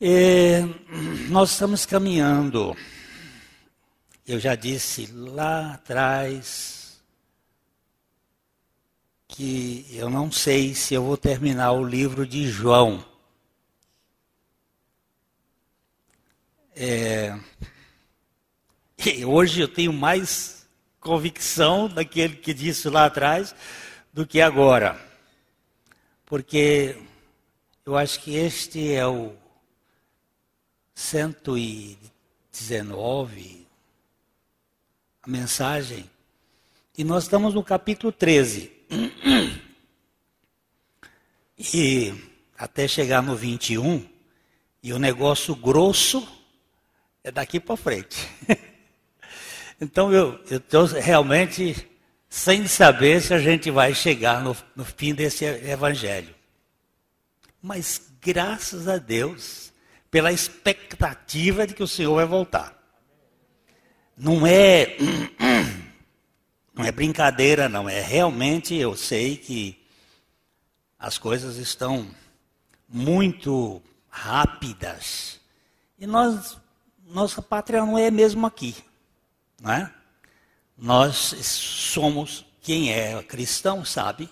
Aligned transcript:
E 0.00 0.60
nós 1.28 1.50
estamos 1.50 1.84
caminhando. 1.84 2.76
Eu 4.24 4.38
já 4.38 4.54
disse 4.54 5.10
lá 5.12 5.74
atrás 5.74 7.02
que 9.26 9.84
eu 9.90 10.08
não 10.08 10.30
sei 10.30 10.72
se 10.72 10.94
eu 10.94 11.02
vou 11.02 11.16
terminar 11.16 11.72
o 11.72 11.84
livro 11.84 12.24
de 12.24 12.46
João. 12.46 13.04
É, 16.76 17.36
hoje 19.26 19.62
eu 19.62 19.66
tenho 19.66 19.92
mais 19.92 20.64
convicção 21.00 21.88
daquele 21.88 22.36
que 22.36 22.54
disse 22.54 22.88
lá 22.88 23.06
atrás 23.06 23.52
do 24.12 24.24
que 24.24 24.40
agora. 24.40 24.96
Porque 26.24 26.96
eu 27.84 27.96
acho 27.96 28.20
que 28.20 28.36
este 28.36 28.92
é 28.92 29.04
o 29.04 29.34
119, 30.98 33.66
a 35.22 35.30
mensagem, 35.30 36.10
e 36.96 37.04
nós 37.04 37.22
estamos 37.22 37.54
no 37.54 37.62
capítulo 37.62 38.12
13. 38.12 38.72
E 41.56 42.12
até 42.58 42.88
chegar 42.88 43.22
no 43.22 43.36
21, 43.36 44.04
e 44.82 44.92
o 44.92 44.98
negócio 44.98 45.54
grosso 45.54 46.26
é 47.22 47.30
daqui 47.30 47.60
para 47.60 47.76
frente. 47.76 48.28
então 49.80 50.12
eu 50.12 50.42
estou 50.50 50.86
realmente 50.86 51.88
sem 52.28 52.66
saber 52.66 53.22
se 53.22 53.32
a 53.32 53.38
gente 53.38 53.70
vai 53.70 53.94
chegar 53.94 54.42
no, 54.42 54.56
no 54.74 54.84
fim 54.84 55.14
desse 55.14 55.44
evangelho. 55.44 56.34
Mas 57.62 58.10
graças 58.20 58.88
a 58.88 58.98
Deus, 58.98 59.67
pela 60.10 60.32
expectativa 60.32 61.66
de 61.66 61.74
que 61.74 61.82
o 61.82 61.88
Senhor 61.88 62.14
vai 62.14 62.24
voltar. 62.24 62.76
Não 64.16 64.46
é 64.46 64.96
não 66.74 66.84
é 66.84 66.92
brincadeira, 66.92 67.68
não 67.68 67.88
é 67.88 68.00
realmente 68.00 68.74
eu 68.74 68.96
sei 68.96 69.36
que 69.36 69.78
as 70.98 71.18
coisas 71.18 71.56
estão 71.56 72.08
muito 72.88 73.82
rápidas. 74.08 75.40
E 75.98 76.06
nós 76.06 76.56
nossa 77.06 77.40
pátria 77.40 77.80
não 77.84 77.96
é 77.98 78.10
mesmo 78.10 78.46
aqui, 78.46 78.76
não 79.60 79.72
é? 79.72 79.92
Nós 80.76 81.16
somos 81.42 82.44
quem 82.60 82.92
é 82.92 83.22
cristão 83.22 83.84
sabe, 83.84 84.28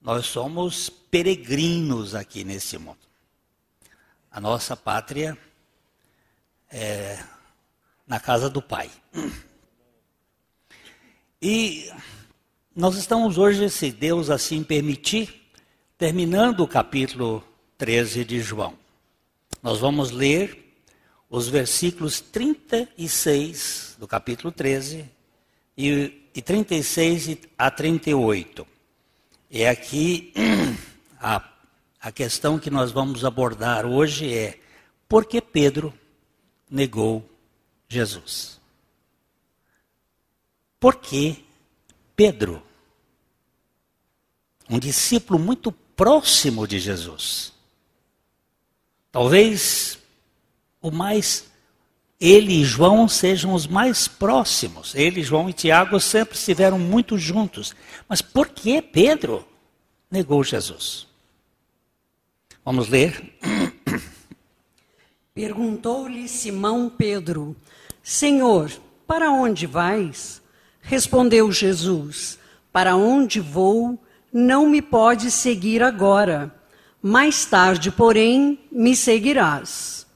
nós 0.00 0.26
somos 0.26 0.90
peregrinos 0.90 2.14
aqui 2.14 2.44
nesse 2.44 2.76
mundo. 2.76 3.07
A 4.30 4.40
nossa 4.40 4.76
pátria 4.76 5.36
é 6.70 7.18
na 8.06 8.20
casa 8.20 8.50
do 8.50 8.60
Pai. 8.60 8.90
E 11.40 11.90
nós 12.74 12.96
estamos 12.96 13.38
hoje, 13.38 13.70
se 13.70 13.90
Deus 13.90 14.28
assim 14.28 14.62
permitir, 14.62 15.50
terminando 15.96 16.60
o 16.60 16.68
capítulo 16.68 17.42
13 17.76 18.24
de 18.24 18.40
João. 18.40 18.74
Nós 19.62 19.78
vamos 19.78 20.10
ler 20.10 20.74
os 21.30 21.48
versículos 21.48 22.20
36 22.20 23.96
do 23.98 24.06
capítulo 24.06 24.52
13 24.52 25.04
e, 25.76 26.28
e 26.34 26.42
36 26.42 27.38
a 27.56 27.70
38. 27.70 28.66
É 29.50 29.68
aqui 29.68 30.32
a 31.20 31.40
a 32.00 32.12
questão 32.12 32.58
que 32.58 32.70
nós 32.70 32.92
vamos 32.92 33.24
abordar 33.24 33.84
hoje 33.84 34.32
é 34.32 34.58
por 35.08 35.24
que 35.24 35.40
Pedro 35.40 35.92
negou 36.70 37.28
Jesus? 37.88 38.60
Por 40.78 40.96
que 40.96 41.44
Pedro, 42.14 42.62
um 44.68 44.78
discípulo 44.78 45.38
muito 45.38 45.72
próximo 45.72 46.66
de 46.68 46.78
Jesus, 46.78 47.52
talvez 49.10 49.98
o 50.80 50.90
mais 50.90 51.48
ele 52.20 52.52
e 52.52 52.64
João 52.64 53.08
sejam 53.08 53.54
os 53.54 53.66
mais 53.66 54.08
próximos. 54.08 54.94
Ele, 54.94 55.22
João 55.22 55.48
e 55.48 55.52
Tiago 55.52 56.00
sempre 56.00 56.36
estiveram 56.36 56.78
muito 56.78 57.16
juntos. 57.16 57.74
Mas 58.08 58.20
por 58.20 58.48
que 58.48 58.82
Pedro 58.82 59.46
negou 60.10 60.42
Jesus? 60.42 61.07
Vamos 62.68 62.90
ler. 62.90 63.32
Perguntou-lhe 65.34 66.28
Simão 66.28 66.90
Pedro: 66.90 67.56
Senhor, 68.02 68.70
para 69.06 69.30
onde 69.30 69.66
vais? 69.66 70.42
Respondeu 70.82 71.50
Jesus: 71.50 72.38
Para 72.70 72.94
onde 72.94 73.40
vou, 73.40 73.98
não 74.30 74.68
me 74.68 74.82
podes 74.82 75.32
seguir 75.32 75.82
agora. 75.82 76.54
Mais 77.00 77.46
tarde, 77.46 77.90
porém, 77.90 78.58
me 78.70 78.94
seguirás. 78.94 80.06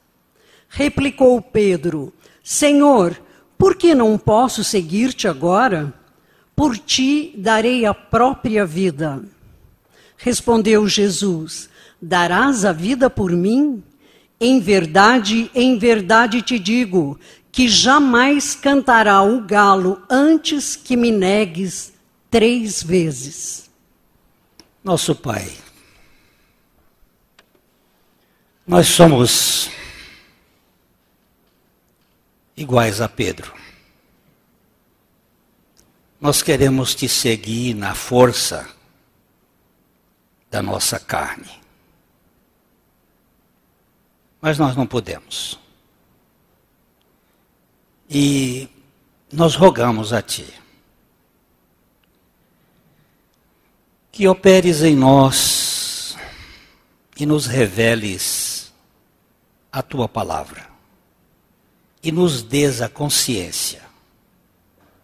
Replicou 0.69 1.41
Pedro: 1.41 2.13
Senhor, 2.45 3.19
por 3.57 3.77
que 3.77 3.95
não 3.95 4.19
posso 4.19 4.63
seguir-te 4.63 5.27
agora? 5.27 5.91
Por 6.55 6.77
ti 6.77 7.33
darei 7.35 7.87
a 7.87 7.95
própria 7.95 8.67
vida. 8.67 9.25
Respondeu 10.19 10.87
Jesus: 10.87 11.72
darás 12.03 12.65
a 12.65 12.73
vida 12.73 13.09
por 13.09 13.31
mim? 13.31 13.83
Em 14.41 14.59
verdade, 14.59 15.49
em 15.55 15.79
verdade 15.79 16.43
te 16.43 16.59
digo 16.59 17.17
que 17.53 17.69
jamais 17.69 18.57
cantará 18.57 19.23
o 19.23 19.43
galo 19.43 20.03
antes 20.11 20.75
que 20.75 20.97
me 20.97 21.13
negues 21.13 21.93
três 22.29 22.83
vezes. 22.83 23.71
Nosso 24.83 25.15
Pai, 25.15 25.49
nós 28.67 28.89
somos 28.89 29.71
iguais 32.57 33.01
a 33.01 33.09
Pedro. 33.09 33.55
Nós 36.21 36.43
queremos 36.43 36.95
te 36.95 37.09
seguir 37.09 37.75
na 37.75 37.95
força 37.95 38.69
da 40.51 40.63
nossa 40.63 40.99
carne. 40.99 41.62
Mas 44.43 44.59
nós 44.59 44.77
não 44.77 44.87
podemos. 44.87 45.59
E 48.11 48.69
nós 49.33 49.55
rogamos 49.55 50.13
a 50.13 50.21
Ti 50.21 50.47
que 54.11 54.29
operes 54.29 54.83
em 54.83 54.95
nós 54.95 56.15
e 57.19 57.25
nos 57.25 57.47
reveles 57.47 58.71
a 59.73 59.81
Tua 59.81 60.07
palavra 60.07 60.69
e 62.03 62.13
nos 62.13 62.43
dês 62.43 62.83
a 62.83 62.91
consciência 62.91 63.81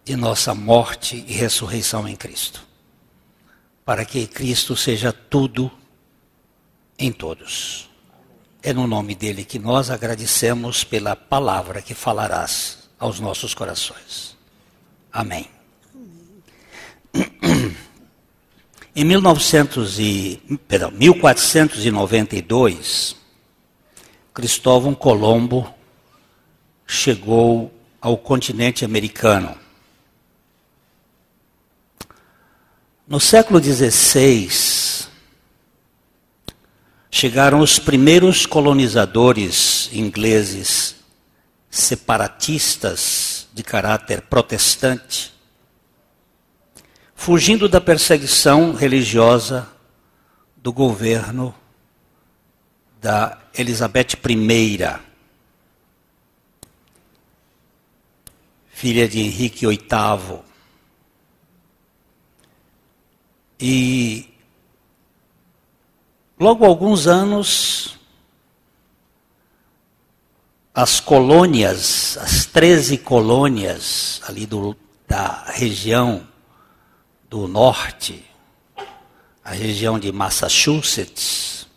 de 0.05 0.15
nossa 0.15 0.53
morte 0.53 1.23
e 1.27 1.33
ressurreição 1.33 2.07
em 2.07 2.15
Cristo, 2.15 2.67
para 3.83 4.05
que 4.05 4.27
Cristo 4.27 4.75
seja 4.75 5.11
tudo 5.11 5.71
em 6.97 7.11
todos. 7.11 7.88
É 8.61 8.73
no 8.73 8.85
nome 8.85 9.15
dele 9.15 9.45
que 9.45 9.57
nós 9.57 9.89
agradecemos 9.89 10.83
pela 10.83 11.15
palavra 11.15 11.81
que 11.81 11.93
falarás 11.93 12.89
aos 12.99 13.17
nossos 13.19 13.53
corações. 13.53 14.37
Amém. 15.11 15.49
Em 18.95 19.03
1900 19.05 19.99
e, 19.99 20.41
perdão, 20.67 20.91
1492, 20.91 23.15
Cristóvão 24.33 24.93
Colombo 24.93 25.73
chegou 26.85 27.73
ao 28.01 28.17
continente 28.17 28.83
americano. 28.83 29.57
No 33.07 33.19
século 33.19 33.63
XVI, 33.63 34.49
chegaram 37.11 37.59
os 37.59 37.79
primeiros 37.79 38.45
colonizadores 38.45 39.89
ingleses 39.91 40.95
separatistas 41.69 43.47
de 43.53 43.63
caráter 43.63 44.21
protestante, 44.21 45.33
fugindo 47.15 47.67
da 47.67 47.81
perseguição 47.81 48.73
religiosa 48.73 49.67
do 50.57 50.71
governo 50.71 51.53
da 53.01 53.37
Elizabeth 53.57 54.17
I, 54.27 54.99
filha 58.69 59.07
de 59.07 59.19
Henrique 59.19 59.65
VIII. 59.67 60.39
E 63.59 64.28
Logo 66.39 66.63
alguns 66.63 67.05
anos, 67.05 67.99
as 70.73 71.01
colônias, 71.01 72.17
as 72.17 72.45
13 72.45 72.97
colônias 72.99 74.21
ali 74.25 74.45
do, 74.45 74.73
da 75.05 75.43
região 75.47 76.25
do 77.29 77.45
norte, 77.45 78.23
a 79.43 79.51
região 79.51 79.99
de 79.99 80.13
Massachusetts, 80.13 81.67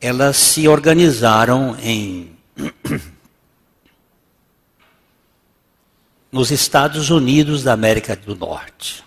elas 0.00 0.38
se 0.38 0.66
organizaram 0.66 1.76
em 1.82 2.34
nos 6.32 6.50
Estados 6.50 7.10
Unidos 7.10 7.62
da 7.62 7.74
América 7.74 8.16
do 8.16 8.34
Norte, 8.34 9.04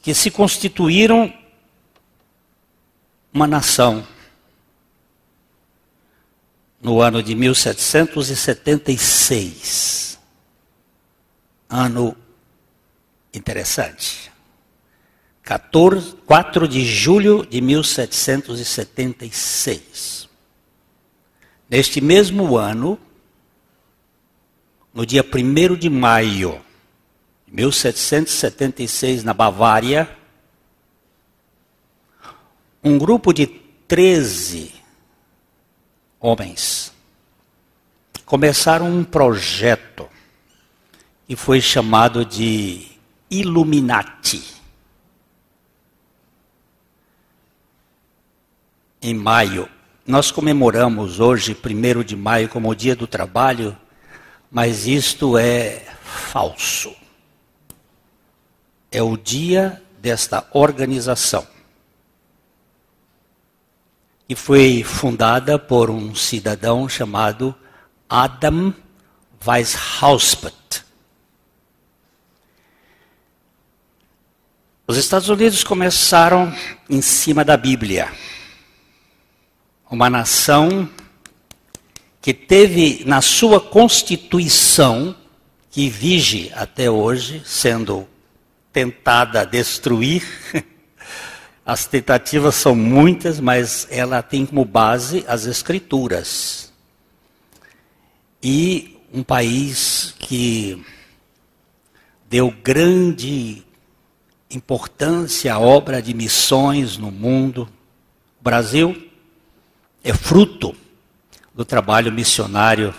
que 0.00 0.14
se 0.14 0.30
constituíram 0.30 1.39
uma 3.32 3.46
nação 3.46 4.04
no 6.80 7.00
ano 7.00 7.22
de 7.22 7.32
1776. 7.34 10.18
Ano 11.68 12.16
interessante. 13.32 14.32
14, 15.42 16.16
4 16.26 16.68
de 16.68 16.84
julho 16.84 17.46
de 17.46 17.60
1776. 17.60 20.28
Neste 21.68 22.00
mesmo 22.00 22.56
ano, 22.56 22.98
no 24.92 25.06
dia 25.06 25.24
1 25.24 25.76
de 25.76 25.90
maio 25.90 26.60
de 27.46 27.54
1776, 27.54 29.22
na 29.24 29.34
Bavária, 29.34 30.19
um 32.82 32.98
grupo 32.98 33.32
de 33.32 33.46
13 33.46 34.72
homens 36.18 36.92
começaram 38.24 38.86
um 38.86 39.04
projeto 39.04 40.08
que 41.26 41.36
foi 41.36 41.60
chamado 41.60 42.24
de 42.24 42.86
Illuminati. 43.30 44.42
Em 49.02 49.14
maio, 49.14 49.68
nós 50.06 50.30
comemoramos 50.30 51.20
hoje, 51.20 51.56
1 51.56 52.04
de 52.04 52.16
maio, 52.16 52.48
como 52.48 52.68
o 52.68 52.74
Dia 52.74 52.94
do 52.94 53.06
Trabalho, 53.06 53.76
mas 54.50 54.86
isto 54.86 55.36
é 55.38 55.84
falso. 56.02 56.94
É 58.90 59.02
o 59.02 59.16
dia 59.16 59.82
desta 60.00 60.46
organização. 60.52 61.46
E 64.30 64.36
foi 64.36 64.84
fundada 64.84 65.58
por 65.58 65.90
um 65.90 66.14
cidadão 66.14 66.88
chamado 66.88 67.52
Adam 68.08 68.72
Weishauspert. 69.44 70.84
Os 74.86 74.96
Estados 74.96 75.28
Unidos 75.28 75.64
começaram 75.64 76.54
em 76.88 77.02
cima 77.02 77.44
da 77.44 77.56
Bíblia. 77.56 78.12
Uma 79.90 80.08
nação 80.08 80.88
que 82.22 82.32
teve 82.32 83.02
na 83.04 83.20
sua 83.20 83.60
constituição, 83.60 85.12
que 85.72 85.88
vige 85.88 86.52
até 86.54 86.88
hoje, 86.88 87.42
sendo 87.44 88.06
tentada 88.72 89.40
a 89.40 89.44
destruir. 89.44 90.22
As 91.70 91.86
tentativas 91.86 92.56
são 92.56 92.74
muitas, 92.74 93.38
mas 93.38 93.86
ela 93.92 94.20
tem 94.22 94.44
como 94.44 94.64
base 94.64 95.24
as 95.28 95.46
escrituras. 95.46 96.72
E 98.42 98.98
um 99.14 99.22
país 99.22 100.12
que 100.18 100.84
deu 102.28 102.50
grande 102.50 103.62
importância 104.50 105.54
à 105.54 105.60
obra 105.60 106.02
de 106.02 106.12
missões 106.12 106.96
no 106.96 107.12
mundo. 107.12 107.68
O 108.40 108.42
Brasil 108.42 109.08
é 110.02 110.12
fruto 110.12 110.74
do 111.54 111.64
trabalho 111.64 112.10
missionário 112.10 112.92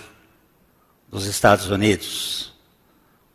dos 1.09 1.25
Estados 1.25 1.69
Unidos. 1.69 2.53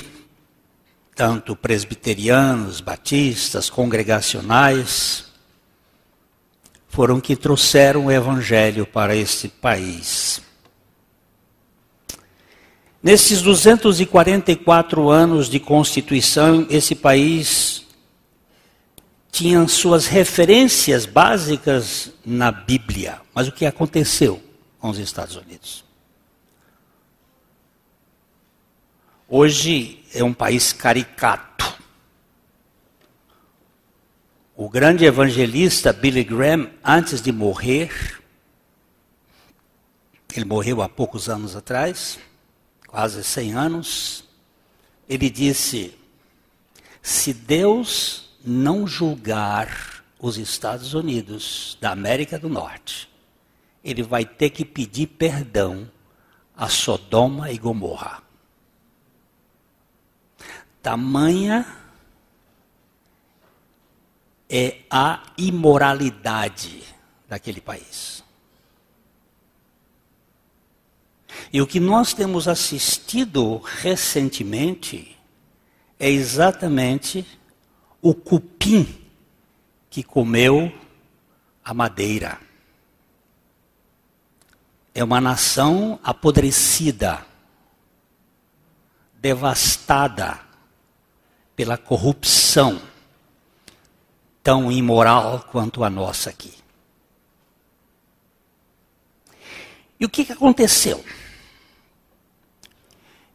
tanto 1.13 1.57
presbiterianos, 1.57 2.79
batistas, 2.79 3.69
congregacionais, 3.69 5.25
foram 6.87 7.19
que 7.19 7.35
trouxeram 7.35 8.05
o 8.05 8.11
evangelho 8.11 8.87
para 8.87 9.13
este 9.13 9.49
país. 9.49 10.41
Nesses 13.03 13.41
244 13.41 15.09
anos 15.09 15.49
de 15.49 15.59
constituição, 15.59 16.65
esse 16.69 16.95
país 16.95 17.85
tinha 19.33 19.67
suas 19.67 20.07
referências 20.07 21.05
básicas 21.05 22.13
na 22.25 22.53
Bíblia. 22.53 23.19
Mas 23.35 23.49
o 23.49 23.51
que 23.51 23.65
aconteceu 23.65 24.46
com 24.79 24.89
os 24.89 24.97
Estados 24.97 25.35
Unidos? 25.35 25.83
Hoje 29.27 30.03
é 30.13 30.23
um 30.23 30.33
país 30.33 30.71
caricato. 30.71 31.65
O 34.55 34.69
grande 34.69 35.05
evangelista 35.05 35.91
Billy 35.91 36.23
Graham, 36.23 36.71
antes 36.83 37.21
de 37.21 37.31
morrer, 37.31 38.21
ele 40.33 40.45
morreu 40.45 40.81
há 40.81 40.87
poucos 40.87 41.29
anos 41.29 41.55
atrás, 41.55 42.19
quase 42.87 43.23
100 43.23 43.53
anos, 43.53 44.23
ele 45.09 45.29
disse: 45.29 45.97
se 47.01 47.33
Deus 47.33 48.29
não 48.45 48.85
julgar 48.85 50.03
os 50.19 50.37
Estados 50.37 50.93
Unidos 50.93 51.77
da 51.81 51.91
América 51.91 52.37
do 52.37 52.49
Norte, 52.49 53.09
ele 53.87 54.03
vai 54.03 54.25
ter 54.25 54.49
que 54.49 54.65
pedir 54.65 55.07
perdão 55.07 55.89
a 56.53 56.67
Sodoma 56.67 57.49
e 57.53 57.57
Gomorra. 57.57 58.21
Tamanha 60.83 61.65
é 64.49 64.79
a 64.91 65.31
imoralidade 65.37 66.83
daquele 67.29 67.61
país. 67.61 68.21
E 71.53 71.61
o 71.61 71.67
que 71.67 71.79
nós 71.79 72.13
temos 72.13 72.45
assistido 72.45 73.57
recentemente 73.57 75.17
é 75.97 76.09
exatamente 76.09 77.25
o 78.01 78.13
cupim 78.13 79.01
que 79.89 80.03
comeu 80.03 80.73
a 81.63 81.73
madeira. 81.73 82.46
É 84.97 85.03
uma 85.03 85.21
nação 85.21 85.99
apodrecida, 86.03 87.23
devastada 89.13 90.39
pela 91.55 91.77
corrupção 91.77 92.81
tão 94.41 94.71
imoral 94.71 95.45
quanto 95.51 95.83
a 95.83 95.89
nossa 95.91 96.31
aqui. 96.31 96.51
E 99.99 100.05
o 100.05 100.09
que, 100.09 100.25
que 100.25 100.33
aconteceu? 100.33 101.05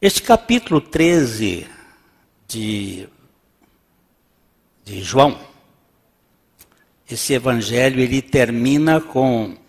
Este 0.01 0.21
capítulo 0.21 0.81
13 0.81 1.71
de, 2.49 3.09
de 4.85 5.01
João, 5.01 5.39
esse 7.09 7.35
evangelho, 7.35 8.01
ele 8.01 8.21
termina 8.21 9.01
com 9.01 9.62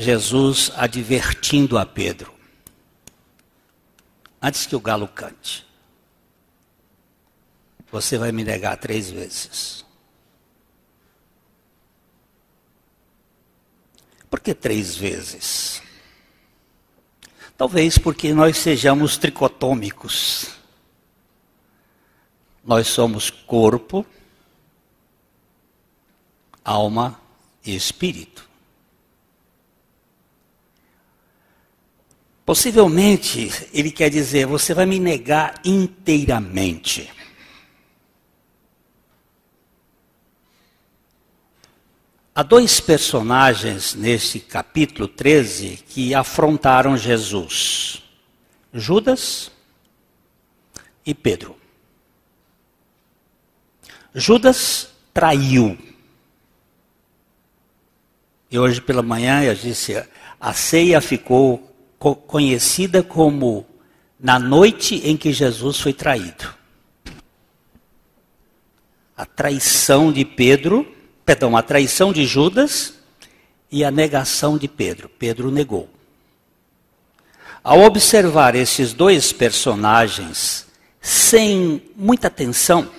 Jesus 0.00 0.70
advertindo 0.76 1.76
a 1.76 1.84
Pedro, 1.84 2.32
antes 4.40 4.64
que 4.64 4.76
o 4.76 4.80
galo 4.80 5.08
cante: 5.08 5.66
Você 7.90 8.16
vai 8.16 8.30
me 8.30 8.44
negar 8.44 8.76
três 8.76 9.10
vezes. 9.10 9.84
Por 14.30 14.38
que 14.38 14.54
três 14.54 14.94
vezes? 14.94 15.82
Talvez 17.56 17.98
porque 17.98 18.32
nós 18.32 18.56
sejamos 18.56 19.16
tricotômicos. 19.16 20.54
Nós 22.62 22.86
somos 22.86 23.30
corpo, 23.30 24.06
alma 26.62 27.20
e 27.64 27.74
espírito. 27.74 28.47
Possivelmente 32.48 33.68
ele 33.74 33.90
quer 33.90 34.08
dizer: 34.08 34.46
você 34.46 34.72
vai 34.72 34.86
me 34.86 34.98
negar 34.98 35.60
inteiramente. 35.62 37.12
Há 42.34 42.42
dois 42.42 42.80
personagens 42.80 43.92
nesse 43.94 44.40
capítulo 44.40 45.06
13 45.06 45.84
que 45.90 46.14
afrontaram 46.14 46.96
Jesus: 46.96 48.02
Judas 48.72 49.52
e 51.04 51.14
Pedro. 51.14 51.54
Judas 54.14 54.88
traiu. 55.12 55.76
E 58.50 58.58
hoje 58.58 58.80
pela 58.80 59.02
manhã 59.02 59.42
eu 59.44 59.54
disse: 59.54 60.02
a 60.40 60.54
ceia 60.54 60.98
ficou 61.02 61.67
conhecida 61.98 63.02
como 63.02 63.66
na 64.18 64.38
noite 64.38 64.96
em 65.04 65.16
que 65.16 65.32
Jesus 65.32 65.80
foi 65.80 65.92
traído. 65.92 66.54
A 69.16 69.26
traição 69.26 70.12
de 70.12 70.24
Pedro 70.24 70.86
perdão, 71.28 71.54
a 71.58 71.62
traição 71.62 72.10
de 72.10 72.24
Judas 72.24 72.94
e 73.70 73.84
a 73.84 73.90
negação 73.90 74.56
de 74.56 74.66
Pedro. 74.66 75.10
Pedro 75.10 75.50
negou. 75.50 75.86
Ao 77.62 77.80
observar 77.80 78.54
esses 78.54 78.94
dois 78.94 79.30
personagens 79.30 80.66
sem 81.02 81.82
muita 81.94 82.28
atenção, 82.28 82.90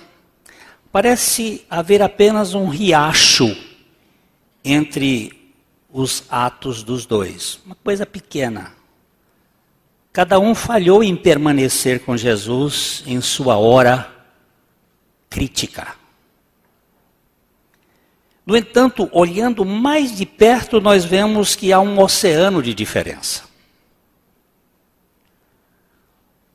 parece 0.92 1.66
haver 1.68 2.02
apenas 2.02 2.54
um 2.54 2.68
riacho 2.68 3.48
entre 4.64 5.52
os 5.92 6.22
atos 6.30 6.84
dos 6.84 7.04
dois, 7.04 7.58
uma 7.66 7.74
coisa 7.74 8.06
pequena. 8.06 8.72
Cada 10.12 10.38
um 10.40 10.54
falhou 10.54 11.04
em 11.04 11.14
permanecer 11.14 12.00
com 12.00 12.16
Jesus 12.16 13.04
em 13.06 13.20
sua 13.20 13.56
hora 13.56 14.12
crítica. 15.28 15.94
No 18.44 18.56
entanto, 18.56 19.08
olhando 19.12 19.64
mais 19.64 20.16
de 20.16 20.26
perto, 20.26 20.80
nós 20.80 21.04
vemos 21.04 21.54
que 21.54 21.72
há 21.72 21.78
um 21.78 22.00
oceano 22.00 22.60
de 22.60 22.74
diferença. 22.74 23.44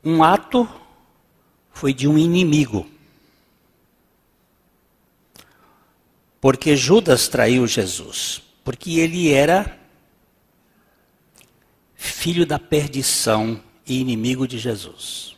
Um 0.04 0.22
ato 0.22 0.68
foi 1.72 1.94
de 1.94 2.06
um 2.06 2.18
inimigo. 2.18 2.86
Porque 6.40 6.76
Judas 6.76 7.28
traiu 7.28 7.66
Jesus. 7.66 8.42
Porque 8.62 9.00
ele 9.00 9.32
era 9.32 9.78
filho 12.06 12.46
da 12.46 12.58
perdição 12.58 13.60
e 13.86 14.00
inimigo 14.00 14.46
de 14.46 14.58
Jesus. 14.58 15.36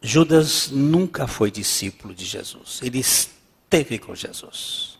Judas 0.00 0.70
nunca 0.70 1.26
foi 1.26 1.50
discípulo 1.50 2.14
de 2.14 2.24
Jesus. 2.24 2.80
Ele 2.82 3.00
esteve 3.00 3.98
com 3.98 4.14
Jesus. 4.14 4.98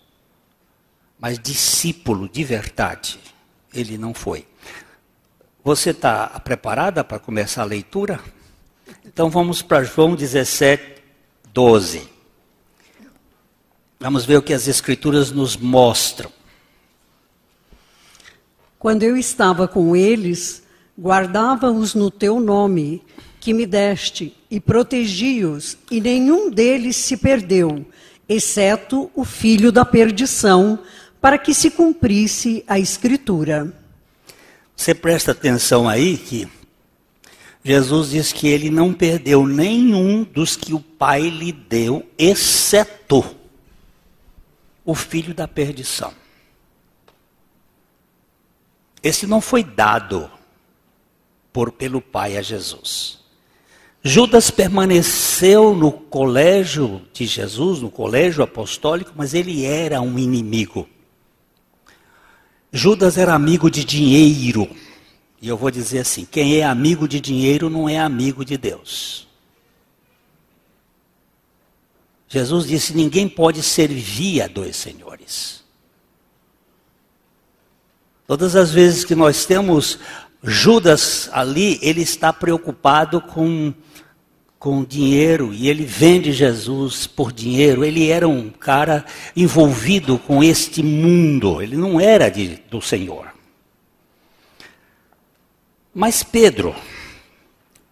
Mas 1.18 1.38
discípulo 1.38 2.28
de 2.28 2.42
verdade, 2.42 3.18
ele 3.72 3.96
não 3.96 4.12
foi. 4.12 4.46
Você 5.62 5.90
está 5.90 6.28
preparada 6.40 7.02
para 7.04 7.18
começar 7.18 7.62
a 7.62 7.66
leitura? 7.66 8.20
Então 9.04 9.30
vamos 9.30 9.62
para 9.62 9.84
João 9.84 10.14
17, 10.14 11.02
12. 11.52 12.08
Vamos 13.98 14.24
ver 14.24 14.36
o 14.36 14.42
que 14.42 14.52
as 14.52 14.68
Escrituras 14.68 15.30
nos 15.30 15.56
mostram. 15.56 16.30
Quando 18.78 19.02
eu 19.02 19.16
estava 19.16 19.66
com 19.66 19.96
eles, 19.96 20.62
guardava-os 20.98 21.94
no 21.94 22.10
teu 22.10 22.40
nome 22.40 23.02
que 23.40 23.54
me 23.54 23.64
deste, 23.64 24.36
e 24.50 24.58
protegi-os, 24.58 25.78
e 25.90 26.00
nenhum 26.00 26.50
deles 26.50 26.96
se 26.96 27.16
perdeu, 27.16 27.86
exceto 28.28 29.10
o 29.14 29.24
filho 29.24 29.70
da 29.70 29.84
perdição, 29.84 30.80
para 31.20 31.38
que 31.38 31.54
se 31.54 31.70
cumprisse 31.70 32.64
a 32.66 32.78
escritura. 32.78 33.72
Você 34.74 34.94
presta 34.94 35.30
atenção 35.30 35.88
aí 35.88 36.16
que 36.16 36.48
Jesus 37.64 38.10
diz 38.10 38.32
que 38.32 38.46
ele 38.46 38.70
não 38.70 38.92
perdeu 38.92 39.46
nenhum 39.46 40.22
dos 40.22 40.54
que 40.54 40.74
o 40.74 40.80
Pai 40.80 41.22
lhe 41.28 41.52
deu, 41.52 42.04
exceto 42.18 43.24
o 44.84 44.94
filho 44.94 45.34
da 45.34 45.48
perdição. 45.48 46.12
Esse 49.06 49.24
não 49.24 49.40
foi 49.40 49.62
dado 49.62 50.28
por 51.52 51.70
pelo 51.70 52.00
Pai 52.00 52.36
a 52.36 52.42
Jesus. 52.42 53.20
Judas 54.02 54.50
permaneceu 54.50 55.76
no 55.76 55.92
colégio 55.92 57.00
de 57.12 57.24
Jesus, 57.24 57.80
no 57.80 57.88
colégio 57.88 58.42
apostólico, 58.42 59.12
mas 59.14 59.32
ele 59.32 59.64
era 59.64 60.00
um 60.00 60.18
inimigo. 60.18 60.88
Judas 62.72 63.16
era 63.16 63.32
amigo 63.32 63.70
de 63.70 63.84
dinheiro. 63.84 64.68
E 65.40 65.46
eu 65.46 65.56
vou 65.56 65.70
dizer 65.70 66.00
assim: 66.00 66.24
quem 66.24 66.56
é 66.56 66.64
amigo 66.64 67.06
de 67.06 67.20
dinheiro 67.20 67.70
não 67.70 67.88
é 67.88 68.00
amigo 68.00 68.44
de 68.44 68.56
Deus. 68.56 69.28
Jesus 72.26 72.66
disse: 72.66 72.92
ninguém 72.92 73.28
pode 73.28 73.62
servir 73.62 74.42
a 74.42 74.48
dois 74.48 74.74
senhores. 74.74 75.65
Todas 78.26 78.56
as 78.56 78.72
vezes 78.72 79.04
que 79.04 79.14
nós 79.14 79.44
temos 79.46 79.98
Judas 80.42 81.28
ali, 81.32 81.78
ele 81.82 82.02
está 82.02 82.32
preocupado 82.32 83.20
com 83.20 83.72
com 84.58 84.82
dinheiro 84.82 85.54
e 85.54 85.68
ele 85.68 85.84
vende 85.84 86.32
Jesus 86.32 87.06
por 87.06 87.32
dinheiro. 87.32 87.84
Ele 87.84 88.10
era 88.10 88.26
um 88.26 88.50
cara 88.50 89.04
envolvido 89.36 90.18
com 90.18 90.42
este 90.42 90.82
mundo, 90.82 91.62
ele 91.62 91.76
não 91.76 92.00
era 92.00 92.28
de, 92.28 92.56
do 92.68 92.80
Senhor. 92.80 93.32
Mas 95.94 96.22
Pedro, 96.22 96.74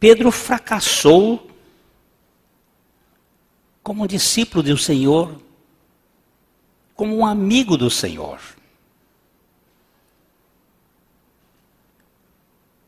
Pedro 0.01 0.31
fracassou 0.31 1.49
como 3.83 4.09
discípulo 4.09 4.63
do 4.63 4.77
Senhor, 4.77 5.41
como 6.95 7.17
um 7.17 7.25
amigo 7.25 7.77
do 7.77 7.91
Senhor. 7.91 8.41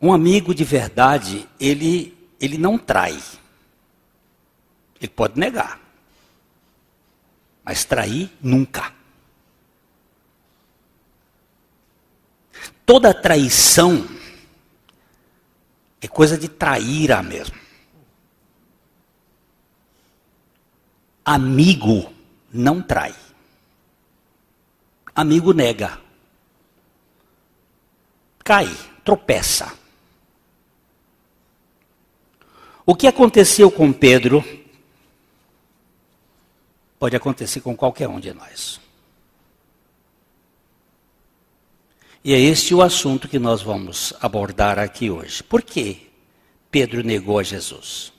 Um 0.01 0.13
amigo 0.13 0.55
de 0.55 0.65
verdade, 0.65 1.49
ele, 1.59 2.17
ele 2.41 2.59
não 2.59 2.77
trai. 2.77 3.19
Ele 5.01 5.09
pode 5.09 5.39
negar. 5.39 5.81
Mas 7.65 7.85
trair, 7.85 8.31
nunca. 8.41 8.95
Toda 12.85 13.13
traição 13.13 14.07
é 16.01 16.07
coisa 16.07 16.39
de 16.39 16.49
traíra 16.49 17.23
mesmo. 17.23 17.57
Amigo 21.25 22.13
não 22.53 22.81
trai. 22.81 23.15
Amigo 25.13 25.53
nega. 25.53 26.01
Cai, 28.45 28.69
tropeça. 29.05 29.86
O 32.89 32.95
que 32.95 33.09
aconteceu 33.09 33.69
com 33.69 33.93
Pedro 33.93 34.45
pode 37.01 37.17
acontecer 37.17 37.61
com 37.61 37.77
qualquer 37.77 38.09
um 38.09 38.21
de 38.21 38.33
nós. 38.33 38.81
E 42.23 42.33
é 42.33 42.39
este 42.39 42.75
o 42.75 42.83
assunto 42.83 43.29
que 43.29 43.41
nós 43.41 43.61
vamos 43.61 44.13
abordar 44.21 44.79
aqui 44.79 45.11
hoje. 45.11 45.43
Por 45.43 45.63
que 45.63 46.11
Pedro 46.71 47.03
negou 47.03 47.41
a 47.41 47.43
Jesus? 47.43 48.13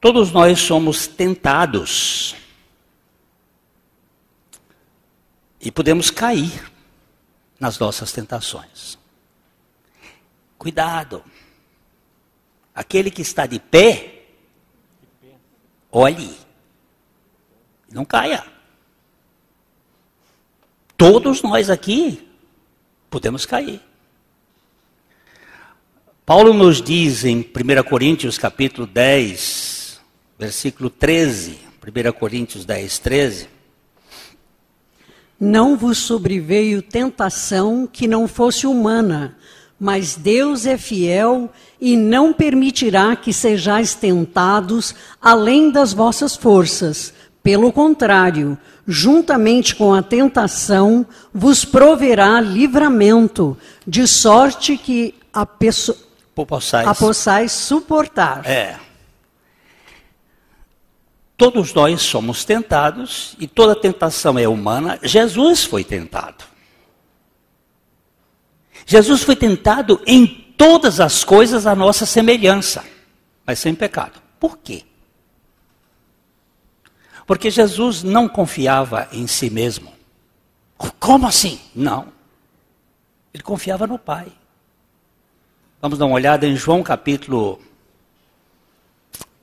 Todos 0.00 0.32
nós 0.32 0.58
somos 0.58 1.06
tentados. 1.06 2.34
E 5.60 5.70
podemos 5.70 6.10
cair 6.10 6.72
nas 7.60 7.78
nossas 7.78 8.10
tentações. 8.10 8.98
Cuidado. 10.58 11.22
Aquele 12.74 13.10
que 13.10 13.22
está 13.22 13.46
de 13.46 13.58
pé, 13.58 14.12
Olhe, 15.94 16.34
não 17.90 18.02
caia. 18.02 18.42
Todos 20.96 21.42
nós 21.42 21.68
aqui 21.68 22.26
podemos 23.10 23.44
cair. 23.44 23.78
Paulo 26.24 26.54
nos 26.54 26.80
diz 26.80 27.24
em 27.24 27.40
1 27.40 27.82
Coríntios 27.86 28.38
capítulo 28.38 28.86
10, 28.86 30.00
versículo 30.38 30.88
13, 30.88 31.58
1 31.86 32.12
Coríntios 32.12 32.64
10, 32.64 32.98
13. 32.98 33.48
não 35.38 35.76
vos 35.76 35.98
sobreveio 35.98 36.80
tentação 36.80 37.86
que 37.86 38.08
não 38.08 38.26
fosse 38.26 38.66
humana, 38.66 39.36
mas 39.82 40.14
Deus 40.14 40.64
é 40.64 40.78
fiel 40.78 41.50
e 41.80 41.96
não 41.96 42.32
permitirá 42.32 43.16
que 43.16 43.32
sejais 43.32 43.96
tentados 43.96 44.94
além 45.20 45.72
das 45.72 45.92
vossas 45.92 46.36
forças. 46.36 47.12
Pelo 47.42 47.72
contrário, 47.72 48.56
juntamente 48.86 49.74
com 49.74 49.92
a 49.92 50.00
tentação, 50.00 51.04
vos 51.34 51.64
proverá 51.64 52.40
livramento, 52.40 53.58
de 53.84 54.06
sorte 54.06 54.76
que 54.76 55.16
a, 55.34 55.44
pessoa, 55.44 55.98
a 56.86 56.94
possais 56.94 57.50
suportar. 57.50 58.46
É. 58.46 58.78
Todos 61.36 61.74
nós 61.74 62.02
somos 62.02 62.44
tentados 62.44 63.34
e 63.36 63.48
toda 63.48 63.74
tentação 63.74 64.38
é 64.38 64.46
humana. 64.46 65.00
Jesus 65.02 65.64
foi 65.64 65.82
tentado. 65.82 66.51
Jesus 68.86 69.22
foi 69.22 69.36
tentado 69.36 70.00
em 70.06 70.26
todas 70.56 71.00
as 71.00 71.24
coisas 71.24 71.66
à 71.66 71.74
nossa 71.74 72.06
semelhança, 72.06 72.84
mas 73.46 73.58
sem 73.58 73.74
pecado. 73.74 74.20
Por 74.38 74.58
quê? 74.58 74.84
Porque 77.26 77.50
Jesus 77.50 78.02
não 78.02 78.28
confiava 78.28 79.08
em 79.12 79.26
si 79.26 79.48
mesmo. 79.48 79.92
Como 80.98 81.26
assim? 81.26 81.60
Não. 81.74 82.12
Ele 83.32 83.42
confiava 83.42 83.86
no 83.86 83.98
Pai. 83.98 84.30
Vamos 85.80 85.98
dar 85.98 86.06
uma 86.06 86.14
olhada 86.14 86.46
em 86.46 86.54
João 86.54 86.82
capítulo. 86.82 87.60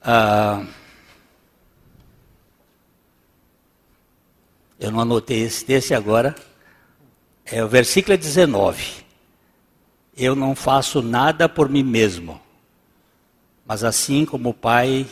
Uh, 0.01 0.65
eu 4.79 4.91
não 4.91 4.99
anotei 4.99 5.41
esse 5.41 5.65
texto 5.65 5.93
agora. 5.93 6.35
É 7.45 7.63
o 7.63 7.67
versículo 7.67 8.17
19. 8.17 9.08
Eu 10.21 10.35
não 10.35 10.53
faço 10.53 11.01
nada 11.01 11.47
por 11.47 11.69
mim 11.69 11.81
mesmo, 11.81 12.41
mas 13.65 13.85
assim 13.85 14.25
como 14.25 14.49
o 14.49 14.53
Pai, 14.53 15.07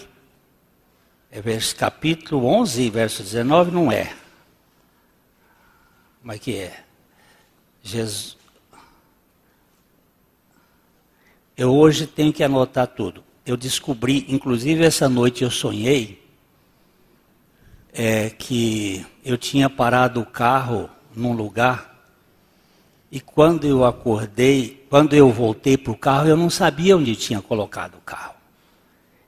é 1.31 1.41
capítulo 1.77 2.45
11, 2.45 2.89
verso 2.89 3.23
19, 3.23 3.71
não 3.71 3.89
é. 3.89 4.13
Como 6.19 6.33
é 6.33 6.37
que 6.37 6.57
é? 6.57 6.83
Jesus. 7.81 8.35
Eu 11.55 11.73
hoje 11.73 12.05
tenho 12.05 12.33
que 12.33 12.43
anotar 12.43 12.87
tudo. 12.87 13.23
Eu 13.45 13.55
descobri, 13.55 14.25
inclusive 14.27 14.83
essa 14.83 15.07
noite 15.07 15.41
eu 15.41 15.49
sonhei 15.49 16.21
é, 17.93 18.29
que 18.29 19.05
eu 19.23 19.37
tinha 19.37 19.69
parado 19.69 20.19
o 20.19 20.25
carro 20.25 20.89
num 21.15 21.31
lugar 21.31 21.96
e 23.11 23.19
quando 23.19 23.65
eu 23.65 23.85
acordei, 23.85 24.85
quando 24.89 25.15
eu 25.15 25.31
voltei 25.31 25.77
para 25.77 25.91
o 25.91 25.97
carro, 25.97 26.27
eu 26.27 26.35
não 26.35 26.49
sabia 26.49 26.97
onde 26.97 27.15
tinha 27.15 27.41
colocado 27.41 27.95
o 27.95 28.01
carro. 28.01 28.35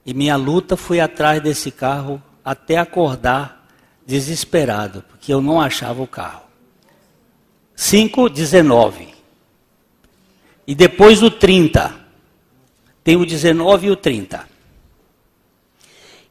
E 0.06 0.14
minha 0.14 0.36
luta 0.36 0.76
foi 0.76 1.00
atrás 1.00 1.42
desse 1.42 1.72
carro 1.72 2.22
até 2.44 2.78
acordar 2.78 3.68
desesperado, 4.06 5.04
porque 5.10 5.32
eu 5.34 5.42
não 5.42 5.62
achava 5.62 6.02
o 6.02 6.08
carro. 6.08 6.44
5, 7.76 8.30
19. 8.30 9.08
E 10.68 10.76
depois 10.76 11.24
o 11.24 11.32
30. 11.32 11.96
Tem 13.04 13.16
o 13.16 13.26
19 13.26 13.88
e 13.88 13.92
o 13.92 13.96
30. 13.96 14.50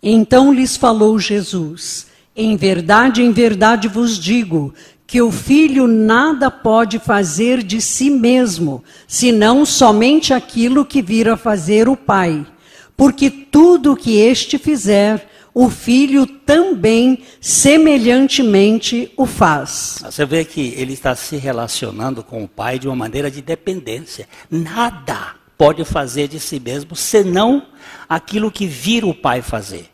Então 0.03 0.53
lhes 0.53 0.77
falou 0.77 1.19
Jesus: 1.19 2.09
Em 2.37 2.57
verdade, 2.57 3.23
em 3.23 3.33
verdade 3.33 3.89
vos 3.89 4.19
digo 4.19 4.75
que 5.09 5.23
o 5.23 5.33
filho 5.33 5.87
nada 5.87 6.51
pode 6.51 6.99
fazer 6.99 7.63
de 7.63 7.81
si 7.81 8.11
mesmo, 8.11 8.85
senão 9.07 9.65
somente 9.65 10.35
aquilo 10.35 10.85
que 10.85 11.01
vira 11.01 11.35
fazer 11.35 11.89
o 11.89 11.97
pai. 11.97 12.47
Porque 12.95 13.31
tudo 13.31 13.97
que 13.97 14.19
este 14.19 14.59
fizer, 14.59 15.27
o 15.55 15.71
filho 15.71 16.27
também 16.27 17.23
semelhantemente 17.41 19.11
o 19.17 19.25
faz. 19.25 19.99
Você 20.05 20.27
vê 20.27 20.45
que 20.45 20.75
ele 20.77 20.93
está 20.93 21.17
se 21.17 21.37
relacionando 21.37 22.23
com 22.23 22.45
o 22.45 22.49
pai 22.49 22.79
de 22.79 22.87
uma 22.87 22.95
maneira 22.95 23.31
de 23.31 23.41
dependência. 23.41 24.29
Nada 24.51 25.37
pode 25.57 25.87
fazer 25.87 26.29
de 26.29 26.39
si 26.39 26.61
mesmo 26.61 26.95
senão 26.95 27.63
aquilo 28.07 28.51
que 28.51 28.67
vira 28.67 29.07
o 29.07 29.15
pai 29.15 29.41
fazer. 29.41 29.89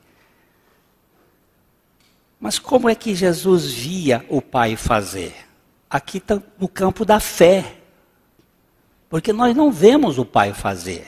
Mas 2.45 2.59
como 2.59 2.91
é 2.91 2.95
que 2.95 3.15
Jesus 3.15 3.73
via 3.73 4.23
o 4.29 4.43
Pai 4.43 4.77
fazer? 4.77 5.35
Aqui 5.89 6.19
está 6.19 6.43
no 6.61 6.69
campo 6.69 7.03
da 7.03 7.19
fé. 7.19 7.77
Porque 9.09 9.33
nós 9.33 9.57
não 9.57 9.73
vemos 9.73 10.19
o 10.19 10.27
Pai 10.27 10.53
fazer. 10.53 11.07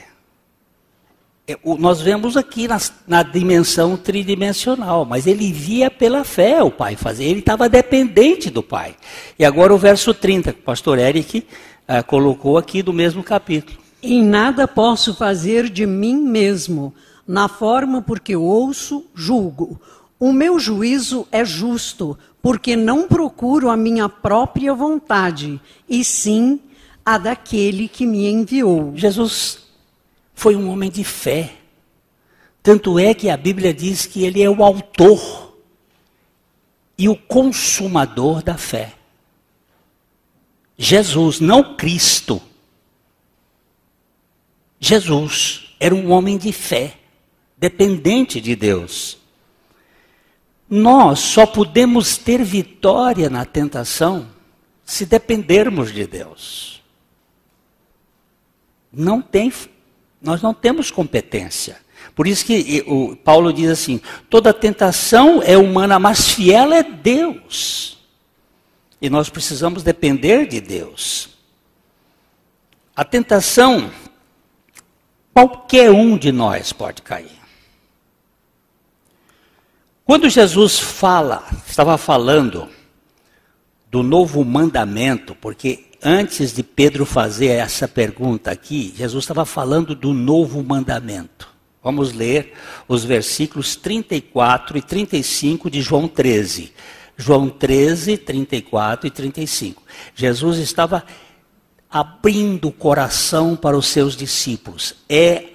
É, 1.47 1.55
nós 1.77 2.01
vemos 2.01 2.35
aqui 2.35 2.67
na, 2.67 2.79
na, 3.07 3.21
dimensão 3.21 3.95
tridimensional, 3.95 5.05
mas 5.05 5.27
ele 5.27 5.53
via 5.53 5.91
pela 5.91 6.23
fé 6.23 6.63
o 6.63 6.71
Pai 6.71 6.95
fazer, 6.95 7.25
ele 7.25 7.41
estava 7.41 7.69
dependente 7.69 8.49
do 8.49 8.63
Pai. 8.63 8.95
E 9.37 9.45
agora 9.45 9.71
o 9.71 9.77
verso 9.77 10.15
30, 10.15 10.53
que 10.53 10.59
o 10.61 10.63
pastor 10.63 10.97
Eric 10.97 11.45
uh, 11.87 12.03
colocou 12.07 12.57
aqui 12.57 12.81
do 12.81 12.91
mesmo 12.91 13.23
capítulo. 13.23 13.77
Em 14.01 14.23
nada 14.23 14.67
posso 14.67 15.13
fazer 15.13 15.69
de 15.69 15.85
mim 15.85 16.17
mesmo, 16.17 16.95
na 17.27 17.47
forma 17.47 18.01
porque 18.01 18.35
ouço, 18.35 19.05
julgo. 19.13 19.79
O 20.19 20.33
meu 20.33 20.59
juízo 20.59 21.27
é 21.31 21.45
justo, 21.45 22.17
porque 22.41 22.75
não 22.75 23.07
procuro 23.07 23.69
a 23.69 23.77
minha 23.77 24.09
própria 24.09 24.73
vontade, 24.73 25.61
e 25.87 26.03
sim 26.03 26.59
a 27.05 27.17
daquele 27.17 27.87
que 27.87 28.05
me 28.05 28.27
enviou. 28.27 28.93
Jesus 28.95 29.59
foi 30.33 30.55
um 30.55 30.69
homem 30.69 30.89
de 30.89 31.03
fé. 31.03 31.55
Tanto 32.61 32.99
é 32.99 33.13
que 33.13 33.29
a 33.29 33.37
Bíblia 33.37 33.73
diz 33.73 34.05
que 34.05 34.23
ele 34.23 34.41
é 34.41 34.49
o 34.49 34.63
autor 34.63 35.55
e 36.97 37.07
o 37.07 37.15
consumador 37.15 38.43
da 38.43 38.57
fé. 38.57 38.93
Jesus, 40.77 41.39
não 41.39 41.75
Cristo. 41.75 42.41
Jesus 44.79 45.75
era 45.79 45.95
um 45.95 46.11
homem 46.11 46.37
de 46.37 46.51
fé, 46.51 46.97
dependente 47.57 48.41
de 48.41 48.55
Deus. 48.55 49.17
Nós 50.69 51.19
só 51.19 51.45
podemos 51.45 52.17
ter 52.17 52.43
vitória 52.43 53.29
na 53.29 53.45
tentação 53.45 54.27
se 54.83 55.05
dependermos 55.05 55.93
de 55.93 56.05
Deus. 56.05 56.81
Não 58.91 59.21
tem, 59.21 59.51
nós 60.21 60.41
não 60.41 60.53
temos 60.53 60.91
competência. 60.91 61.77
Por 62.15 62.25
isso 62.25 62.45
que 62.45 62.83
o 62.87 63.15
Paulo 63.15 63.53
diz 63.53 63.69
assim: 63.69 64.01
toda 64.29 64.53
tentação 64.53 65.41
é 65.43 65.57
humana, 65.57 65.99
mas 65.99 66.31
fiel 66.31 66.73
é 66.73 66.83
Deus. 66.83 67.97
E 69.01 69.09
nós 69.09 69.29
precisamos 69.29 69.83
depender 69.83 70.47
de 70.47 70.59
Deus. 70.59 71.29
A 72.95 73.05
tentação, 73.05 73.91
qualquer 75.33 75.91
um 75.91 76.17
de 76.17 76.31
nós 76.31 76.73
pode 76.73 77.03
cair. 77.03 77.36
Quando 80.07 80.29
Jesus 80.29 80.79
fala, 80.79 81.45
estava 81.67 81.97
falando 81.97 82.69
do 83.91 84.01
novo 84.01 84.41
mandamento, 84.45 85.35
porque 85.35 85.83
antes 86.01 86.53
de 86.53 86.63
Pedro 86.63 87.05
fazer 87.05 87.47
essa 87.47 87.89
pergunta 87.89 88.49
aqui, 88.49 88.93
Jesus 88.95 89.25
estava 89.25 89.45
falando 89.45 89.93
do 89.93 90.13
novo 90.13 90.63
mandamento. 90.63 91.49
Vamos 91.83 92.13
ler 92.13 92.53
os 92.87 93.03
versículos 93.03 93.75
34 93.75 94.77
e 94.77 94.81
35 94.81 95.69
de 95.69 95.81
João 95.81 96.07
13. 96.07 96.71
João 97.17 97.49
13, 97.49 98.17
34 98.17 99.07
e 99.07 99.11
35. 99.11 99.83
Jesus 100.15 100.57
estava 100.59 101.03
abrindo 101.91 102.69
o 102.69 102.71
coração 102.71 103.57
para 103.57 103.77
os 103.77 103.87
seus 103.87 104.15
discípulos. 104.15 104.95
É, 105.09 105.47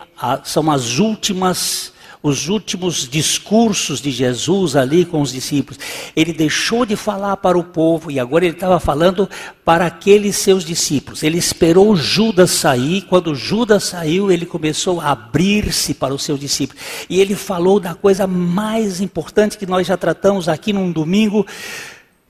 são 0.44 0.70
as 0.70 0.98
últimas 0.98 1.91
os 2.22 2.48
últimos 2.48 3.08
discursos 3.08 4.00
de 4.00 4.10
Jesus 4.10 4.76
ali 4.76 5.04
com 5.04 5.20
os 5.20 5.32
discípulos. 5.32 5.78
Ele 6.14 6.32
deixou 6.32 6.86
de 6.86 6.94
falar 6.94 7.36
para 7.38 7.58
o 7.58 7.64
povo 7.64 8.10
e 8.10 8.20
agora 8.20 8.44
ele 8.44 8.54
estava 8.54 8.78
falando 8.78 9.28
para 9.64 9.86
aqueles 9.86 10.36
seus 10.36 10.64
discípulos. 10.64 11.24
Ele 11.24 11.36
esperou 11.36 11.96
Judas 11.96 12.50
sair. 12.50 13.02
Quando 13.02 13.34
Judas 13.34 13.84
saiu, 13.84 14.30
ele 14.30 14.46
começou 14.46 15.00
a 15.00 15.10
abrir-se 15.10 15.94
para 15.94 16.14
os 16.14 16.22
seus 16.22 16.38
discípulos. 16.38 16.80
E 17.10 17.20
ele 17.20 17.34
falou 17.34 17.80
da 17.80 17.94
coisa 17.94 18.26
mais 18.26 19.00
importante 19.00 19.58
que 19.58 19.66
nós 19.66 19.86
já 19.86 19.96
tratamos 19.96 20.48
aqui 20.48 20.72
num 20.72 20.92
domingo, 20.92 21.44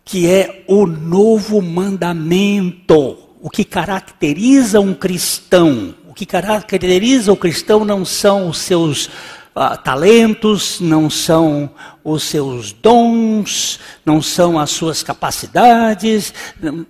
que 0.05 0.27
é 0.27 0.65
o 0.67 0.87
novo 0.87 1.61
mandamento. 1.61 3.19
O 3.43 3.51
que 3.51 3.65
caracteriza 3.65 4.81
um 4.81 4.95
cristão. 4.95 5.95
O 6.09 6.15
que 6.15 6.25
caracteriza 6.25 7.33
o 7.33 7.37
cristão 7.37 7.85
não 7.85 8.05
são 8.05 8.49
os 8.49 8.59
seus 8.59 9.11
ah, 9.55 9.77
talentos, 9.77 10.81
não 10.81 11.11
são 11.11 11.71
os 12.03 12.23
seus 12.23 12.73
dons, 12.73 13.79
não 14.05 14.23
são 14.23 14.59
as 14.59 14.71
suas 14.71 15.03
capacidades. 15.03 16.33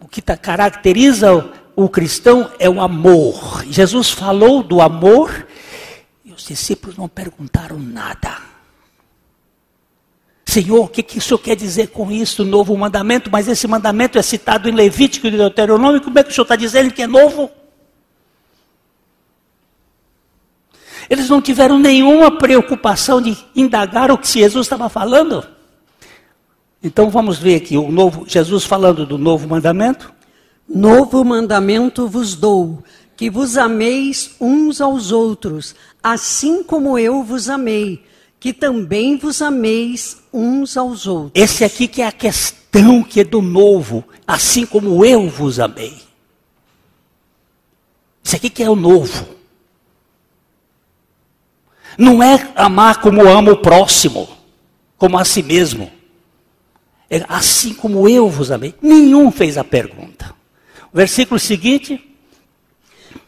O 0.00 0.06
que 0.06 0.22
caracteriza 0.22 1.50
o 1.74 1.88
cristão 1.88 2.50
é 2.58 2.68
o 2.68 2.80
amor. 2.80 3.64
Jesus 3.68 4.10
falou 4.10 4.62
do 4.62 4.80
amor 4.80 5.46
e 6.24 6.32
os 6.32 6.44
discípulos 6.46 6.96
não 6.96 7.08
perguntaram 7.08 7.78
nada. 7.78 8.52
Senhor, 10.44 10.84
o 10.84 10.88
que, 10.88 11.02
que 11.02 11.18
o 11.18 11.20
Senhor 11.20 11.38
quer 11.38 11.56
dizer 11.56 11.88
com 11.88 12.12
isso, 12.12 12.44
novo 12.44 12.76
mandamento? 12.76 13.30
Mas 13.30 13.48
esse 13.48 13.66
mandamento 13.66 14.18
é 14.18 14.22
citado 14.22 14.68
em 14.68 14.72
Levítico 14.72 15.26
e 15.26 15.30
Deuteronômio, 15.30 16.02
como 16.02 16.18
é 16.18 16.22
que 16.22 16.30
o 16.30 16.32
Senhor 16.32 16.44
está 16.44 16.56
dizendo 16.56 16.92
que 16.92 17.02
é 17.02 17.06
novo? 17.06 17.50
Eles 21.12 21.28
não 21.28 21.42
tiveram 21.42 21.78
nenhuma 21.78 22.30
preocupação 22.30 23.20
de 23.20 23.36
indagar 23.54 24.10
o 24.10 24.16
que 24.16 24.26
Jesus 24.26 24.64
estava 24.64 24.88
falando. 24.88 25.46
Então 26.82 27.10
vamos 27.10 27.38
ver 27.38 27.56
aqui 27.56 27.76
o 27.76 27.92
novo 27.92 28.24
Jesus 28.26 28.64
falando 28.64 29.04
do 29.04 29.18
novo 29.18 29.46
mandamento. 29.46 30.10
Novo 30.66 31.22
mandamento 31.22 32.08
vos 32.08 32.34
dou, 32.34 32.82
que 33.14 33.28
vos 33.28 33.58
ameis 33.58 34.36
uns 34.40 34.80
aos 34.80 35.12
outros, 35.12 35.74
assim 36.02 36.62
como 36.62 36.98
eu 36.98 37.22
vos 37.22 37.50
amei 37.50 38.02
que 38.40 38.52
também 38.52 39.16
vos 39.16 39.40
ameis 39.40 40.16
uns 40.32 40.76
aos 40.76 41.06
outros. 41.06 41.30
Esse 41.40 41.62
aqui 41.62 41.86
que 41.86 42.02
é 42.02 42.06
a 42.08 42.10
questão 42.10 43.00
que 43.00 43.20
é 43.20 43.24
do 43.24 43.40
novo, 43.40 44.02
assim 44.26 44.66
como 44.66 45.04
eu 45.04 45.28
vos 45.28 45.60
amei. 45.60 45.94
Esse 48.24 48.34
aqui 48.34 48.50
que 48.50 48.64
é 48.64 48.68
o 48.68 48.74
novo. 48.74 49.41
Não 51.98 52.22
é 52.22 52.52
amar 52.54 53.00
como 53.00 53.28
amo 53.28 53.52
o 53.52 53.56
próximo, 53.56 54.28
como 54.96 55.18
a 55.18 55.24
si 55.24 55.42
mesmo. 55.42 55.90
É 57.10 57.24
assim 57.28 57.74
como 57.74 58.08
eu 58.08 58.28
vos 58.28 58.50
amei. 58.50 58.74
Nenhum 58.80 59.30
fez 59.30 59.58
a 59.58 59.64
pergunta. 59.64 60.34
O 60.92 60.96
versículo 60.96 61.38
seguinte. 61.38 62.08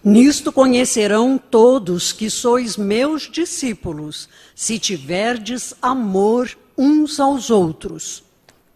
Nisto 0.03 0.53
conhecerão 0.53 1.39
todos 1.39 2.13
que 2.13 2.29
sois 2.29 2.77
meus 2.77 3.31
discípulos, 3.31 4.29
se 4.55 4.79
tiverdes 4.79 5.75
amor 5.81 6.57
uns 6.77 7.19
aos 7.19 7.51
outros. 7.51 8.23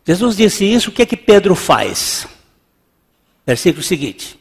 Jesus 0.07 0.37
disse 0.37 0.64
isso, 0.64 0.88
o 0.88 0.92
que 0.92 1.03
é 1.03 1.07
que 1.07 1.16
Pedro 1.16 1.55
faz? 1.55 2.27
Versículo 3.46 3.83
seguinte. 3.83 4.38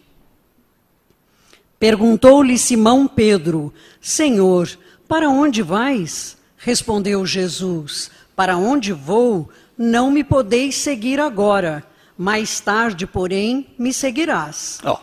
Perguntou-lhe 1.80 2.58
Simão 2.58 3.08
Pedro: 3.08 3.74
Senhor, 4.02 4.70
para 5.08 5.30
onde 5.30 5.62
vais? 5.62 6.38
Respondeu 6.58 7.26
Jesus: 7.26 8.12
Para 8.36 8.58
onde 8.58 8.92
vou, 8.92 9.50
não 9.78 10.12
me 10.12 10.24
podeis 10.24 10.76
seguir 10.76 11.20
agora. 11.20 11.84
Mais 12.18 12.60
tarde, 12.60 13.06
porém, 13.06 13.68
me 13.78 13.94
seguirás. 13.94 14.80
Oh. 14.84 14.98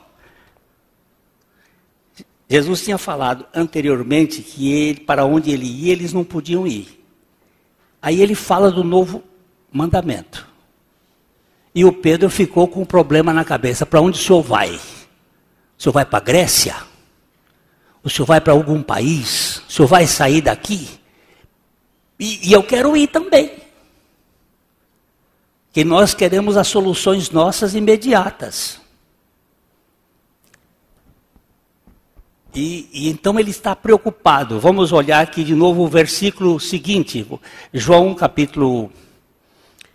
Jesus 2.48 2.82
tinha 2.82 2.98
falado 2.98 3.46
anteriormente 3.54 4.42
que 4.42 4.72
ele, 4.72 5.00
para 5.00 5.24
onde 5.24 5.50
ele 5.50 5.66
ia, 5.66 5.92
eles 5.92 6.12
não 6.12 6.24
podiam 6.24 6.66
ir. 6.66 7.02
Aí 8.02 8.20
ele 8.20 8.34
fala 8.34 8.70
do 8.70 8.84
novo 8.84 9.22
mandamento. 9.72 10.46
E 11.74 11.84
o 11.84 11.92
Pedro 11.92 12.28
ficou 12.28 12.68
com 12.68 12.82
um 12.82 12.86
problema 12.86 13.32
na 13.32 13.44
cabeça: 13.44 13.86
para 13.86 14.00
onde 14.00 14.18
o 14.18 14.22
senhor 14.22 14.42
vai? 14.42 14.74
O 14.74 15.82
senhor 15.82 15.92
vai 15.92 16.04
para 16.04 16.18
a 16.18 16.22
Grécia? 16.22 16.76
O 18.02 18.10
senhor 18.10 18.26
vai 18.26 18.40
para 18.40 18.52
algum 18.52 18.82
país? 18.82 19.53
Senhor 19.74 19.88
vai 19.88 20.06
sair 20.06 20.40
daqui? 20.40 20.88
E, 22.16 22.48
e 22.48 22.52
eu 22.52 22.62
quero 22.62 22.96
ir 22.96 23.08
também. 23.08 23.50
Que 25.72 25.82
nós 25.82 26.14
queremos 26.14 26.56
as 26.56 26.68
soluções 26.68 27.30
nossas 27.30 27.74
imediatas. 27.74 28.80
E, 32.54 32.88
e, 32.92 33.08
então 33.08 33.36
ele 33.36 33.50
está 33.50 33.74
preocupado. 33.74 34.60
Vamos 34.60 34.92
olhar 34.92 35.20
aqui 35.20 35.42
de 35.42 35.56
novo 35.56 35.82
o 35.82 35.88
versículo 35.88 36.60
seguinte, 36.60 37.26
João 37.72 38.14
capítulo. 38.14 38.92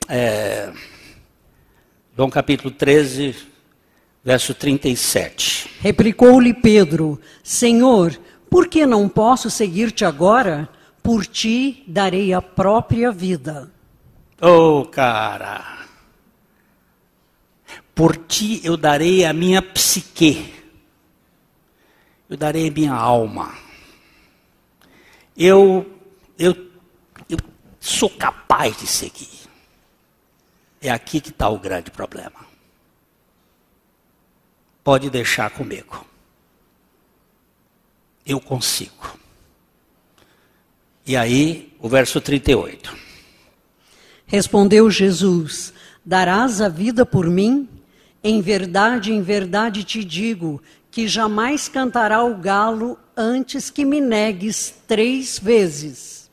É, 0.09 0.73
João 2.17 2.29
capítulo 2.29 2.69
13, 2.69 3.33
verso 4.25 4.53
37. 4.53 5.69
Replicou-lhe 5.79 6.53
Pedro: 6.53 7.17
Senhor, 7.41 8.19
por 8.49 8.67
que 8.67 8.85
não 8.85 9.07
posso 9.07 9.49
seguir-te 9.49 10.03
agora? 10.05 10.69
Por 11.01 11.25
ti 11.25 11.83
darei 11.87 12.33
a 12.33 12.41
própria 12.41 13.11
vida. 13.11 13.71
Oh, 14.41 14.85
cara. 14.85 15.79
Por 17.93 18.15
ti 18.15 18.61
eu 18.63 18.77
darei 18.77 19.25
a 19.25 19.33
minha 19.33 19.61
psique 19.61 20.59
eu 22.29 22.37
darei 22.37 22.69
minha 22.69 22.93
alma. 22.93 23.57
Eu, 25.35 25.99
eu, 26.37 26.53
eu 27.27 27.37
sou 27.79 28.09
capaz 28.09 28.77
de 28.77 28.85
seguir. 28.85 29.49
É 30.79 30.91
aqui 30.91 31.19
que 31.19 31.31
está 31.31 31.49
o 31.49 31.57
grande 31.57 31.89
problema. 31.89 32.47
Pode 34.83 35.09
deixar 35.09 35.49
comigo. 35.49 36.05
Eu 38.29 38.39
consigo. 38.39 39.17
E 41.03 41.17
aí, 41.17 41.73
o 41.79 41.89
verso 41.89 42.21
38. 42.21 42.95
Respondeu 44.27 44.91
Jesus: 44.91 45.73
Darás 46.05 46.61
a 46.61 46.69
vida 46.69 47.03
por 47.07 47.27
mim? 47.27 47.67
Em 48.23 48.39
verdade, 48.39 49.11
em 49.11 49.23
verdade 49.23 49.83
te 49.83 50.03
digo 50.03 50.61
que 50.91 51.07
jamais 51.07 51.67
cantará 51.67 52.23
o 52.23 52.37
galo 52.37 52.99
antes 53.17 53.71
que 53.71 53.83
me 53.83 53.99
negues 53.99 54.75
três 54.87 55.39
vezes. 55.39 56.29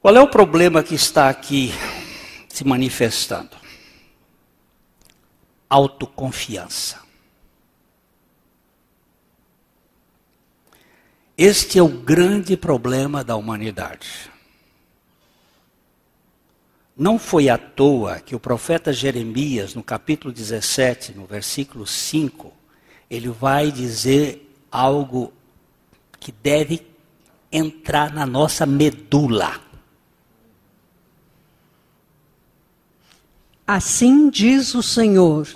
Qual 0.00 0.14
é 0.14 0.20
o 0.20 0.28
problema 0.28 0.84
que 0.84 0.94
está 0.94 1.28
aqui 1.28 1.72
se 2.48 2.62
manifestando? 2.64 3.65
Autoconfiança. 5.68 7.04
Este 11.36 11.78
é 11.78 11.82
o 11.82 11.88
grande 11.88 12.56
problema 12.56 13.22
da 13.22 13.36
humanidade. 13.36 14.30
Não 16.96 17.18
foi 17.18 17.50
à 17.50 17.58
toa 17.58 18.20
que 18.20 18.34
o 18.34 18.40
profeta 18.40 18.90
Jeremias, 18.90 19.74
no 19.74 19.82
capítulo 19.82 20.32
17, 20.32 21.12
no 21.12 21.26
versículo 21.26 21.86
5, 21.86 22.50
ele 23.10 23.28
vai 23.28 23.70
dizer 23.70 24.50
algo 24.72 25.30
que 26.18 26.32
deve 26.32 26.86
entrar 27.52 28.14
na 28.14 28.24
nossa 28.24 28.64
medula. 28.64 29.60
Assim 33.66 34.30
diz 34.30 34.74
o 34.74 34.82
Senhor: 34.82 35.48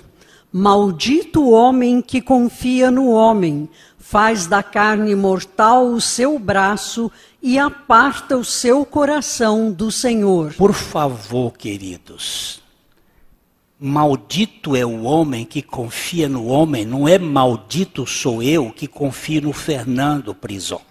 Maldito 0.51 1.41
o 1.43 1.51
homem 1.51 2.01
que 2.01 2.21
confia 2.21 2.91
no 2.91 3.09
homem, 3.09 3.69
faz 3.97 4.47
da 4.47 4.61
carne 4.61 5.15
mortal 5.15 5.87
o 5.87 6.01
seu 6.01 6.37
braço 6.37 7.09
e 7.41 7.57
aparta 7.57 8.37
o 8.37 8.43
seu 8.43 8.85
coração 8.85 9.71
do 9.71 9.89
Senhor. 9.89 10.53
Por 10.55 10.73
favor, 10.73 11.53
queridos. 11.53 12.61
Maldito 13.79 14.75
é 14.75 14.85
o 14.85 15.03
homem 15.03 15.45
que 15.45 15.61
confia 15.61 16.27
no 16.27 16.47
homem, 16.47 16.85
não 16.85 17.07
é 17.07 17.17
maldito 17.17 18.05
sou 18.05 18.43
eu 18.43 18.71
que 18.71 18.87
confio 18.87 19.43
no 19.43 19.53
Fernando 19.53 20.35
Prison. 20.35 20.81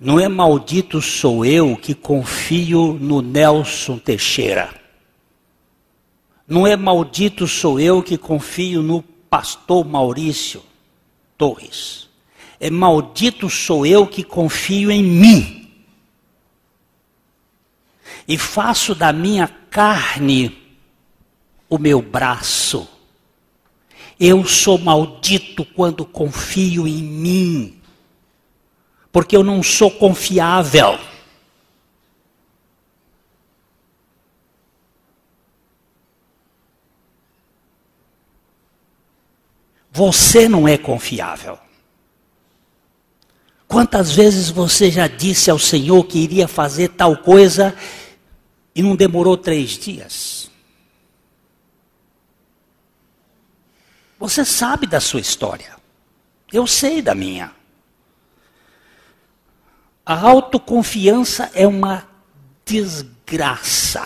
Não 0.00 0.18
é 0.18 0.26
maldito 0.30 1.02
sou 1.02 1.44
eu 1.44 1.76
que 1.76 1.94
confio 1.94 2.94
no 2.94 3.20
Nelson 3.20 3.98
Teixeira. 3.98 4.74
Não 6.48 6.66
é 6.66 6.74
maldito 6.74 7.46
sou 7.46 7.78
eu 7.78 8.02
que 8.02 8.16
confio 8.16 8.82
no 8.82 9.02
pastor 9.02 9.84
Maurício 9.84 10.62
Torres. 11.36 12.08
É 12.58 12.70
maldito 12.70 13.50
sou 13.50 13.84
eu 13.84 14.06
que 14.06 14.24
confio 14.24 14.90
em 14.90 15.02
mim. 15.02 15.70
E 18.26 18.38
faço 18.38 18.94
da 18.94 19.12
minha 19.12 19.48
carne 19.48 20.56
o 21.68 21.76
meu 21.76 22.00
braço. 22.00 22.88
Eu 24.18 24.46
sou 24.46 24.78
maldito 24.78 25.62
quando 25.64 26.06
confio 26.06 26.88
em 26.88 27.02
mim. 27.02 27.79
Porque 29.12 29.36
eu 29.36 29.42
não 29.42 29.62
sou 29.62 29.90
confiável. 29.90 30.98
Você 39.92 40.48
não 40.48 40.66
é 40.68 40.78
confiável. 40.78 41.58
Quantas 43.66 44.12
vezes 44.12 44.50
você 44.50 44.90
já 44.90 45.06
disse 45.06 45.50
ao 45.50 45.58
Senhor 45.58 46.04
que 46.04 46.18
iria 46.18 46.48
fazer 46.48 46.88
tal 46.88 47.16
coisa 47.16 47.76
e 48.74 48.82
não 48.82 48.96
demorou 48.96 49.36
três 49.36 49.78
dias? 49.78 50.50
Você 54.18 54.44
sabe 54.44 54.86
da 54.86 55.00
sua 55.00 55.20
história. 55.20 55.76
Eu 56.52 56.66
sei 56.66 57.00
da 57.00 57.14
minha. 57.14 57.59
A 60.10 60.22
autoconfiança 60.22 61.52
é 61.54 61.64
uma 61.64 62.04
desgraça. 62.66 64.04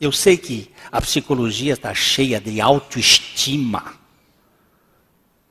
Eu 0.00 0.10
sei 0.10 0.36
que 0.36 0.68
a 0.90 1.00
psicologia 1.00 1.74
está 1.74 1.94
cheia 1.94 2.40
de 2.40 2.60
autoestima. 2.60 3.94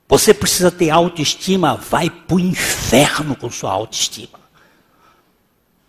Você 0.10 0.34
precisa 0.34 0.69
ter 0.69 0.89
autoestima, 0.89 1.76
vai 1.76 2.10
para 2.10 2.36
o 2.36 2.39
inferno 2.39 3.34
com 3.34 3.50
sua 3.50 3.71
autoestima. 3.71 4.41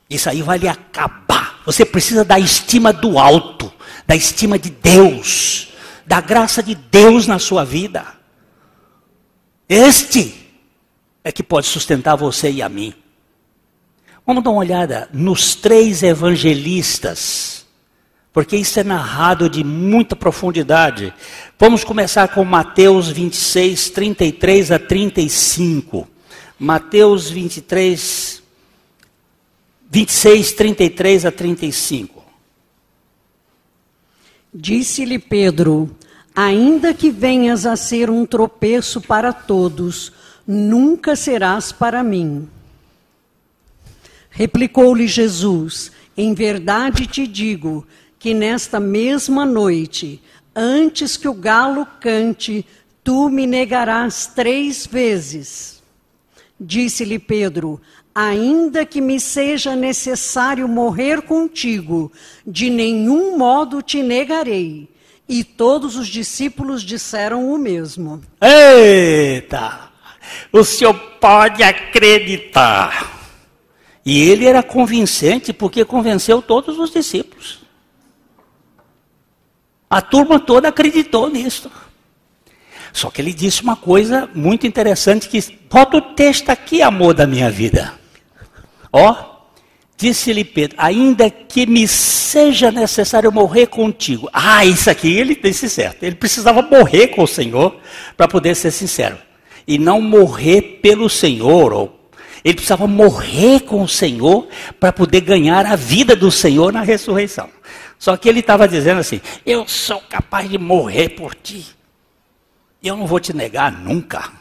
Isso 0.09 0.31
aí 0.31 0.43
vai 0.43 0.59
lhe 0.59 0.69
acabar. 0.69 1.61
Você 1.67 1.85
precisa 1.85 2.25
da 2.25 2.39
estima 2.39 2.93
do 2.93 3.19
alto, 3.19 3.73
da 4.07 4.15
estima 4.15 4.61
de 4.61 4.71
Deus, 4.71 5.73
da 6.07 6.21
graça 6.21 6.63
de 6.63 6.77
Deus 6.77 7.27
na 7.27 7.41
sua 7.41 7.65
vida. 7.65 8.07
Este 9.69 10.49
é 11.25 11.33
que 11.33 11.43
pode 11.43 11.67
sustentar 11.67 12.15
você 12.15 12.49
e 12.49 12.63
a 12.63 12.69
mim. 12.69 12.95
Vamos 14.29 14.45
dar 14.45 14.51
uma 14.51 14.61
olhada 14.61 15.09
nos 15.11 15.55
três 15.55 16.03
evangelistas 16.03 17.59
porque 18.31 18.57
isso 18.57 18.79
é 18.79 18.85
narrado 18.85 19.49
de 19.49 19.65
muita 19.65 20.15
profundidade. 20.15 21.15
Vamos 21.59 21.83
começar 21.83 22.29
com 22.29 22.45
Mateus 22.45 23.09
26, 23.09 23.89
33 23.89 24.71
a 24.71 24.79
35. 24.79 26.07
Mateus 26.59 27.31
23, 27.31 28.43
26, 29.91 30.53
33 30.53 31.25
a 31.25 31.33
35. 31.33 32.23
Disse-lhe 34.53 35.19
Pedro: 35.19 35.97
Ainda 36.37 36.93
que 36.93 37.11
venhas 37.11 37.65
a 37.65 37.77
ser 37.77 38.11
um 38.11 38.27
tropeço 38.27 39.01
para 39.01 39.33
todos, 39.33 40.13
nunca 40.47 41.17
serás 41.17 41.73
para 41.73 42.05
mim. 42.05 42.47
Replicou-lhe 44.39 45.09
Jesus: 45.09 45.91
Em 46.17 46.33
verdade 46.33 47.09
te 47.09 47.27
digo 47.27 47.85
que 48.21 48.33
nesta 48.33 48.79
mesma 48.79 49.45
noite, 49.45 50.23
antes 50.55 51.17
que 51.17 51.27
o 51.27 51.35
galo 51.35 51.85
cante, 52.01 52.65
tu 53.03 53.29
me 53.29 53.49
negarás 53.49 54.29
três 54.29 54.87
vezes. 54.87 55.83
Disse-lhe 56.59 57.19
Pedro: 57.19 57.81
Ainda 58.15 58.87
que 58.87 59.01
me 59.01 59.19
seja 59.19 59.75
necessário 59.75 60.69
morrer 60.69 61.23
contigo, 61.23 62.13
de 62.47 62.71
nenhum 62.71 63.37
modo 63.37 63.83
te 63.83 64.05
negarei. 64.05 64.89
E 65.29 65.43
todos 65.43 65.97
os 65.97 66.07
discípulos 66.07 66.85
disseram 66.85 67.53
o 67.53 67.59
mesmo. 67.59 68.23
Eita! 68.41 69.91
O 70.53 70.63
senhor 70.63 70.95
pode 71.21 71.61
acreditar. 71.65 73.18
E 74.09 74.23
ele 74.23 74.47
era 74.47 74.63
convincente 74.63 75.53
porque 75.53 75.85
convenceu 75.85 76.41
todos 76.41 76.79
os 76.79 76.91
discípulos. 76.91 77.59
A 79.91 80.01
turma 80.01 80.41
toda 80.41 80.69
acreditou 80.69 81.29
nisso. 81.29 81.71
Só 82.91 83.11
que 83.11 83.21
ele 83.21 83.35
disse 83.35 83.63
uma 83.63 83.77
coisa 83.77 84.27
muito 84.35 84.67
interessante 84.67 85.29
que 85.29 85.39
bota 85.71 85.99
o 85.99 86.01
texto 86.01 86.49
aqui, 86.49 86.81
amor 86.81 87.13
da 87.13 87.27
minha 87.27 87.51
vida. 87.51 87.93
Ó, 88.91 89.15
disse-lhe 89.95 90.43
Pedro, 90.43 90.79
ainda 90.81 91.29
que 91.29 91.67
me 91.67 91.87
seja 91.87 92.71
necessário 92.71 93.31
morrer 93.31 93.67
contigo. 93.67 94.31
Ah, 94.33 94.65
isso 94.65 94.89
aqui 94.89 95.19
ele 95.19 95.35
disse 95.35 95.69
certo. 95.69 96.03
Ele 96.03 96.17
precisava 96.17 96.63
morrer 96.63 97.09
com 97.09 97.25
o 97.25 97.29
Senhor 97.29 97.77
para 98.17 98.27
poder 98.27 98.57
ser 98.57 98.71
sincero. 98.71 99.19
E 99.67 99.79
não 99.79 100.01
morrer 100.01 100.81
pelo 100.81 101.11
Senhor, 101.11 101.75
ou 101.75 101.98
ele 102.45 102.55
precisava 102.55 102.87
morrer 102.87 103.61
com 103.61 103.83
o 103.83 103.89
Senhor 103.89 104.49
para 104.79 104.93
poder 104.93 105.21
ganhar 105.21 105.67
a 105.67 105.77
vida 105.77 106.15
do 106.15 106.31
Senhor 106.31 106.73
na 106.73 106.83
ressurreição. 106.83 107.49
Só 107.99 108.17
que 108.17 108.29
ele 108.29 108.41
estava 108.41 108.69
dizendo 108.69 109.01
assim: 109.01 109.21
Eu 109.45 109.67
sou 109.67 110.01
capaz 110.09 110.49
de 110.49 110.59
morrer 110.59 111.11
por 111.11 111.35
ti. 111.35 111.67
Eu 112.83 112.97
não 112.97 113.07
vou 113.07 113.19
te 113.19 113.35
negar 113.35 113.73
nunca. 113.73 114.33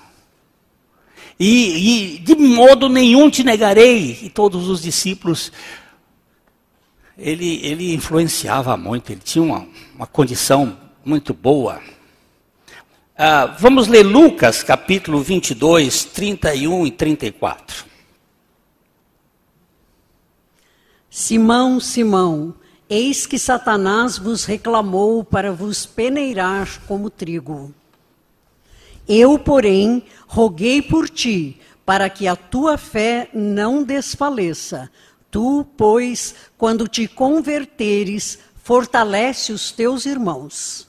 E, 1.39 2.15
e 2.15 2.19
de 2.19 2.35
modo 2.35 2.87
nenhum 2.87 3.29
te 3.29 3.43
negarei. 3.43 4.19
E 4.21 4.29
todos 4.29 4.67
os 4.67 4.81
discípulos, 4.81 5.51
ele, 7.17 7.59
ele 7.63 7.93
influenciava 7.93 8.77
muito, 8.77 9.11
ele 9.11 9.21
tinha 9.23 9.43
uma, 9.43 9.67
uma 9.95 10.07
condição 10.07 10.77
muito 11.03 11.33
boa. 11.33 11.81
Ah, 13.19 13.47
vamos 13.47 13.87
ler 13.87 14.03
Lucas 14.03 14.61
capítulo 14.61 15.23
22, 15.23 16.03
31 16.03 16.85
e 16.85 16.91
34. 16.91 17.83
Simão, 21.09 21.79
Simão. 21.79 22.53
Eis 22.87 23.25
que 23.25 23.39
Satanás 23.39 24.19
vos 24.19 24.45
reclamou 24.45 25.23
para 25.23 25.51
vos 25.51 25.83
peneirar 25.83 26.79
como 26.87 27.09
trigo. 27.09 27.73
Eu, 29.07 29.39
porém, 29.39 30.03
roguei 30.27 30.79
por 30.79 31.09
ti, 31.09 31.59
para 31.83 32.11
que 32.11 32.27
a 32.27 32.35
tua 32.35 32.77
fé 32.77 33.31
não 33.33 33.83
desfaleça. 33.83 34.91
Tu, 35.31 35.65
pois, 35.75 36.35
quando 36.55 36.87
te 36.87 37.07
converteres, 37.07 38.37
fortalece 38.63 39.51
os 39.51 39.71
teus 39.71 40.05
irmãos. 40.05 40.86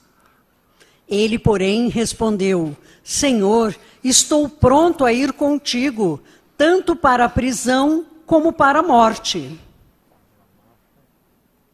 Ele, 1.09 1.39
porém, 1.39 1.89
respondeu: 1.89 2.77
Senhor, 3.03 3.75
estou 4.05 4.49
pronto 4.49 5.05
a 5.05 5.13
ir 5.13 5.33
contigo, 5.33 6.23
tanto 6.57 6.95
para 6.95 7.25
a 7.25 7.29
prisão 7.29 8.05
como 8.27 8.53
para 8.53 8.81
a 8.81 8.83
morte. 8.83 9.59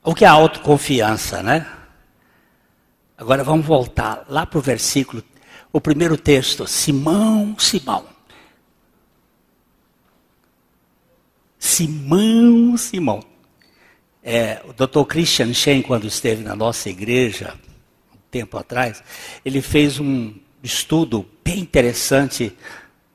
O 0.04 0.14
que 0.14 0.24
é 0.24 0.28
autoconfiança, 0.28 1.42
né? 1.42 1.66
Agora 3.16 3.42
vamos 3.42 3.64
voltar 3.64 4.24
lá 4.28 4.44
para 4.44 4.58
o 4.58 4.62
versículo, 4.62 5.22
o 5.72 5.80
primeiro 5.80 6.16
texto. 6.16 6.66
Simão, 6.66 7.56
Simão. 7.58 8.04
Simão, 11.58 12.76
Simão. 12.76 13.24
É, 14.22 14.62
o 14.66 14.72
Dr. 14.72 15.04
Christian 15.08 15.52
Shen, 15.52 15.80
quando 15.82 16.06
esteve 16.06 16.42
na 16.42 16.54
nossa 16.54 16.90
igreja, 16.90 17.58
tempo 18.34 18.58
atrás, 18.58 19.02
ele 19.44 19.62
fez 19.62 20.00
um 20.00 20.34
estudo 20.62 21.24
bem 21.44 21.60
interessante 21.60 22.56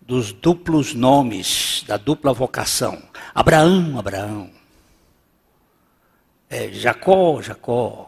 dos 0.01 0.31
duplos 0.31 0.93
nomes, 0.93 1.83
da 1.87 1.97
dupla 1.97 2.33
vocação. 2.33 3.01
Abraão, 3.35 3.99
Abraão 3.99 4.59
é, 6.49 6.69
Jacó, 6.71 7.41
Jacó. 7.41 8.07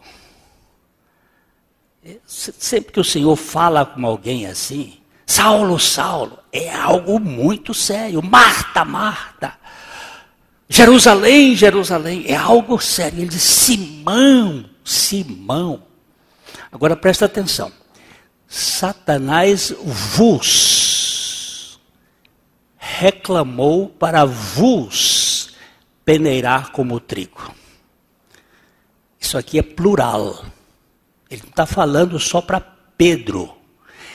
É, 2.04 2.16
sempre 2.26 2.92
que 2.92 3.00
o 3.00 3.04
Senhor 3.04 3.36
fala 3.36 3.86
com 3.86 4.04
alguém 4.04 4.46
assim, 4.46 4.98
Saulo, 5.24 5.78
Saulo, 5.78 6.38
é 6.52 6.74
algo 6.74 7.20
muito 7.20 7.72
sério. 7.72 8.20
Marta, 8.20 8.84
Marta. 8.84 9.56
Jerusalém, 10.68 11.54
Jerusalém, 11.54 12.24
é 12.26 12.34
algo 12.34 12.80
sério. 12.80 13.20
Ele 13.20 13.28
diz: 13.28 13.42
Simão, 13.42 14.64
Simão. 14.82 15.84
Agora 16.72 16.96
presta 16.96 17.26
atenção. 17.26 17.70
Satanás 18.48 19.74
vos 19.84 21.78
reclamou 22.76 23.88
para 23.88 24.24
vos 24.24 25.54
peneirar 26.04 26.72
como 26.72 26.98
trigo. 26.98 27.54
Isso 29.20 29.36
aqui 29.36 29.58
é 29.58 29.62
plural. 29.62 30.44
Ele 31.30 31.42
não 31.42 31.50
está 31.50 31.66
falando 31.66 32.18
só 32.18 32.40
para 32.40 32.60
Pedro. 32.60 33.54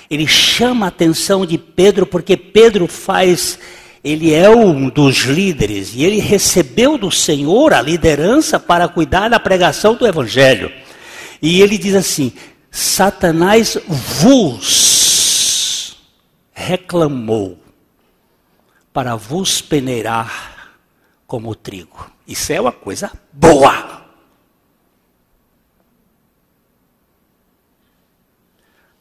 Ele 0.10 0.28
chama 0.28 0.86
a 0.86 0.90
atenção 0.90 1.46
de 1.46 1.58
Pedro 1.58 2.06
porque 2.06 2.36
Pedro 2.36 2.88
faz, 2.88 3.60
ele 4.04 4.34
é 4.34 4.50
um 4.50 4.90
dos 4.90 5.26
líderes 5.26 5.94
e 5.94 6.04
ele 6.04 6.20
recebeu 6.20 6.98
do 6.98 7.12
Senhor 7.12 7.74
a 7.74 7.82
liderança 7.82 8.60
para 8.60 8.88
cuidar 8.88 9.30
da 9.30 9.40
pregação 9.40 9.96
do 9.96 10.08
Evangelho. 10.08 10.72
E 11.42 11.62
ele 11.62 11.78
diz 11.78 11.96
assim: 11.96 12.34
Satanás 12.72 13.78
vos 14.22 15.98
reclamou 16.52 17.60
para 18.92 19.16
vos 19.16 19.62
peneirar 19.62 20.80
como 21.28 21.54
trigo. 21.56 22.10
Isso 22.28 22.52
é 22.52 22.60
uma 22.60 22.72
coisa 22.72 23.12
boa. 23.32 24.06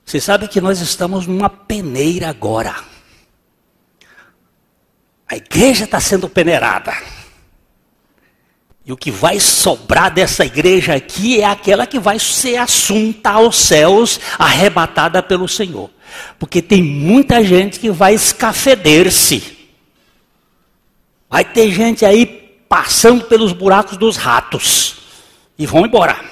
Você 0.05 0.21
sabe 0.21 0.47
que 0.47 0.61
nós 0.61 0.81
estamos 0.81 1.27
numa 1.27 1.51
peneira 1.51 2.29
agora. 2.29 2.77
A 5.29 5.37
igreja 5.37 5.85
está 5.85 5.99
sendo 5.99 6.29
peneirada. 6.29 6.93
E 8.87 8.93
o 8.93 8.97
que 8.97 9.11
vai 9.11 9.41
sobrar 9.41 10.15
dessa 10.15 10.47
igreja 10.47 10.95
aqui 10.95 11.41
é 11.41 11.45
aquela 11.45 11.89
que 11.89 11.99
vai 11.99 12.21
ser 12.21 12.57
assunta 12.57 13.31
aos 13.31 13.57
céus, 13.57 14.21
arrebatada 14.39 15.21
pelo 15.21 15.49
Senhor. 15.49 15.91
Porque 16.39 16.63
tem 16.63 16.85
muita 16.85 17.43
gente 17.43 17.81
que 17.81 17.91
vai 17.91 18.15
escafeder-se. 18.15 19.57
Vai 21.29 21.45
ter 21.45 21.73
gente 21.73 22.05
aí 22.05 22.27
passando 22.69 23.25
pelos 23.25 23.53
buracos 23.53 23.97
dos 23.97 24.17
ratos. 24.17 24.99
E 25.59 25.67
vão 25.67 25.85
embora. 25.85 26.25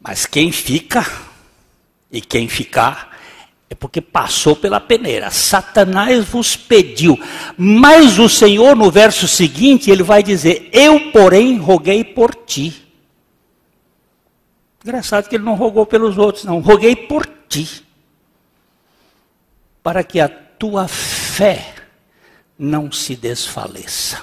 Mas 0.00 0.26
quem 0.26 0.50
fica, 0.50 1.06
e 2.10 2.20
quem 2.20 2.48
ficar, 2.48 3.13
é 3.74 3.76
porque 3.76 4.00
passou 4.00 4.54
pela 4.54 4.80
peneira. 4.80 5.30
Satanás 5.30 6.24
vos 6.24 6.56
pediu. 6.56 7.18
Mas 7.58 8.18
o 8.20 8.28
Senhor, 8.28 8.76
no 8.76 8.88
verso 8.90 9.26
seguinte, 9.26 9.90
ele 9.90 10.04
vai 10.04 10.22
dizer: 10.22 10.70
Eu, 10.72 11.10
porém, 11.10 11.58
roguei 11.58 12.04
por 12.04 12.34
ti. 12.34 12.82
Engraçado 14.82 15.28
que 15.28 15.34
ele 15.34 15.44
não 15.44 15.54
rogou 15.54 15.84
pelos 15.84 16.16
outros, 16.16 16.44
não. 16.44 16.60
Roguei 16.60 16.94
por 16.94 17.26
ti. 17.48 17.84
Para 19.82 20.04
que 20.04 20.20
a 20.20 20.28
tua 20.28 20.86
fé 20.86 21.74
não 22.56 22.92
se 22.92 23.16
desfaleça. 23.16 24.22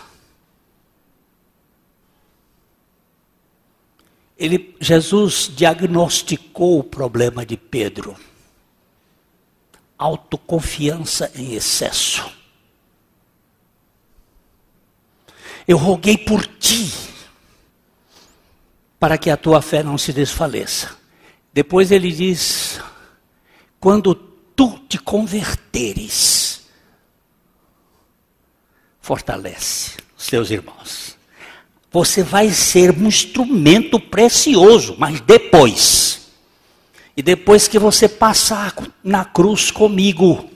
Ele, 4.38 4.76
Jesus 4.80 5.52
diagnosticou 5.54 6.80
o 6.80 6.84
problema 6.84 7.46
de 7.46 7.58
Pedro 7.58 8.16
autoconfiança 10.02 11.32
em 11.36 11.54
excesso. 11.54 12.28
Eu 15.68 15.78
roguei 15.78 16.18
por 16.18 16.44
ti, 16.44 16.92
para 19.00 19.16
que 19.16 19.30
a 19.30 19.38
tua 19.38 19.62
fé 19.62 19.84
não 19.84 20.00
se 20.00 20.12
desfaleça. 20.12 20.98
Depois 21.54 21.92
ele 21.92 22.12
diz: 22.12 22.82
quando 23.80 24.16
tu 24.16 24.80
te 24.90 24.98
converteres, 24.98 26.64
fortalece 29.00 29.98
os 30.18 30.26
teus 30.26 30.50
irmãos. 30.50 31.16
Você 31.92 32.24
vai 32.24 32.50
ser 32.50 32.98
um 32.98 33.06
instrumento 33.08 34.00
precioso, 34.00 34.96
mas 34.98 35.22
depois 35.22 36.21
e 37.16 37.22
depois 37.22 37.68
que 37.68 37.78
você 37.78 38.08
passar 38.08 38.74
na 39.04 39.26
cruz 39.26 39.72
comigo, 39.72 40.50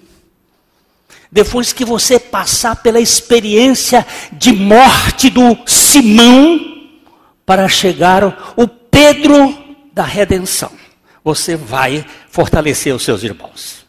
depois 1.32 1.74
que 1.74 1.84
você 1.84 2.20
passar 2.20 2.78
pela 2.78 3.00
experiência 3.00 4.06
de 4.32 4.52
morte 4.52 5.30
do 5.30 5.58
Simão, 5.66 6.76
para 7.46 7.68
chegar 7.68 8.54
o 8.58 8.68
Pedro 8.68 9.56
da 9.94 10.04
redenção, 10.04 10.72
você 11.24 11.56
vai 11.56 12.06
fortalecer 12.30 12.94
os 12.94 13.04
seus 13.04 13.24
irmãos. 13.24 13.86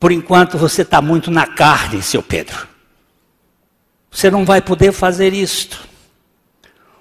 Por 0.00 0.10
enquanto 0.10 0.58
você 0.58 0.82
está 0.82 1.00
muito 1.00 1.30
na 1.30 1.46
carne, 1.46 2.02
seu 2.02 2.22
Pedro. 2.22 2.68
Você 4.10 4.30
não 4.30 4.44
vai 4.44 4.60
poder 4.60 4.92
fazer 4.92 5.32
isto. 5.32 5.86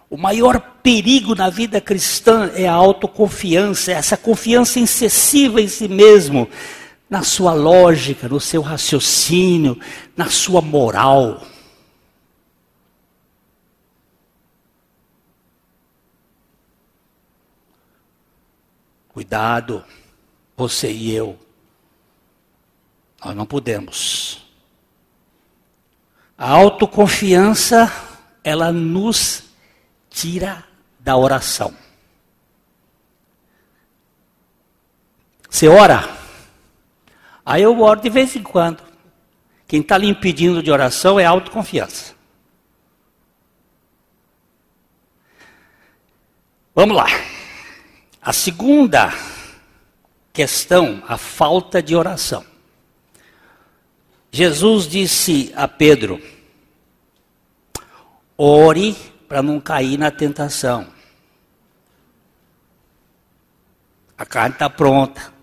O 0.09 0.17
maior 0.17 0.59
perigo 0.83 1.33
na 1.33 1.49
vida 1.49 1.81
cristã 1.81 2.51
é 2.53 2.67
a 2.67 2.73
autoconfiança, 2.73 3.91
essa 3.91 4.15
confiança 4.15 4.79
excessiva 4.79 5.59
em 5.59 5.67
si 5.67 5.87
mesmo, 5.87 6.47
na 7.09 7.23
sua 7.23 7.53
lógica, 7.53 8.27
no 8.27 8.39
seu 8.39 8.61
raciocínio, 8.61 9.79
na 10.15 10.29
sua 10.29 10.61
moral. 10.61 11.41
Cuidado, 19.09 19.83
você 20.57 20.91
e 20.91 21.15
eu. 21.15 21.39
Nós 23.23 23.35
não 23.35 23.45
podemos. 23.45 24.45
A 26.37 26.49
autoconfiança, 26.49 27.91
ela 28.43 28.73
nos 28.73 29.44
tira 30.15 30.63
da 30.97 31.17
oração. 31.17 31.75
Você 35.49 35.67
ora? 35.67 36.09
Aí 37.45 37.61
eu 37.61 37.77
oro 37.81 37.99
de 37.99 38.09
vez 38.09 38.33
em 38.33 38.41
quando. 38.41 38.81
Quem 39.67 39.81
está 39.81 39.97
lhe 39.97 40.07
impedindo 40.07 40.63
de 40.63 40.71
oração 40.71 41.19
é 41.19 41.25
autoconfiança. 41.25 42.15
Vamos 46.73 46.95
lá. 46.95 47.07
A 48.21 48.31
segunda 48.31 49.13
questão, 50.31 51.03
a 51.07 51.17
falta 51.17 51.83
de 51.83 51.93
oração. 51.93 52.45
Jesus 54.31 54.87
disse 54.87 55.51
a 55.55 55.67
Pedro: 55.67 56.21
ore 58.37 59.14
para 59.27 59.41
não 59.41 59.59
cair 59.59 59.97
na 59.97 60.11
tentação. 60.11 60.87
A 64.17 64.25
carne 64.25 64.55
está 64.55 64.69
pronta. 64.69 65.33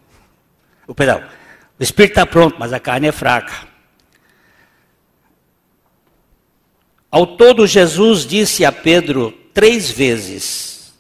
O 0.87 0.95
perdão, 0.95 1.23
o 1.79 1.83
espírito 1.83 2.13
está 2.13 2.27
pronto, 2.27 2.57
mas 2.59 2.73
a 2.73 2.81
carne 2.81 3.09
é 3.09 3.13
fraca. 3.13 3.69
Ao 7.11 7.27
todo, 7.27 7.67
Jesus 7.67 8.27
disse 8.27 8.65
a 8.65 8.73
Pedro 8.73 9.33
três 9.53 9.91
vezes 9.91 10.95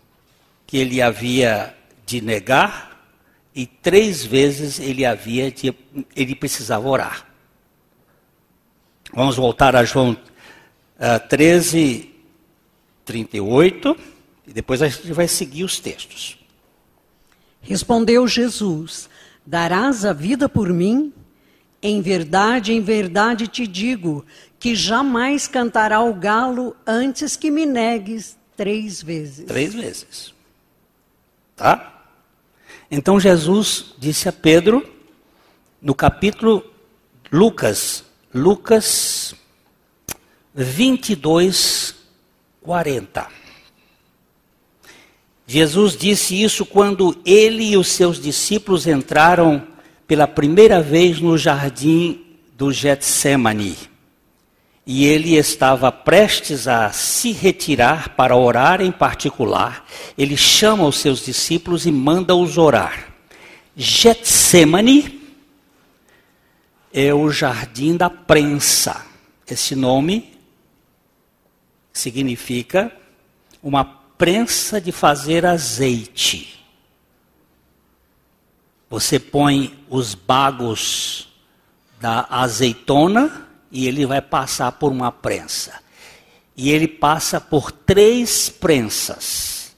que 0.66 0.76
ele 0.76 1.00
havia 1.00 1.74
de 2.04 2.20
negar 2.20 2.92
e 3.54 3.66
três 3.66 4.24
vezes 4.24 4.78
ele 4.78 5.04
havia 5.04 5.50
de 5.50 5.74
ele 6.14 6.34
precisava 6.34 6.86
orar. 6.86 7.26
Vamos 9.14 9.36
voltar 9.36 9.76
a 9.76 9.84
João 9.84 10.12
uh, 10.12 11.28
13, 11.28 12.11
38, 13.12 13.94
e 14.46 14.52
depois 14.54 14.80
a 14.80 14.88
gente 14.88 15.12
vai 15.12 15.28
seguir 15.28 15.64
os 15.64 15.78
textos. 15.78 16.38
Respondeu 17.60 18.26
Jesus: 18.26 19.08
Darás 19.44 20.06
a 20.06 20.14
vida 20.14 20.48
por 20.48 20.72
mim? 20.72 21.12
Em 21.82 22.00
verdade, 22.00 22.72
em 22.72 22.80
verdade 22.80 23.46
te 23.46 23.66
digo 23.66 24.24
que 24.58 24.74
jamais 24.74 25.46
cantará 25.46 26.00
o 26.00 26.14
galo 26.14 26.74
antes 26.86 27.36
que 27.36 27.50
me 27.50 27.66
negues 27.66 28.38
três 28.56 29.02
vezes. 29.02 29.44
Três 29.44 29.74
vezes. 29.74 30.32
Tá? 31.56 32.06
Então 32.90 33.20
Jesus 33.20 33.94
disse 33.98 34.28
a 34.28 34.32
Pedro, 34.32 34.88
no 35.80 35.94
capítulo 35.94 36.64
Lucas, 37.30 38.04
Lucas 38.32 39.34
22, 40.54 42.01
40. 42.62 43.26
Jesus 45.46 45.96
disse 45.96 46.40
isso 46.40 46.64
quando 46.64 47.20
ele 47.26 47.72
e 47.72 47.76
os 47.76 47.88
seus 47.88 48.20
discípulos 48.20 48.86
entraram 48.86 49.66
pela 50.06 50.26
primeira 50.26 50.80
vez 50.80 51.20
no 51.20 51.36
jardim 51.36 52.24
do 52.56 52.72
Getsemane. 52.72 53.76
E 54.86 55.04
ele 55.04 55.36
estava 55.36 55.92
prestes 55.92 56.66
a 56.66 56.90
se 56.90 57.32
retirar 57.32 58.10
para 58.10 58.36
orar 58.36 58.80
em 58.80 58.90
particular. 58.90 59.86
Ele 60.18 60.36
chama 60.36 60.84
os 60.84 60.96
seus 60.96 61.24
discípulos 61.24 61.86
e 61.86 61.92
manda-os 61.92 62.58
orar. 62.58 63.12
Getsemane 63.76 65.20
é 66.92 67.14
o 67.14 67.30
jardim 67.30 67.96
da 67.96 68.10
prensa. 68.10 69.04
Esse 69.46 69.74
nome 69.74 70.32
significa 71.92 72.90
uma 73.62 73.84
prensa 73.84 74.80
de 74.80 74.90
fazer 74.90 75.44
azeite. 75.44 76.64
Você 78.88 79.18
põe 79.18 79.84
os 79.88 80.14
bagos 80.14 81.28
da 82.00 82.26
azeitona 82.30 83.48
e 83.70 83.86
ele 83.86 84.06
vai 84.06 84.20
passar 84.20 84.72
por 84.72 84.92
uma 84.92 85.12
prensa. 85.12 85.80
E 86.56 86.70
ele 86.70 86.86
passa 86.86 87.40
por 87.40 87.72
três 87.72 88.48
prensas: 88.48 89.74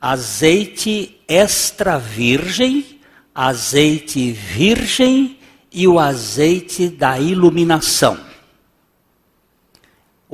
azeite 0.00 1.20
extra 1.28 1.98
virgem, 1.98 3.00
azeite 3.34 4.32
virgem 4.32 5.38
e 5.72 5.86
o 5.86 5.98
azeite 5.98 6.88
da 6.88 7.18
iluminação 7.18 8.33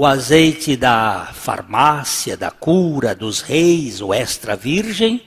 o 0.01 0.07
azeite 0.07 0.79
da 0.79 1.29
farmácia, 1.35 2.35
da 2.35 2.51
cura, 2.51 3.15
dos 3.15 3.43
reis, 3.43 4.01
o 4.01 4.15
extra 4.15 4.57
virgem, 4.57 5.23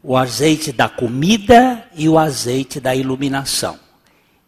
o 0.00 0.16
azeite 0.16 0.70
da 0.70 0.88
comida 0.88 1.84
e 1.92 2.08
o 2.08 2.16
azeite 2.16 2.78
da 2.78 2.94
iluminação. 2.94 3.80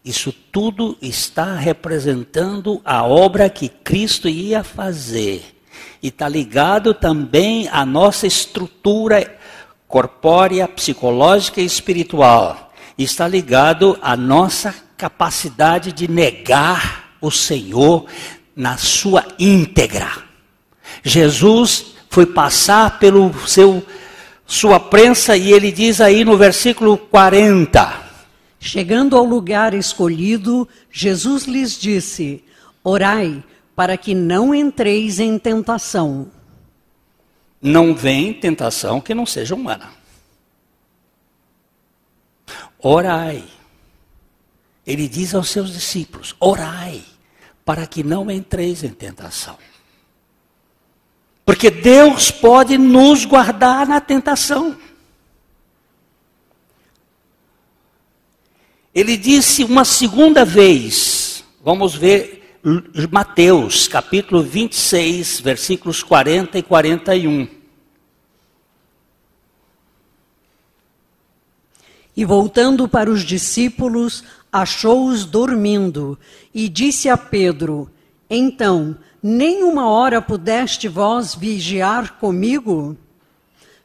Isso 0.04 0.32
tudo 0.52 0.96
está 1.02 1.56
representando 1.56 2.80
a 2.84 3.02
obra 3.02 3.50
que 3.50 3.68
Cristo 3.68 4.28
ia 4.28 4.62
fazer. 4.62 5.42
E 6.00 6.06
está 6.06 6.28
ligado 6.28 6.94
também 6.94 7.66
à 7.66 7.84
nossa 7.84 8.28
estrutura 8.28 9.28
corpórea, 9.88 10.68
psicológica 10.68 11.60
e 11.60 11.64
espiritual. 11.64 12.72
Está 12.96 13.26
ligado 13.26 13.98
à 14.00 14.16
nossa 14.16 14.72
capacidade 14.96 15.90
de 15.90 16.06
negar 16.06 17.16
o 17.20 17.28
Senhor 17.28 18.06
na 18.54 18.76
sua 18.76 19.26
íntegra. 19.38 20.10
Jesus 21.02 21.94
foi 22.08 22.26
passar 22.26 22.98
pelo 22.98 23.32
seu 23.46 23.84
sua 24.46 24.78
prensa 24.78 25.36
e 25.36 25.52
ele 25.52 25.72
diz 25.72 26.00
aí 26.00 26.24
no 26.24 26.36
versículo 26.36 26.96
40: 26.96 28.02
Chegando 28.60 29.16
ao 29.16 29.24
lugar 29.24 29.74
escolhido, 29.74 30.68
Jesus 30.90 31.44
lhes 31.44 31.78
disse: 31.78 32.44
Orai, 32.82 33.42
para 33.74 33.96
que 33.96 34.14
não 34.14 34.54
entreis 34.54 35.18
em 35.18 35.38
tentação. 35.38 36.30
Não 37.60 37.94
vem 37.94 38.32
tentação 38.34 39.00
que 39.00 39.14
não 39.14 39.24
seja 39.24 39.54
humana. 39.54 39.90
Orai. 42.78 43.42
Ele 44.86 45.08
diz 45.08 45.34
aos 45.34 45.48
seus 45.48 45.72
discípulos: 45.72 46.36
Orai, 46.38 47.02
para 47.64 47.86
que 47.86 48.02
não 48.02 48.30
entreis 48.30 48.84
em 48.84 48.90
tentação. 48.90 49.56
Porque 51.44 51.70
Deus 51.70 52.30
pode 52.30 52.78
nos 52.78 53.24
guardar 53.24 53.86
na 53.86 54.00
tentação. 54.00 54.76
Ele 58.94 59.16
disse 59.16 59.64
uma 59.64 59.84
segunda 59.84 60.44
vez, 60.44 61.44
vamos 61.62 61.94
ver 61.94 62.58
Mateus, 63.10 63.88
capítulo 63.88 64.42
26, 64.42 65.40
versículos 65.40 66.02
40 66.02 66.58
e 66.58 66.62
41. 66.62 67.48
E 72.16 72.24
voltando 72.24 72.88
para 72.88 73.10
os 73.10 73.24
discípulos, 73.24 74.22
achou-os 74.54 75.24
dormindo 75.24 76.16
e 76.54 76.68
disse 76.68 77.08
a 77.08 77.16
Pedro: 77.16 77.90
Então, 78.30 78.96
nem 79.20 79.64
uma 79.64 79.88
hora 79.88 80.22
pudeste 80.22 80.86
vós 80.86 81.34
vigiar 81.34 82.18
comigo? 82.20 82.96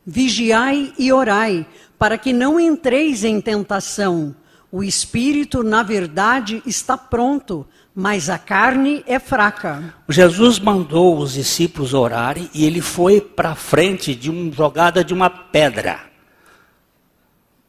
Vigiai 0.06 0.94
e 0.98 1.12
orai, 1.12 1.66
para 1.98 2.20
que 2.20 2.32
não 2.32 2.60
entreis 2.60 3.24
em 3.24 3.42
tentação. 3.42 4.36
O 4.72 4.84
espírito, 4.84 5.64
na 5.64 5.82
verdade, 5.82 6.62
está 6.68 6.96
pronto, 6.96 7.66
mas 7.96 8.30
a 8.30 8.38
carne 8.38 9.04
é 9.08 9.18
fraca. 9.18 9.96
Jesus 10.08 10.60
mandou 10.60 11.18
os 11.18 11.34
discípulos 11.34 11.96
orarem 11.96 12.48
e 12.54 12.64
ele 12.64 12.80
foi 12.82 13.20
para 13.20 13.56
frente 13.56 14.14
de 14.14 14.30
uma 14.30 14.52
jogada 14.52 15.04
de 15.04 15.16
uma 15.16 15.32
pedra. 15.32 16.02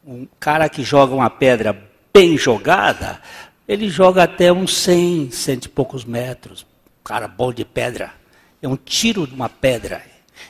Um 0.05 0.27
cara 0.39 0.69
que 0.69 0.83
joga 0.83 1.15
uma 1.15 1.29
pedra 1.29 1.90
bem 2.13 2.37
jogada, 2.37 3.21
ele 3.67 3.89
joga 3.89 4.23
até 4.23 4.51
uns 4.51 4.75
100, 4.77 5.31
cento 5.31 5.65
e 5.65 5.69
poucos 5.69 6.03
metros. 6.03 6.65
Cara 7.03 7.27
bom 7.27 7.53
de 7.53 7.65
pedra. 7.65 8.13
É 8.61 8.67
um 8.67 8.75
tiro 8.75 9.25
de 9.25 9.33
uma 9.33 9.49
pedra. 9.49 10.03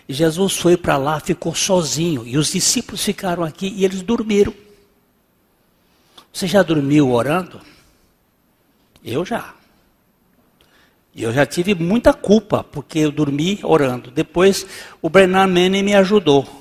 E 0.07 0.13
Jesus 0.13 0.57
foi 0.57 0.75
para 0.75 0.97
lá, 0.97 1.19
ficou 1.19 1.53
sozinho. 1.55 2.25
E 2.25 2.37
os 2.37 2.51
discípulos 2.51 3.03
ficaram 3.03 3.43
aqui 3.43 3.73
e 3.75 3.85
eles 3.85 4.01
dormiram. 4.01 4.53
Você 6.33 6.47
já 6.47 6.63
dormiu 6.63 7.11
orando? 7.11 7.61
Eu 9.03 9.25
já. 9.25 9.53
Eu 11.15 11.33
já 11.33 11.45
tive 11.45 11.75
muita 11.75 12.13
culpa, 12.13 12.63
porque 12.63 12.99
eu 12.99 13.11
dormi 13.11 13.59
orando. 13.63 14.09
Depois, 14.09 14.65
o 15.01 15.09
Brennan 15.09 15.47
Manning 15.47 15.83
me 15.83 15.93
ajudou. 15.93 16.60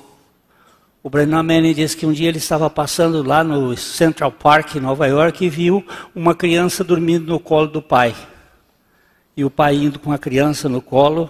O 1.03 1.09
Brennan 1.09 1.41
Manning 1.41 1.73
disse 1.73 1.97
que 1.97 2.05
um 2.05 2.13
dia 2.13 2.29
ele 2.29 2.37
estava 2.37 2.69
passando 2.69 3.23
lá 3.23 3.43
no 3.43 3.75
Central 3.75 4.31
Park, 4.31 4.75
em 4.75 4.79
Nova 4.79 5.07
York, 5.07 5.43
e 5.43 5.49
viu 5.49 5.83
uma 6.13 6.35
criança 6.35 6.83
dormindo 6.83 7.25
no 7.25 7.39
colo 7.39 7.65
do 7.65 7.81
pai. 7.81 8.15
E 9.35 9.43
o 9.43 9.49
pai 9.49 9.77
indo 9.77 9.97
com 9.97 10.11
a 10.11 10.19
criança 10.19 10.69
no 10.69 10.79
colo, 10.79 11.27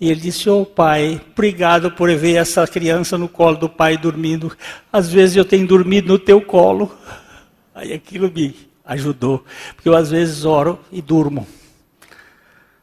e 0.00 0.10
ele 0.10 0.20
disse: 0.20 0.48
Ô 0.48 0.62
oh, 0.62 0.66
pai, 0.66 1.20
obrigado 1.32 1.90
por 1.90 2.10
ver 2.16 2.36
essa 2.36 2.66
criança 2.66 3.18
no 3.18 3.28
colo 3.28 3.58
do 3.58 3.68
pai 3.68 3.98
dormindo. 3.98 4.56
Às 4.90 5.10
vezes 5.12 5.36
eu 5.36 5.44
tenho 5.44 5.66
dormido 5.66 6.08
no 6.08 6.18
teu 6.18 6.40
colo. 6.40 6.90
Aí 7.74 7.92
aquilo 7.92 8.32
me 8.34 8.56
ajudou, 8.86 9.44
porque 9.74 9.88
eu 9.88 9.96
às 9.96 10.10
vezes 10.10 10.46
oro 10.46 10.78
e 10.90 11.02
durmo. 11.02 11.46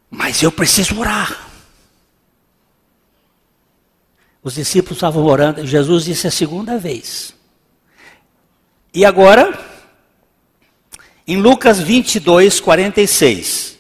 Mas 0.08 0.44
eu 0.44 0.52
preciso 0.52 1.00
orar. 1.00 1.47
Os 4.48 4.54
discípulos 4.54 4.96
estavam 4.96 5.26
orando, 5.26 5.60
e 5.60 5.68
Jesus 5.68 6.06
disse 6.06 6.26
a 6.26 6.32
segunda 6.32 6.78
vez. 6.78 7.36
E 8.94 9.04
agora, 9.04 9.60
em 11.28 11.36
Lucas 11.36 11.82
22, 11.82 12.62
46, 12.62 13.78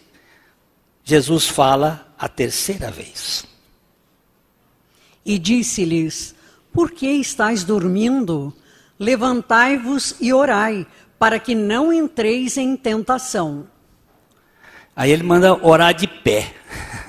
Jesus 1.05 1.47
fala 1.47 2.13
a 2.19 2.27
terceira 2.27 2.91
vez. 2.91 3.45
E 5.25 5.39
disse-lhes: 5.39 6.35
Por 6.73 6.91
que 6.91 7.11
estáis 7.11 7.63
dormindo? 7.63 8.53
Levantai-vos 8.99 10.17
e 10.19 10.33
orai, 10.33 10.85
para 11.17 11.39
que 11.39 11.55
não 11.55 11.93
entreis 11.93 12.57
em 12.57 12.75
tentação. 12.75 13.69
Aí 14.93 15.11
ele 15.11 15.23
manda 15.23 15.65
orar 15.65 15.93
de 15.93 16.07
pé. 16.07 16.53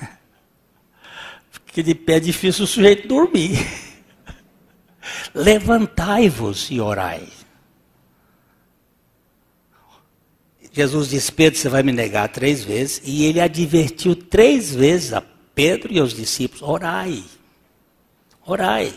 Porque 1.69 1.83
de 1.83 1.93
pé 1.93 2.15
é 2.15 2.19
difícil 2.19 2.63
o 2.63 2.67
sujeito 2.67 3.07
dormir. 3.07 3.59
Levantai-vos 5.35 6.67
e 6.71 6.81
orai. 6.81 7.27
Jesus 10.73 11.09
disse: 11.09 11.31
Pedro, 11.31 11.59
você 11.59 11.69
vai 11.69 11.83
me 11.83 11.91
negar 11.91 12.27
três 12.29 12.63
vezes. 12.63 13.03
E 13.05 13.23
ele 13.23 13.39
advertiu 13.39 14.15
três 14.15 14.73
vezes 14.73 15.13
a 15.13 15.21
Pedro 15.53 15.93
e 15.93 15.99
aos 15.99 16.15
discípulos: 16.15 16.63
orai. 16.63 17.23
Orai. 18.43 18.91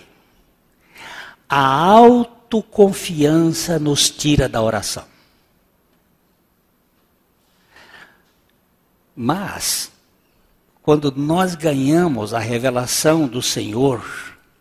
A 1.46 1.62
autoconfiança 1.84 3.78
nos 3.78 4.08
tira 4.08 4.48
da 4.48 4.62
oração. 4.62 5.04
Mas, 9.14 9.91
quando 10.82 11.12
nós 11.12 11.54
ganhamos 11.54 12.34
a 12.34 12.40
revelação 12.40 13.28
do 13.28 13.40
Senhor, 13.40 14.04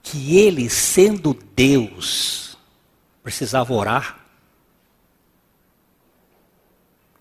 que 0.03 0.37
Ele, 0.37 0.69
sendo 0.69 1.33
Deus, 1.55 2.57
precisava 3.23 3.73
orar, 3.73 4.19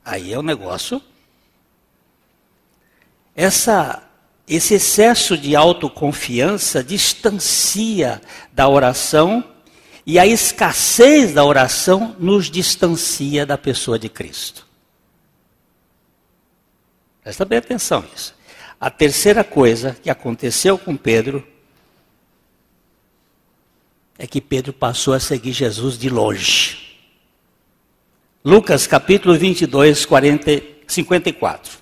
aí 0.04 0.32
é 0.32 0.38
o 0.38 0.42
negócio. 0.42 1.00
Essa, 3.34 4.02
esse 4.46 4.74
excesso 4.74 5.36
de 5.36 5.56
autoconfiança 5.56 6.84
distancia 6.84 8.20
da 8.52 8.68
oração 8.68 9.42
e 10.04 10.18
a 10.18 10.26
escassez 10.26 11.32
da 11.32 11.44
oração 11.44 12.16
nos 12.18 12.50
distancia 12.50 13.46
da 13.46 13.56
pessoa 13.56 13.98
de 13.98 14.10
Cristo. 14.10 14.66
Presta 17.22 17.44
bem 17.44 17.58
atenção 17.58 18.02
nisso. 18.02 18.39
A 18.80 18.88
terceira 18.88 19.44
coisa 19.44 19.94
que 20.02 20.08
aconteceu 20.08 20.78
com 20.78 20.96
Pedro 20.96 21.46
é 24.18 24.26
que 24.26 24.40
Pedro 24.40 24.72
passou 24.72 25.12
a 25.12 25.20
seguir 25.20 25.52
Jesus 25.52 25.98
de 25.98 26.08
longe. 26.08 26.98
Lucas 28.42 28.86
capítulo 28.86 29.36
22, 29.36 30.06
40, 30.06 30.62
54. 30.86 31.78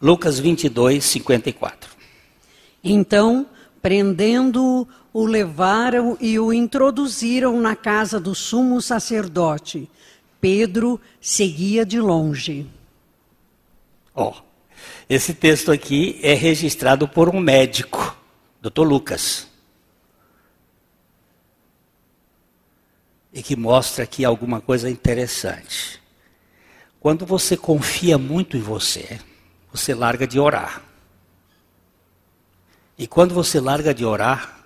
Lucas 0.00 0.38
22, 0.38 1.04
54. 1.04 1.90
Então, 2.84 3.44
prendendo 3.82 4.86
o 5.12 5.26
levaram 5.26 6.16
e 6.20 6.38
o 6.38 6.52
introduziram 6.52 7.60
na 7.60 7.74
casa 7.74 8.20
do 8.20 8.36
sumo 8.36 8.80
sacerdote. 8.80 9.90
Pedro 10.40 11.00
seguia 11.20 11.84
de 11.84 11.98
longe. 11.98 12.66
Ó, 14.14 14.30
oh, 14.30 14.45
esse 15.08 15.34
texto 15.34 15.70
aqui 15.70 16.18
é 16.22 16.34
registrado 16.34 17.06
por 17.06 17.28
um 17.28 17.40
médico, 17.40 18.16
Dr. 18.60 18.82
Lucas. 18.82 19.46
E 23.32 23.42
que 23.42 23.54
mostra 23.54 24.04
aqui 24.04 24.24
alguma 24.24 24.60
coisa 24.60 24.90
interessante. 24.90 26.02
Quando 26.98 27.24
você 27.24 27.56
confia 27.56 28.18
muito 28.18 28.56
em 28.56 28.60
você, 28.60 29.20
você 29.72 29.94
larga 29.94 30.26
de 30.26 30.40
orar. 30.40 30.82
E 32.98 33.06
quando 33.06 33.34
você 33.34 33.60
larga 33.60 33.94
de 33.94 34.04
orar, 34.04 34.64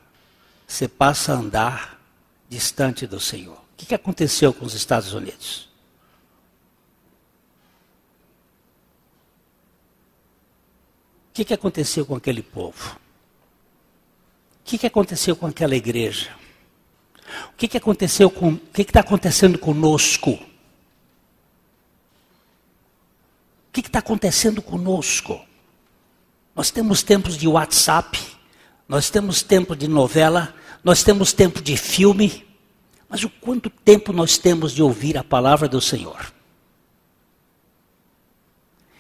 você 0.67 0.87
passa 0.87 1.33
a 1.33 1.37
andar 1.37 2.01
distante 2.49 3.07
do 3.07 3.21
Senhor. 3.21 3.57
O 3.57 3.77
que 3.77 3.95
aconteceu 3.95 4.55
com 4.55 4.65
os 4.65 4.75
Estados 4.75 5.13
Unidos? 5.13 5.70
O 11.41 11.45
que 11.45 11.55
aconteceu 11.55 12.05
com 12.05 12.15
aquele 12.15 12.43
povo? 12.43 13.01
O 14.61 14.65
que 14.65 14.87
aconteceu 14.87 15.35
com 15.35 15.47
aquela 15.47 15.75
igreja? 15.75 16.29
O 17.55 17.57
que 17.57 17.79
aconteceu 17.79 18.29
com. 18.31 18.51
O 18.51 18.59
que 18.59 18.83
está 18.83 19.01
acontecendo 19.01 19.59
conosco? 19.59 20.33
O 20.33 20.39
que 23.73 23.81
está 23.81 24.01
acontecendo 24.01 24.61
conosco? 24.61 25.41
Nós 26.55 26.71
temos 26.71 27.03
tempos 27.03 27.39
de 27.39 27.49
WhatsApp, 27.49 28.21
nós 28.87 29.09
temos 29.09 29.43
tempo 29.43 29.75
de 29.75 29.89
novela, 29.89 30.55
nós 30.85 31.03
temos 31.03 31.33
tempo 31.33 31.63
de 31.63 31.75
filme, 31.75 32.47
mas 33.09 33.25
o 33.25 33.31
quanto 33.31 33.71
tempo 33.71 34.13
nós 34.13 34.37
temos 34.37 34.73
de 34.75 34.83
ouvir 34.83 35.17
a 35.17 35.25
palavra 35.25 35.67
do 35.67 35.81
Senhor? 35.81 36.35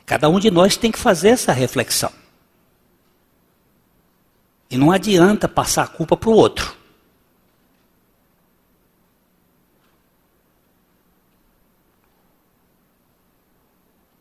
Cada 0.06 0.26
um 0.30 0.40
de 0.40 0.50
nós 0.50 0.78
tem 0.78 0.90
que 0.90 0.98
fazer 0.98 1.28
essa 1.28 1.52
reflexão. 1.52 2.19
E 4.70 4.78
não 4.78 4.92
adianta 4.92 5.48
passar 5.48 5.82
a 5.82 5.88
culpa 5.88 6.16
para 6.16 6.30
o 6.30 6.34
outro. 6.34 6.76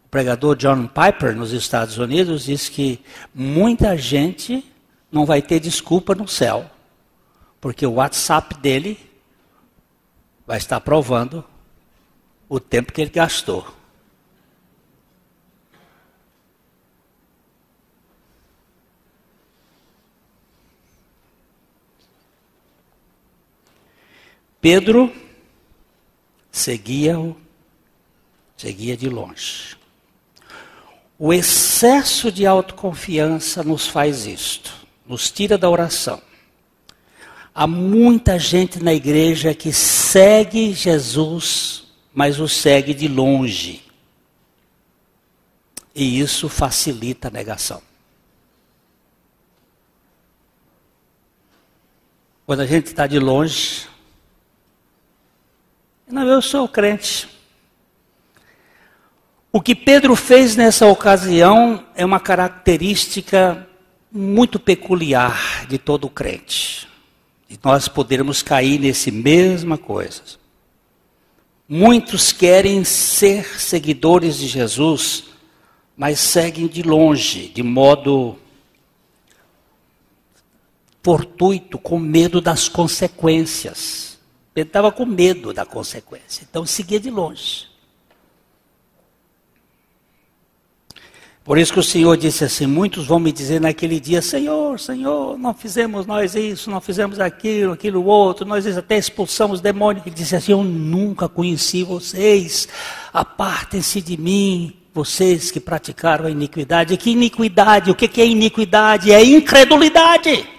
O 0.05 0.09
pregador 0.09 0.55
John 0.55 0.87
Piper, 0.87 1.35
nos 1.35 1.51
Estados 1.51 1.99
Unidos, 1.99 2.45
diz 2.45 2.67
que 2.67 2.99
muita 3.31 3.95
gente 3.95 4.65
não 5.11 5.23
vai 5.23 5.39
ter 5.39 5.59
desculpa 5.59 6.15
no 6.15 6.27
céu, 6.27 6.69
porque 7.61 7.85
o 7.85 7.93
WhatsApp 7.93 8.55
dele 8.55 8.99
vai 10.47 10.57
estar 10.57 10.79
provando 10.79 11.45
o 12.47 12.59
tempo 12.59 12.91
que 12.91 13.01
ele 13.01 13.11
gastou. 13.11 13.78
Pedro 24.61 25.13
seguia-o, 26.51 27.35
seguia 28.57 28.97
de 28.97 29.09
longe. 29.09 29.77
O 31.17 31.33
excesso 31.33 32.31
de 32.31 32.45
autoconfiança 32.45 33.63
nos 33.63 33.87
faz 33.87 34.25
isto, 34.25 34.73
nos 35.05 35.31
tira 35.31 35.57
da 35.57 35.69
oração. 35.69 36.21
Há 37.53 37.67
muita 37.67 38.39
gente 38.39 38.81
na 38.81 38.93
igreja 38.93 39.53
que 39.53 39.73
segue 39.73 40.73
Jesus, 40.73 41.87
mas 42.13 42.39
o 42.39 42.47
segue 42.47 42.93
de 42.93 43.07
longe. 43.07 43.83
E 45.93 46.19
isso 46.19 46.47
facilita 46.47 47.27
a 47.27 47.31
negação. 47.31 47.81
Quando 52.45 52.61
a 52.61 52.65
gente 52.65 52.87
está 52.87 53.05
de 53.05 53.19
longe, 53.19 53.87
não, 56.09 56.27
eu 56.27 56.41
sou 56.41 56.67
crente. 56.67 57.29
O 59.51 59.61
que 59.61 59.73
Pedro 59.73 60.15
fez 60.15 60.55
nessa 60.55 60.85
ocasião 60.85 61.83
é 61.95 62.05
uma 62.05 62.19
característica 62.19 63.67
muito 64.11 64.59
peculiar 64.59 65.65
de 65.67 65.77
todo 65.77 66.09
crente. 66.09 66.87
E 67.49 67.57
nós 67.63 67.87
podermos 67.87 68.43
cair 68.43 68.79
nesse 68.79 69.09
mesma 69.09 69.77
coisa. 69.77 70.21
Muitos 71.67 72.31
querem 72.31 72.83
ser 72.83 73.59
seguidores 73.59 74.37
de 74.37 74.47
Jesus, 74.47 75.25
mas 75.97 76.19
seguem 76.19 76.67
de 76.67 76.83
longe, 76.83 77.49
de 77.49 77.63
modo 77.63 78.37
fortuito, 81.03 81.79
com 81.79 81.97
medo 81.97 82.39
das 82.39 82.67
consequências. 82.67 84.18
Ele 84.59 84.69
estava 84.69 84.91
com 84.91 85.05
medo 85.05 85.53
da 85.53 85.65
consequência, 85.65 86.45
então 86.49 86.65
seguia 86.65 86.99
de 86.99 87.09
longe. 87.09 87.67
Por 91.43 91.57
isso 91.57 91.73
que 91.73 91.79
o 91.79 91.83
Senhor 91.83 92.15
disse 92.15 92.43
assim: 92.43 92.67
muitos 92.67 93.07
vão 93.07 93.19
me 93.19 93.31
dizer 93.31 93.59
naquele 93.59 93.99
dia, 93.99 94.21
Senhor, 94.21 94.79
Senhor, 94.79 95.37
não 95.37 95.53
fizemos 95.53 96.05
nós 96.05 96.35
isso, 96.35 96.69
não 96.69 96.79
fizemos 96.79 97.19
aquilo, 97.19 97.73
aquilo 97.73 98.05
outro, 98.05 98.45
nós 98.45 98.67
até 98.77 98.97
expulsamos 98.97 99.61
demônio. 99.61 100.03
Ele 100.05 100.13
disse 100.13 100.35
assim: 100.35 100.51
Eu 100.51 100.63
nunca 100.63 101.27
conheci 101.27 101.83
vocês, 101.83 102.67
apartem-se 103.11 104.01
de 104.01 104.15
mim, 104.15 104.73
vocês 104.93 105.49
que 105.49 105.59
praticaram 105.59 106.25
a 106.25 106.29
iniquidade. 106.31 106.97
Que 106.97 107.11
iniquidade? 107.11 107.89
O 107.89 107.95
que 107.95 108.21
é 108.21 108.27
iniquidade? 108.27 109.11
É 109.11 109.23
incredulidade. 109.23 110.58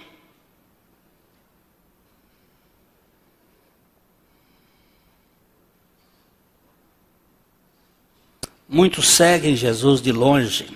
Muitos 8.72 9.08
seguem 9.08 9.56
Jesus 9.56 10.00
de 10.00 10.12
longe. 10.12 10.68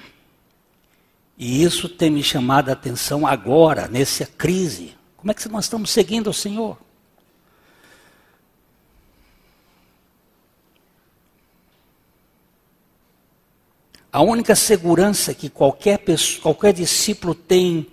E 1.39 1.63
isso 1.63 1.89
tem 1.89 2.11
me 2.11 2.25
chamado 2.25 2.69
a 2.69 2.73
atenção 2.73 3.25
agora, 3.25 3.87
nessa 3.87 4.27
crise. 4.27 4.97
Como 5.17 5.31
é 5.31 5.35
que 5.35 5.49
nós 5.49 5.67
estamos 5.67 5.91
seguindo 5.91 6.29
o 6.29 6.35
Senhor? 6.35 6.77
A 14.11 14.21
única 14.23 14.57
segurança 14.57 15.33
que 15.33 15.49
qualquer, 15.49 15.99
pessoa, 15.99 16.43
qualquer 16.43 16.73
discípulo 16.73 17.33
tem 17.33 17.87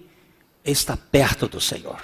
é 0.66 0.72
estar 0.72 0.98
perto 0.98 1.48
do 1.48 1.62
Senhor. 1.62 2.02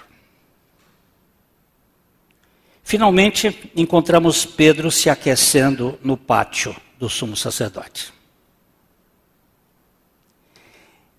Finalmente, 2.84 3.72
encontramos 3.76 4.46
Pedro 4.46 4.92
se 4.92 5.10
aquecendo 5.10 5.98
no 6.04 6.16
pátio 6.16 6.76
do 6.98 7.10
sumo 7.10 7.36
sacerdote. 7.36 8.14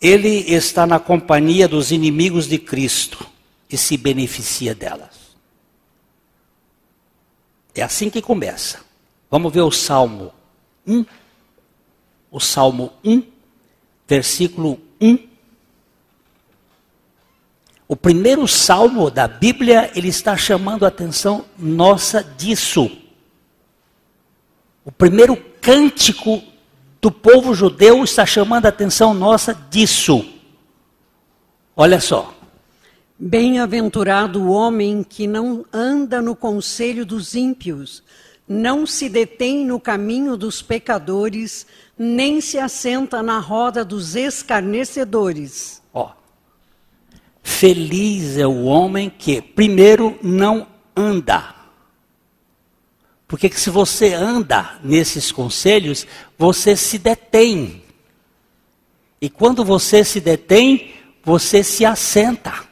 Ele 0.01 0.29
está 0.29 0.87
na 0.87 1.01
companhia 1.01 1.67
dos 1.67 1.91
inimigos 1.91 2.47
de 2.47 2.59
Cristo 2.59 3.29
e 3.69 3.77
se 3.77 3.97
beneficia 3.97 4.75
delas. 4.75 5.29
É 7.75 7.83
assim 7.83 8.09
que 8.11 8.23
começa. 8.23 8.81
Vamos 9.31 9.53
ver 9.53 9.63
o 9.63 9.71
Salmo 9.71 10.33
1. 10.87 11.05
O 12.31 12.41
Salmo 12.41 12.93
1, 13.05 13.23
versículo 14.07 14.81
1. 15.01 15.29
O 17.89 17.97
primeiro 17.97 18.47
salmo 18.47 19.11
da 19.11 19.27
Bíblia, 19.27 19.91
ele 19.95 20.09
está 20.09 20.37
chamando 20.37 20.85
a 20.85 20.89
atenção 20.89 21.47
nossa 21.59 22.23
disso. 22.23 22.91
O 24.85 24.93
primeiro 24.93 25.37
cântico 25.69 26.43
do 26.99 27.13
povo 27.13 27.53
judeu 27.53 28.03
está 28.03 28.25
chamando 28.25 28.65
a 28.65 28.71
atenção 28.71 29.13
nossa 29.13 29.53
disso. 29.53 30.27
Olha 31.77 32.01
só. 32.01 32.35
Bem-aventurado 33.19 34.43
o 34.43 34.51
homem 34.51 35.05
que 35.05 35.27
não 35.27 35.67
anda 35.71 36.23
no 36.23 36.35
conselho 36.35 37.05
dos 37.05 37.35
ímpios, 37.35 38.03
não 38.49 38.87
se 38.87 39.11
detém 39.11 39.63
no 39.63 39.79
caminho 39.79 40.39
dos 40.39 40.63
pecadores, 40.63 41.67
nem 41.99 42.41
se 42.41 42.59
assenta 42.59 43.23
na 43.23 43.39
roda 43.39 43.85
dos 43.85 44.17
escarnecedores. 44.17 45.83
Ó. 45.93 46.13
Feliz 47.43 48.39
é 48.39 48.47
o 48.47 48.65
homem 48.65 49.11
que, 49.11 49.43
primeiro, 49.43 50.19
não 50.23 50.67
anda 50.97 51.58
porque 53.29 53.51
se 53.51 53.69
você 53.69 54.15
anda 54.15 54.81
nesses 54.83 55.31
conselhos, 55.31 56.07
você 56.39 56.75
se 56.75 56.97
detém. 56.97 57.85
E 59.21 59.29
quando 59.29 59.63
você 59.63 60.03
se 60.03 60.19
detém, 60.19 60.95
você 61.23 61.63
se 61.63 61.85
assenta. 61.85 62.67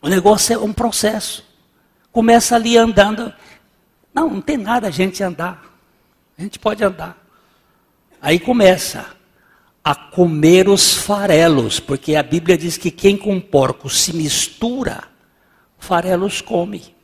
O 0.00 0.08
negócio 0.08 0.54
é 0.54 0.58
um 0.58 0.72
processo. 0.72 1.44
Começa 2.12 2.54
ali 2.54 2.78
andando. 2.78 3.34
Não, 4.14 4.30
não 4.30 4.40
tem 4.40 4.56
nada 4.56 4.86
a 4.86 4.90
gente 4.92 5.20
andar. 5.20 5.76
A 6.38 6.42
gente 6.42 6.60
pode 6.60 6.84
andar. 6.84 7.18
Aí 8.22 8.38
começa 8.38 9.16
a 9.82 9.96
comer 9.96 10.68
os 10.68 10.94
farelos, 10.94 11.80
porque 11.80 12.14
a 12.14 12.22
Bíblia 12.22 12.56
diz 12.56 12.76
que 12.76 12.90
quem 12.90 13.16
com 13.16 13.40
porco 13.40 13.90
se 13.90 14.14
mistura, 14.14 15.09
farelos 15.80 16.40
come. 16.40 16.94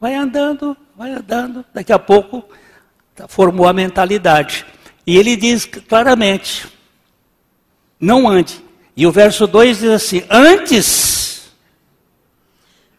Vai 0.00 0.14
andando, 0.14 0.76
vai 0.96 1.12
andando, 1.12 1.64
daqui 1.74 1.92
a 1.92 1.98
pouco 1.98 2.42
formou 3.28 3.68
a 3.68 3.72
mentalidade. 3.72 4.64
E 5.06 5.18
ele 5.18 5.36
diz 5.36 5.66
claramente: 5.66 6.72
não 8.02 8.28
ande. 8.28 8.60
E 8.96 9.06
o 9.06 9.12
verso 9.12 9.46
2 9.46 9.78
diz 9.78 9.90
assim: 9.90 10.24
Antes. 10.28 11.52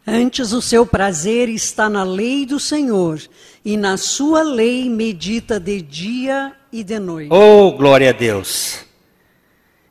Antes 0.08 0.54
o 0.54 0.62
seu 0.62 0.86
prazer 0.86 1.50
está 1.50 1.90
na 1.90 2.04
lei 2.04 2.46
do 2.46 2.60
Senhor, 2.60 3.22
e 3.64 3.78
na 3.78 3.96
sua 3.96 4.42
lei 4.42 4.90
medita 4.90 5.60
de 5.60 5.82
dia 5.82 6.54
e 6.72 6.84
de 6.84 7.00
noite. 7.00 7.30
Oh, 7.32 7.72
glória 7.72 8.10
a 8.10 8.14
Deus! 8.14 8.86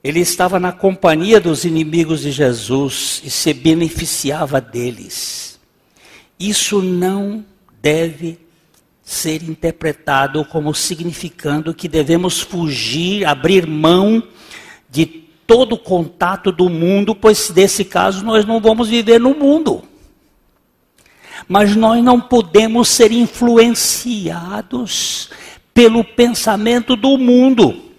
Ele 0.03 0.21
estava 0.21 0.59
na 0.59 0.73
companhia 0.73 1.41
dos 1.41 1.65
inimigos 1.65 2.23
de 2.23 2.33
Jesus 2.33 3.23
e 3.25 3.31
se 3.31 3.55
beneficiava 3.55 4.61
deles. 4.61 5.61
Isso 6.39 6.83
não 6.83 7.45
deve 7.81 8.39
ser 9.03 9.43
interpretado 9.45 10.45
como 10.45 10.75
significando 10.75 11.75
que 11.75 11.87
devemos 11.87 12.41
fugir, 12.41 13.25
abrir 13.25 13.67
mão 13.67 14.23
de 14.91 15.07
todo 15.47 15.77
contato 15.77 16.51
do 16.51 16.69
mundo, 16.69 17.15
pois 17.15 17.51
desse 17.51 17.85
caso 17.85 18.25
nós 18.25 18.45
não 18.45 18.61
vamos 18.61 18.89
viver 18.89 19.21
no 19.21 19.35
mundo. 19.35 19.85
Mas 21.47 21.77
nós 21.77 22.03
não 22.03 22.21
podemos 22.21 22.89
ser 22.89 23.13
influenciados 23.13 25.31
pelo 25.75 26.03
pensamento 26.03 26.97
do 26.97 27.19
mundo. 27.19 27.92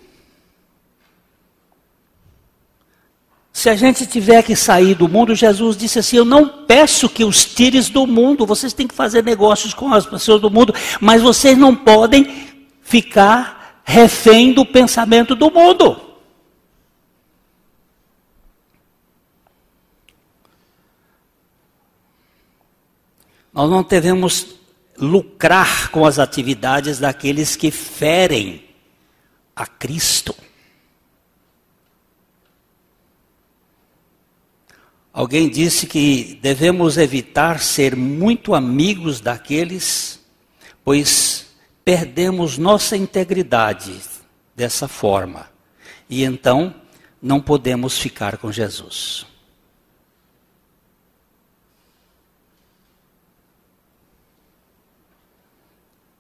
Se 3.53 3.69
a 3.69 3.75
gente 3.75 4.07
tiver 4.07 4.41
que 4.41 4.55
sair 4.55 4.95
do 4.95 5.07
mundo, 5.07 5.35
Jesus 5.35 5.77
disse 5.77 5.99
assim: 5.99 6.17
Eu 6.17 6.25
não 6.25 6.65
peço 6.65 7.07
que 7.07 7.23
os 7.23 7.45
tires 7.45 7.87
do 7.87 8.07
mundo, 8.07 8.47
vocês 8.47 8.73
têm 8.73 8.87
que 8.87 8.95
fazer 8.95 9.23
negócios 9.23 9.75
com 9.75 9.93
as 9.93 10.07
pessoas 10.07 10.41
do 10.41 10.49
mundo, 10.49 10.73
mas 10.99 11.21
vocês 11.21 11.55
não 11.55 11.75
podem 11.75 12.49
ficar 12.81 13.81
refém 13.85 14.53
do 14.53 14.65
pensamento 14.65 15.35
do 15.35 15.51
mundo. 15.51 16.01
Nós 23.53 23.69
não 23.69 23.83
devemos 23.83 24.47
lucrar 24.97 25.91
com 25.91 26.07
as 26.07 26.17
atividades 26.17 26.97
daqueles 26.97 27.55
que 27.55 27.69
ferem 27.69 28.63
a 29.55 29.67
Cristo. 29.67 30.35
Alguém 35.14 35.47
disse 35.47 35.86
que 35.86 36.39
devemos 36.41 36.97
evitar 36.97 37.59
ser 37.59 37.95
muito 37.95 38.55
amigos 38.55 39.22
daqueles, 39.22 40.20
pois 40.84 41.53
perdemos 41.86 42.57
nossa 42.57 42.97
integridade 42.97 43.93
dessa 44.55 44.88
forma. 44.88 45.51
E 46.09 46.24
então 46.24 46.74
não 47.22 47.39
podemos 47.39 47.99
ficar 47.99 48.38
com 48.38 48.51
Jesus. 48.51 49.28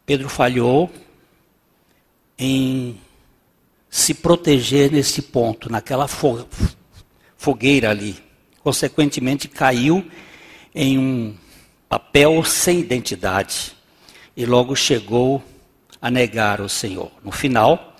Pedro 0.05 0.29
falhou 0.29 0.91
em 2.37 3.01
se 3.89 4.13
proteger 4.13 4.91
nesse 4.91 5.21
ponto, 5.21 5.67
naquela 5.71 6.07
fogueira 7.37 7.89
ali. 7.89 8.22
Consequentemente, 8.63 9.47
caiu 9.47 10.05
em 10.73 10.97
um 10.97 11.35
papel 11.89 12.43
sem 12.43 12.79
identidade 12.79 13.73
e 14.35 14.45
logo 14.45 14.75
chegou 14.75 15.43
a 16.01 16.09
negar 16.09 16.61
o 16.61 16.69
Senhor. 16.69 17.11
No 17.23 17.31
final, 17.31 17.95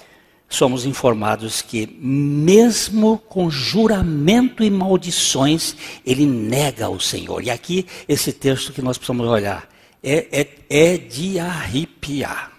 somos 0.49 0.86
informados 0.86 1.61
que, 1.61 1.88
mesmo 1.99 3.18
com 3.18 3.49
juramento 3.49 4.64
e 4.64 4.70
maldições, 4.70 5.76
ele 6.05 6.26
nega 6.26 6.89
o 6.89 6.99
Senhor. 6.99 7.43
E 7.43 7.49
aqui, 7.49 7.86
esse 8.07 8.32
texto 8.32 8.72
que 8.72 8.82
nós 8.82 8.97
precisamos 8.97 9.28
olhar 9.28 9.68
é, 10.01 10.28
é, 10.41 10.47
é 10.70 10.97
de 10.97 11.39
arrepiar. 11.39 12.51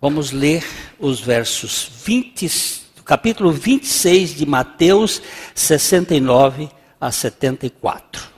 Vamos 0.00 0.32
ler 0.32 0.64
os 0.98 1.18
versos 1.20 1.90
20, 2.04 2.83
capítulo 3.04 3.52
26 3.52 4.34
de 4.34 4.46
Mateus 4.46 5.20
69 5.54 6.70
a 7.00 7.12
74. 7.12 8.32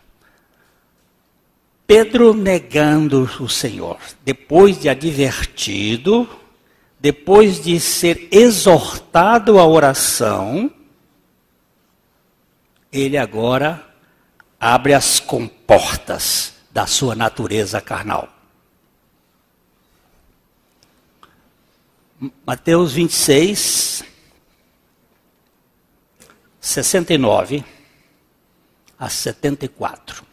Pedro 1.87 2.35
negando 2.35 3.31
o 3.41 3.49
Senhor, 3.49 3.99
depois 4.25 4.81
de 4.81 4.89
advertido, 4.89 6.29
depois 6.99 7.63
de 7.63 7.79
ser 7.79 8.29
exortado 8.33 9.61
à 9.61 9.67
oração, 9.67 10.69
ele 12.93 13.17
agora 13.17 13.85
abre 14.59 14.95
as 14.95 15.21
comportas 15.21 16.55
da 16.73 16.87
sua 16.87 17.15
natureza 17.15 17.81
carnal. 17.81 18.29
Mateus 22.45 22.93
26, 22.93 24.03
69 26.67 27.65
a 28.99 29.09
74. 29.09 30.25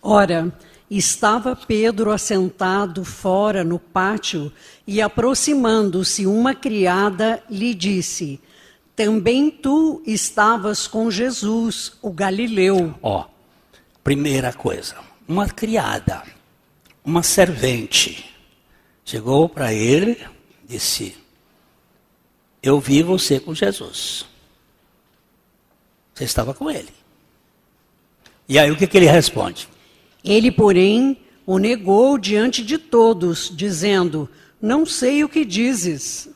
Ora, 0.00 0.50
estava 0.90 1.54
Pedro 1.54 2.10
assentado 2.10 3.04
fora 3.04 3.62
no 3.62 3.78
pátio 3.78 4.50
e, 4.86 5.02
aproximando-se 5.02 6.26
uma 6.26 6.54
criada, 6.54 7.42
lhe 7.50 7.74
disse: 7.74 8.40
também 8.96 9.50
tu 9.50 10.02
estavas 10.06 10.86
com 10.86 11.10
Jesus, 11.10 11.92
o 12.00 12.10
Galileu. 12.10 12.94
Ó, 13.02 13.26
primeira 14.02 14.54
coisa, 14.54 14.96
uma 15.28 15.46
criada, 15.46 16.22
uma 17.04 17.22
servente, 17.22 18.34
chegou 19.04 19.50
para 19.50 19.70
ele, 19.74 20.16
disse: 20.66 21.27
Eu 22.62 22.80
vi 22.80 23.02
você 23.02 23.38
com 23.38 23.54
Jesus. 23.54 24.26
Você 26.14 26.24
estava 26.24 26.52
com 26.52 26.70
ele. 26.70 26.92
E 28.48 28.58
aí 28.58 28.70
o 28.70 28.76
que, 28.76 28.86
que 28.86 28.96
ele 28.96 29.06
responde? 29.06 29.68
Ele, 30.24 30.50
porém, 30.50 31.20
o 31.46 31.58
negou 31.58 32.18
diante 32.18 32.64
de 32.64 32.76
todos, 32.78 33.50
dizendo: 33.54 34.28
Não 34.60 34.84
sei 34.84 35.22
o 35.22 35.28
que 35.28 35.44
dizes. 35.44 36.28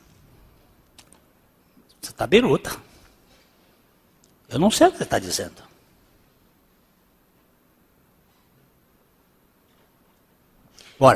Você 2.01 2.11
está 2.11 2.27
biruta. 2.27 2.77
Eu 4.49 4.59
não 4.59 4.71
sei 4.71 4.89
o 4.89 4.93
que 4.93 4.99
você 4.99 5.05
está 5.05 5.19
dizendo. 5.19 5.72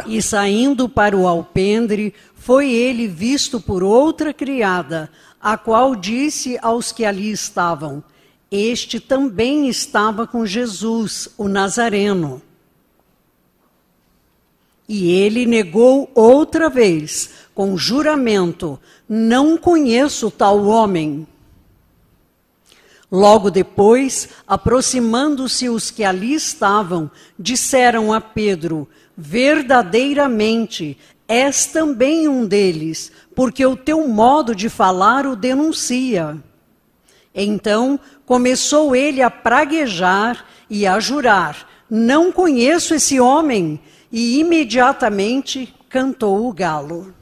E 0.07 0.21
saindo 0.21 0.89
para 0.89 1.17
o 1.17 1.29
alpendre, 1.29 2.13
foi 2.35 2.71
ele 2.71 3.07
visto 3.07 3.61
por 3.61 3.83
outra 3.83 4.35
criada, 4.35 5.11
a 5.41 5.57
qual 5.57 5.95
disse 5.95 6.59
aos 6.61 6.91
que 6.91 7.05
ali 7.05 7.31
estavam: 7.31 8.03
Este 8.51 8.99
também 8.99 9.69
estava 9.69 10.27
com 10.27 10.45
Jesus, 10.45 11.29
o 11.39 11.47
Nazareno. 11.47 12.43
E 14.89 15.11
ele 15.11 15.47
negou 15.47 16.11
outra 16.15 16.69
vez, 16.69 17.31
com 17.55 17.77
juramento: 17.77 18.79
Não 19.09 19.57
conheço 19.57 20.31
tal 20.31 20.67
homem. 20.67 21.27
Logo 23.11 23.51
depois, 23.51 24.29
aproximando-se 24.47 25.69
os 25.69 25.93
que 25.93 26.03
ali 26.03 26.35
estavam, 26.35 27.11
disseram 27.39 28.13
a 28.13 28.21
Pedro: 28.21 28.89
Verdadeiramente, 29.17 30.99
és 31.27 31.67
também 31.67 32.29
um 32.29 32.47
deles, 32.47 33.11
porque 33.35 33.65
o 33.65 33.77
teu 33.77 34.07
modo 34.07 34.55
de 34.55 34.69
falar 34.69 35.27
o 35.27 35.35
denuncia. 35.35 36.37
Então 37.35 37.99
começou 38.25 38.95
ele 38.95 39.23
a 39.23 39.31
praguejar 39.31 40.45
e 40.71 40.87
a 40.87 41.01
jurar: 41.01 41.69
Não 41.91 42.31
conheço 42.31 42.95
esse 42.95 43.19
homem 43.21 43.81
e 44.11 44.39
imediatamente 44.39 45.75
cantou 45.89 46.49
o 46.49 46.53
galo. 46.53 47.15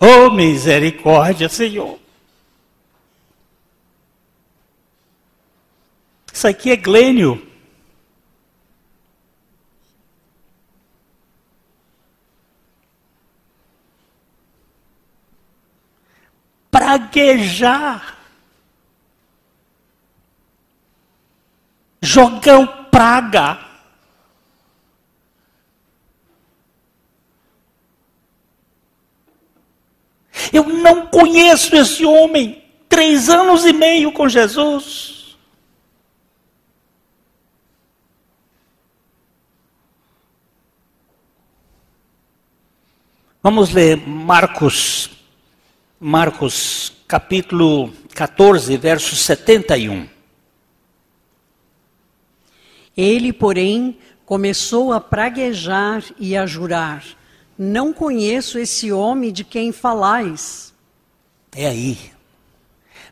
Oh, 0.00 0.30
misericórdia, 0.30 1.48
Senhor. 1.48 2.03
Isso 6.34 6.48
aqui 6.48 6.72
é 6.72 6.76
glênio. 6.76 7.46
Praguejar. 16.72 18.18
Jogão 22.02 22.66
praga. 22.90 23.60
Eu 30.52 30.64
não 30.64 31.06
conheço 31.06 31.76
esse 31.76 32.04
homem. 32.04 32.60
Três 32.88 33.28
anos 33.28 33.64
e 33.64 33.72
meio 33.72 34.10
com 34.10 34.28
Jesus. 34.28 35.23
Vamos 43.46 43.74
ler 43.74 43.98
Marcos, 44.08 45.10
Marcos 46.00 46.94
capítulo 47.06 47.92
14, 48.14 48.74
verso 48.78 49.14
71. 49.14 50.08
Ele, 52.96 53.34
porém, 53.34 53.98
começou 54.24 54.94
a 54.94 54.98
praguejar 54.98 56.02
e 56.18 56.34
a 56.34 56.46
jurar: 56.46 57.04
Não 57.58 57.92
conheço 57.92 58.58
esse 58.58 58.90
homem 58.90 59.30
de 59.30 59.44
quem 59.44 59.72
falais. 59.72 60.72
É 61.54 61.66
aí. 61.66 61.98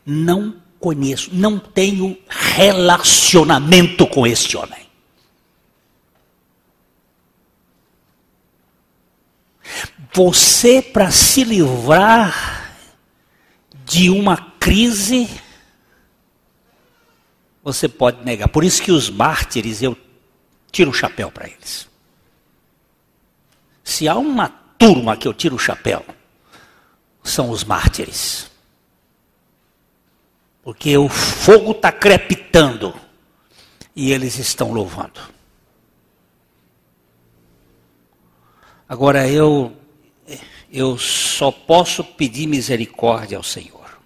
Não 0.07 0.57
conheço, 0.81 1.29
não 1.35 1.59
tenho 1.59 2.17
relacionamento 2.27 4.07
com 4.07 4.27
este 4.27 4.57
homem. 4.57 4.82
Você, 10.15 10.83
para 10.83 11.11
se 11.11 11.43
livrar 11.43 12.77
de 13.85 14.11
uma 14.11 14.37
crise, 14.37 15.29
você 17.63 17.89
pode 17.89 18.23
negar. 18.23 18.49
Por 18.49 18.63
isso 18.63 18.83
que 18.83 18.93
os 18.93 19.09
mártires, 19.09 19.83
eu 19.83 19.97
tiro 20.71 20.91
o 20.91 20.95
chapéu 20.95 21.31
para 21.31 21.49
eles. 21.49 21.89
Se 23.83 24.07
há 24.07 24.17
uma 24.17 24.49
turma 24.49 25.17
que 25.17 25.27
eu 25.27 25.33
tiro 25.33 25.57
o 25.57 25.59
chapéu, 25.59 26.05
são 27.23 27.51
os 27.51 27.65
mártires. 27.65 28.51
Porque 30.63 30.97
o 30.97 31.09
fogo 31.09 31.73
está 31.73 31.91
crepitando 31.91 32.95
e 33.97 34.13
eles 34.13 34.39
estão 34.39 34.73
louvando. 34.73 35.21
Agora 38.89 39.27
eu 39.27 39.77
eu 40.73 40.97
só 40.97 41.51
posso 41.51 42.03
pedir 42.03 42.47
misericórdia 42.47 43.37
ao 43.37 43.43
Senhor. 43.45 44.01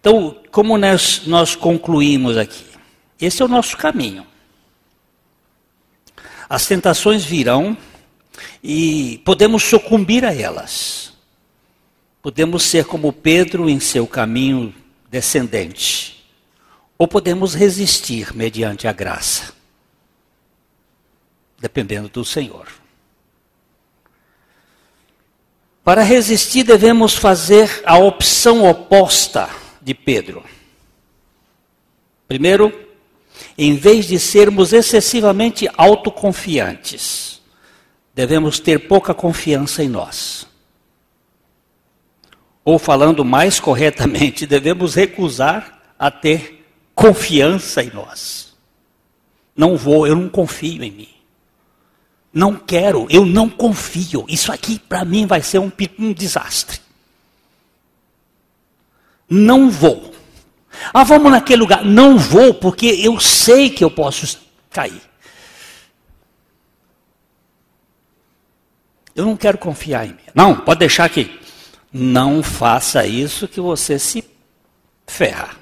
Então, 0.00 0.36
como 0.50 0.76
nós, 0.76 1.22
nós 1.26 1.54
concluímos 1.54 2.36
aqui? 2.36 2.64
Esse 3.20 3.40
é 3.40 3.44
o 3.44 3.48
nosso 3.48 3.76
caminho. 3.76 4.26
As 6.48 6.66
tentações 6.66 7.24
virão 7.24 7.76
e 8.62 9.20
podemos 9.24 9.62
sucumbir 9.62 10.24
a 10.24 10.34
elas. 10.34 11.12
Podemos 12.20 12.64
ser 12.64 12.84
como 12.84 13.12
Pedro 13.12 13.68
em 13.68 13.78
seu 13.78 14.06
caminho 14.06 14.74
descendente. 15.08 16.26
Ou 16.96 17.06
podemos 17.06 17.54
resistir 17.54 18.34
mediante 18.34 18.88
a 18.88 18.92
graça. 18.92 19.52
Dependendo 21.60 22.08
do 22.08 22.24
Senhor. 22.24 22.66
Para 25.88 26.02
resistir, 26.02 26.64
devemos 26.64 27.14
fazer 27.14 27.82
a 27.86 27.96
opção 27.96 28.68
oposta 28.68 29.48
de 29.80 29.94
Pedro. 29.94 30.44
Primeiro, 32.28 32.78
em 33.56 33.74
vez 33.74 34.06
de 34.06 34.18
sermos 34.18 34.74
excessivamente 34.74 35.66
autoconfiantes, 35.78 37.40
devemos 38.14 38.60
ter 38.60 38.86
pouca 38.86 39.14
confiança 39.14 39.82
em 39.82 39.88
nós. 39.88 40.46
Ou 42.62 42.78
falando 42.78 43.24
mais 43.24 43.58
corretamente, 43.58 44.44
devemos 44.46 44.94
recusar 44.94 45.94
a 45.98 46.10
ter 46.10 46.66
confiança 46.94 47.82
em 47.82 47.88
nós. 47.94 48.54
Não 49.56 49.74
vou, 49.74 50.06
eu 50.06 50.14
não 50.14 50.28
confio 50.28 50.84
em 50.84 50.90
mim. 50.90 51.17
Não 52.32 52.54
quero, 52.54 53.06
eu 53.10 53.24
não 53.24 53.48
confio. 53.48 54.24
Isso 54.28 54.52
aqui 54.52 54.78
para 54.78 55.04
mim 55.04 55.26
vai 55.26 55.42
ser 55.42 55.58
um, 55.58 55.72
um 55.98 56.12
desastre. 56.12 56.80
Não 59.28 59.70
vou. 59.70 60.14
Ah, 60.92 61.04
vamos 61.04 61.30
naquele 61.32 61.60
lugar. 61.60 61.84
Não 61.84 62.18
vou 62.18 62.54
porque 62.54 62.86
eu 62.86 63.18
sei 63.18 63.70
que 63.70 63.82
eu 63.82 63.90
posso 63.90 64.38
cair. 64.70 65.02
Eu 69.14 69.24
não 69.26 69.36
quero 69.36 69.58
confiar 69.58 70.06
em 70.06 70.10
mim. 70.10 70.18
Não, 70.34 70.54
pode 70.54 70.78
deixar 70.78 71.04
aqui. 71.04 71.40
Não 71.92 72.42
faça 72.42 73.04
isso 73.06 73.48
que 73.48 73.60
você 73.60 73.98
se 73.98 74.24
ferra. 75.06 75.56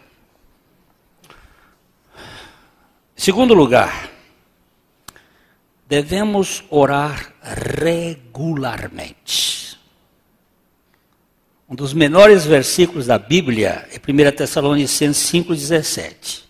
Segundo 3.16 3.54
lugar, 3.54 4.10
devemos 5.88 6.62
orar 6.70 7.32
regularmente. 7.42 9.76
Um 11.68 11.74
dos 11.74 11.92
menores 11.92 12.44
versículos 12.44 13.06
da 13.06 13.18
Bíblia 13.18 13.88
é 13.90 13.98
1 13.98 14.36
Tessalonicenses 14.36 15.32
5,17. 15.32 16.44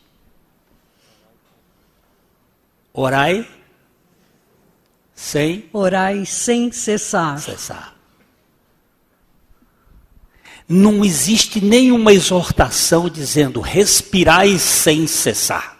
Orai 2.93 3.49
sem 5.15 5.71
Orai 5.73 6.27
sem 6.27 6.71
cessar. 6.73 7.41
cessar. 7.41 7.97
Não 10.69 11.05
existe 11.05 11.65
nenhuma 11.65 12.13
exortação 12.13 13.09
dizendo 13.09 13.61
respirai 13.61 14.59
sem 14.59 15.07
cessar 15.07 15.76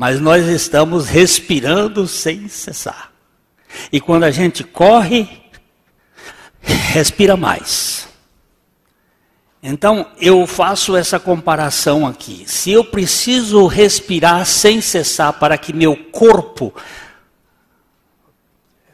mas 0.00 0.18
nós 0.18 0.46
estamos 0.46 1.08
respirando 1.08 2.06
sem 2.06 2.48
cessar. 2.48 3.12
E 3.92 4.00
quando 4.00 4.24
a 4.24 4.30
gente 4.30 4.64
corre, 4.64 5.28
respira 6.62 7.36
mais. 7.36 8.08
Então 9.62 10.10
eu 10.18 10.46
faço 10.46 10.96
essa 10.96 11.20
comparação 11.20 12.06
aqui. 12.06 12.44
Se 12.46 12.70
eu 12.70 12.82
preciso 12.82 13.66
respirar 13.66 14.46
sem 14.46 14.80
cessar 14.80 15.34
para 15.34 15.58
que 15.58 15.70
meu 15.70 15.94
corpo 15.94 16.74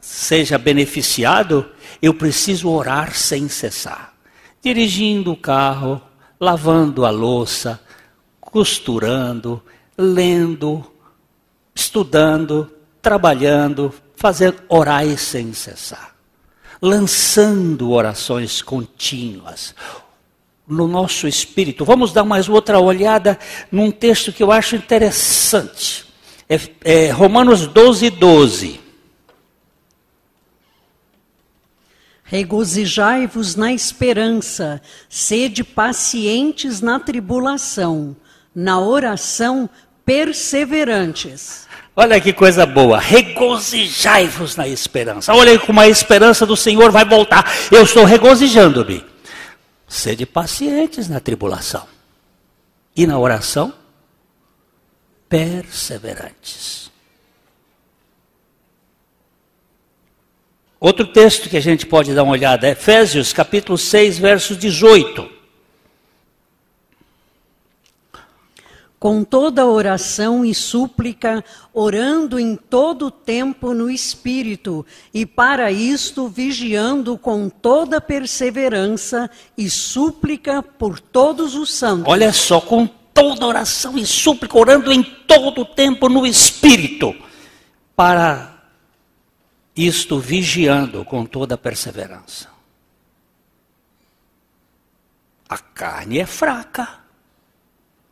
seja 0.00 0.58
beneficiado, 0.58 1.70
eu 2.02 2.14
preciso 2.14 2.68
orar 2.68 3.14
sem 3.14 3.48
cessar. 3.48 4.12
Dirigindo 4.60 5.30
o 5.30 5.36
carro, 5.36 6.02
lavando 6.40 7.06
a 7.06 7.10
louça, 7.10 7.80
costurando, 8.40 9.62
lendo, 9.96 10.95
estudando, 11.76 12.72
trabalhando, 13.02 13.94
fazendo 14.16 14.62
orais 14.68 15.20
sem 15.20 15.52
cessar, 15.52 16.16
lançando 16.80 17.90
orações 17.90 18.62
contínuas 18.62 19.74
no 20.66 20.88
nosso 20.88 21.28
espírito. 21.28 21.84
Vamos 21.84 22.12
dar 22.12 22.24
mais 22.24 22.48
outra 22.48 22.80
olhada 22.80 23.38
num 23.70 23.90
texto 23.90 24.32
que 24.32 24.42
eu 24.42 24.50
acho 24.50 24.74
interessante. 24.74 26.06
É, 26.48 26.58
é 26.84 27.10
Romanos 27.10 27.66
12, 27.66 28.10
12. 28.10 28.80
Regozijai-vos 32.24 33.54
na 33.54 33.72
esperança, 33.72 34.82
sede 35.08 35.62
pacientes 35.62 36.80
na 36.80 36.98
tribulação, 36.98 38.16
na 38.52 38.80
oração 38.80 39.70
perseverantes. 40.04 41.65
Olha 41.98 42.20
que 42.20 42.34
coisa 42.34 42.66
boa. 42.66 42.98
Regozijai-vos 42.98 44.54
na 44.54 44.68
esperança. 44.68 45.32
Olha 45.32 45.58
como 45.58 45.80
a 45.80 45.88
esperança 45.88 46.44
do 46.44 46.54
Senhor 46.54 46.90
vai 46.90 47.06
voltar. 47.06 47.50
Eu 47.72 47.84
estou 47.84 48.04
regozijando-me. 48.04 49.02
Sede 49.88 50.26
pacientes 50.26 51.08
na 51.08 51.20
tribulação. 51.20 51.86
E 52.94 53.06
na 53.06 53.18
oração, 53.18 53.72
perseverantes. 55.26 56.90
Outro 60.78 61.06
texto 61.06 61.48
que 61.48 61.56
a 61.56 61.62
gente 61.62 61.86
pode 61.86 62.14
dar 62.14 62.24
uma 62.24 62.32
olhada 62.32 62.68
é 62.68 62.72
Efésios 62.72 63.32
capítulo 63.32 63.78
6, 63.78 64.18
verso 64.18 64.54
18. 64.54 65.35
Com 69.06 69.22
toda 69.22 69.64
oração 69.64 70.44
e 70.44 70.52
súplica, 70.52 71.44
orando 71.72 72.40
em 72.40 72.56
todo 72.56 73.08
tempo 73.08 73.72
no 73.72 73.88
Espírito, 73.88 74.84
e 75.14 75.24
para 75.24 75.70
isto 75.70 76.26
vigiando 76.26 77.16
com 77.16 77.48
toda 77.48 78.00
perseverança 78.00 79.30
e 79.56 79.70
súplica 79.70 80.60
por 80.60 80.98
todos 80.98 81.54
os 81.54 81.72
santos. 81.72 82.08
Olha 82.08 82.32
só, 82.32 82.60
com 82.60 82.84
toda 83.14 83.46
oração 83.46 83.96
e 83.96 84.04
súplica, 84.04 84.58
orando 84.58 84.92
em 84.92 85.04
todo 85.04 85.64
tempo 85.64 86.08
no 86.08 86.26
Espírito, 86.26 87.14
para 87.94 88.60
isto 89.76 90.18
vigiando 90.18 91.04
com 91.04 91.24
toda 91.24 91.56
perseverança. 91.56 92.48
A 95.48 95.58
carne 95.58 96.18
é 96.18 96.26
fraca. 96.26 97.05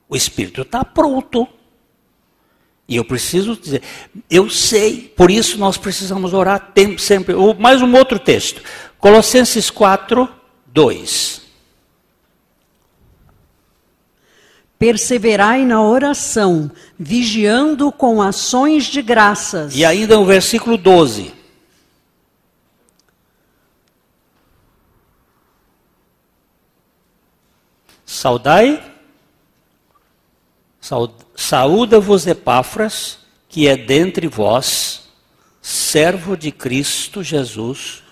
O 0.08 0.16
espírito 0.16 0.62
está 0.62 0.84
pronto. 0.84 1.48
E 2.86 2.96
eu 2.96 3.04
preciso 3.04 3.56
dizer, 3.56 3.82
eu 4.30 4.50
sei, 4.50 5.00
por 5.16 5.30
isso 5.30 5.58
nós 5.58 5.78
precisamos 5.78 6.34
orar 6.34 6.72
sempre. 6.98 7.34
Mais 7.58 7.80
um 7.80 7.94
outro 7.94 8.18
texto. 8.18 8.62
Colossenses 8.98 9.70
4, 9.70 10.28
2. 10.66 11.42
Perseverai 14.78 15.64
na 15.64 15.82
oração, 15.82 16.70
vigiando 16.98 17.90
com 17.90 18.20
ações 18.20 18.84
de 18.84 19.00
graças. 19.00 19.74
E 19.74 19.84
ainda 19.84 20.18
o 20.18 20.26
versículo 20.26 20.76
12. 20.76 21.32
Saudai, 28.04 28.93
saúda-vos 31.34 32.26
Epáfras, 32.26 33.18
que 33.48 33.66
é 33.68 33.76
dentre 33.76 34.26
vós, 34.26 35.08
servo 35.62 36.36
de 36.36 36.52
Cristo 36.52 37.22
Jesus, 37.22 38.02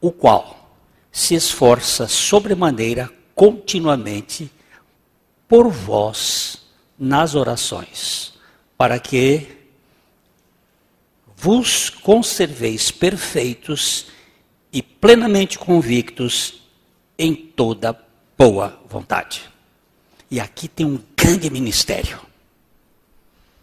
o 0.00 0.10
qual 0.10 0.70
se 1.12 1.34
esforça 1.34 2.08
sobremaneira 2.08 3.10
continuamente 3.34 4.50
por 5.46 5.70
vós 5.70 6.66
nas 6.98 7.34
orações, 7.34 8.34
para 8.76 8.98
que 8.98 9.46
vos 11.36 11.90
conserveis 11.90 12.90
perfeitos 12.90 14.06
e 14.72 14.82
plenamente 14.82 15.58
convictos 15.58 16.62
em 17.18 17.34
toda 17.34 17.98
boa 18.36 18.80
vontade. 18.88 19.55
E 20.30 20.40
aqui 20.40 20.68
tem 20.68 20.84
um 20.84 21.00
grande 21.16 21.48
ministério. 21.50 22.20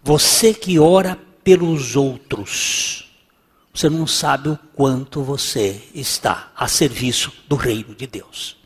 Você 0.01 0.53
que 0.53 0.79
ora 0.79 1.17
pelos 1.43 1.95
outros, 1.95 3.11
você 3.73 3.89
não 3.89 4.05
sabe 4.05 4.49
o 4.49 4.59
quanto 4.73 5.21
você 5.23 5.81
está 5.93 6.51
a 6.55 6.67
serviço 6.67 7.31
do 7.47 7.55
reino 7.55 7.93
de 7.95 8.07
Deus. 8.07 8.57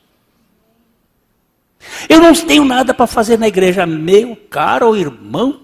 Eu 2.09 2.19
não 2.19 2.33
tenho 2.33 2.65
nada 2.65 2.93
para 2.93 3.07
fazer 3.07 3.37
na 3.37 3.47
igreja, 3.47 3.85
meu 3.85 4.35
caro 4.35 4.95
irmão. 4.95 5.61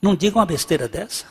Não 0.00 0.14
diga 0.14 0.38
uma 0.38 0.46
besteira 0.46 0.88
dessa. 0.88 1.26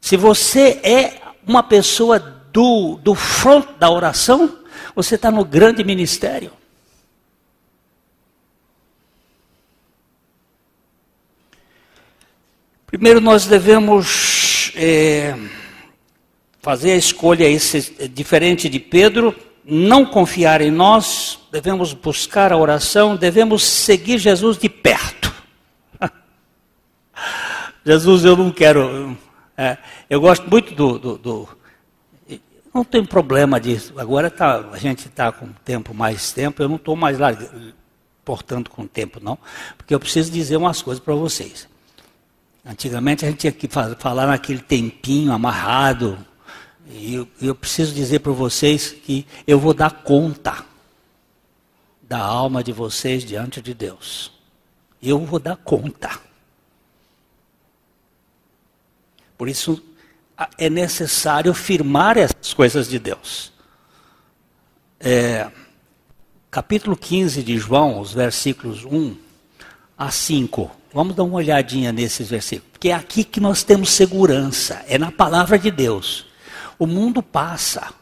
Se 0.00 0.16
você 0.16 0.80
é 0.82 1.20
uma 1.46 1.62
pessoa 1.62 2.18
do, 2.18 2.96
do 3.02 3.14
front 3.14 3.66
da 3.78 3.90
oração, 3.90 4.58
você 4.94 5.14
está 5.14 5.30
no 5.30 5.44
grande 5.44 5.84
ministério. 5.84 6.52
Primeiro, 12.94 13.20
nós 13.20 13.44
devemos 13.44 14.70
é, 14.76 15.36
fazer 16.62 16.92
a 16.92 16.96
escolha 16.96 17.42
esse, 17.42 18.06
diferente 18.06 18.68
de 18.68 18.78
Pedro, 18.78 19.34
não 19.64 20.06
confiar 20.06 20.60
em 20.60 20.70
nós, 20.70 21.40
devemos 21.50 21.92
buscar 21.92 22.52
a 22.52 22.56
oração, 22.56 23.16
devemos 23.16 23.64
seguir 23.64 24.18
Jesus 24.18 24.56
de 24.56 24.68
perto. 24.68 25.34
Jesus, 27.84 28.24
eu 28.24 28.36
não 28.36 28.52
quero. 28.52 29.18
É, 29.56 29.76
eu 30.08 30.20
gosto 30.20 30.48
muito 30.48 30.72
do, 30.72 30.96
do, 30.96 31.18
do, 31.18 31.48
Não 32.72 32.84
tem 32.84 33.04
problema 33.04 33.60
disso. 33.60 33.92
Agora 33.96 34.30
tá, 34.30 34.68
a 34.70 34.78
gente 34.78 35.08
está 35.08 35.32
com 35.32 35.48
tempo, 35.64 35.92
mais 35.92 36.30
tempo. 36.30 36.62
Eu 36.62 36.68
não 36.68 36.76
estou 36.76 36.94
mais 36.94 37.18
lá, 37.18 37.36
portanto, 38.24 38.70
com 38.70 38.86
tempo, 38.86 39.18
não. 39.20 39.36
Porque 39.76 39.92
eu 39.92 39.98
preciso 39.98 40.30
dizer 40.30 40.56
umas 40.56 40.80
coisas 40.80 41.02
para 41.02 41.14
vocês. 41.16 41.73
Antigamente 42.64 43.24
a 43.24 43.28
gente 43.28 43.40
tinha 43.40 43.52
que 43.52 43.68
falar 43.68 44.26
naquele 44.26 44.60
tempinho 44.60 45.32
amarrado. 45.32 46.18
E 46.86 47.14
eu, 47.14 47.28
eu 47.40 47.54
preciso 47.54 47.94
dizer 47.94 48.20
para 48.20 48.32
vocês 48.32 48.90
que 48.90 49.26
eu 49.46 49.58
vou 49.58 49.74
dar 49.74 49.90
conta 49.90 50.64
da 52.02 52.18
alma 52.18 52.64
de 52.64 52.72
vocês 52.72 53.24
diante 53.24 53.60
de 53.60 53.74
Deus. 53.74 54.32
Eu 55.02 55.18
vou 55.20 55.38
dar 55.38 55.56
conta. 55.56 56.18
Por 59.36 59.48
isso 59.48 59.82
é 60.56 60.70
necessário 60.70 61.52
firmar 61.52 62.16
essas 62.16 62.54
coisas 62.54 62.88
de 62.88 62.98
Deus. 62.98 63.52
É, 64.98 65.50
capítulo 66.50 66.96
15 66.96 67.42
de 67.42 67.58
João, 67.58 68.00
os 68.00 68.12
versículos 68.12 68.84
1 68.84 69.16
a 69.98 70.10
5. 70.10 70.83
Vamos 70.94 71.16
dar 71.16 71.24
uma 71.24 71.38
olhadinha 71.38 71.90
nesses 71.90 72.28
versículos. 72.28 72.70
Porque 72.70 72.90
é 72.90 72.94
aqui 72.94 73.24
que 73.24 73.40
nós 73.40 73.64
temos 73.64 73.90
segurança, 73.90 74.80
é 74.86 74.96
na 74.96 75.10
palavra 75.10 75.58
de 75.58 75.68
Deus. 75.68 76.24
O 76.78 76.86
mundo 76.86 77.20
passa, 77.20 77.92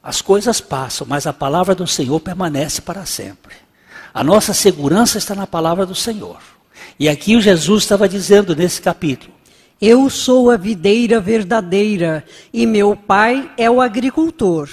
as 0.00 0.22
coisas 0.22 0.60
passam, 0.60 1.04
mas 1.10 1.26
a 1.26 1.32
palavra 1.32 1.74
do 1.74 1.84
Senhor 1.84 2.20
permanece 2.20 2.80
para 2.80 3.04
sempre. 3.04 3.56
A 4.14 4.22
nossa 4.22 4.54
segurança 4.54 5.18
está 5.18 5.34
na 5.34 5.48
palavra 5.48 5.84
do 5.84 5.96
Senhor. 5.96 6.38
E 6.96 7.08
aqui 7.08 7.34
o 7.34 7.40
Jesus 7.40 7.82
estava 7.82 8.08
dizendo 8.08 8.54
nesse 8.54 8.80
capítulo: 8.80 9.32
Eu 9.80 10.08
sou 10.08 10.48
a 10.48 10.56
videira 10.56 11.18
verdadeira 11.18 12.24
e 12.52 12.66
meu 12.66 12.94
pai 12.94 13.50
é 13.56 13.68
o 13.68 13.80
agricultor. 13.80 14.68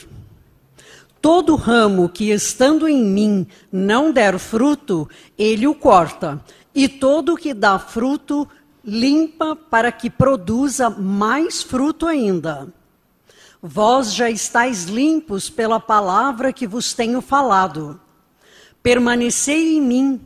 Todo 1.22 1.56
ramo 1.56 2.08
que 2.08 2.32
estando 2.32 2.88
em 2.88 3.04
mim 3.04 3.48
não 3.72 4.12
der 4.12 4.40
fruto, 4.40 5.10
ele 5.38 5.68
o 5.68 5.76
corta, 5.76 6.42
e 6.74 6.88
todo 6.88 7.36
que 7.36 7.54
dá 7.54 7.78
fruto, 7.80 8.48
limpa 8.84 9.56
para 9.56 9.92
que 9.92 10.10
produza 10.10 10.90
mais 10.90 11.62
fruto 11.62 12.08
ainda. 12.08 12.68
Vós 13.62 14.14
já 14.14 14.30
estáis 14.30 14.86
limpos 14.86 15.50
pela 15.50 15.80
palavra 15.80 16.54
que 16.54 16.66
vos 16.66 16.94
tenho 16.94 17.22
falado. 17.22 18.00
Permanecei 18.82 19.78
em 19.78 19.82
mim, 19.82 20.22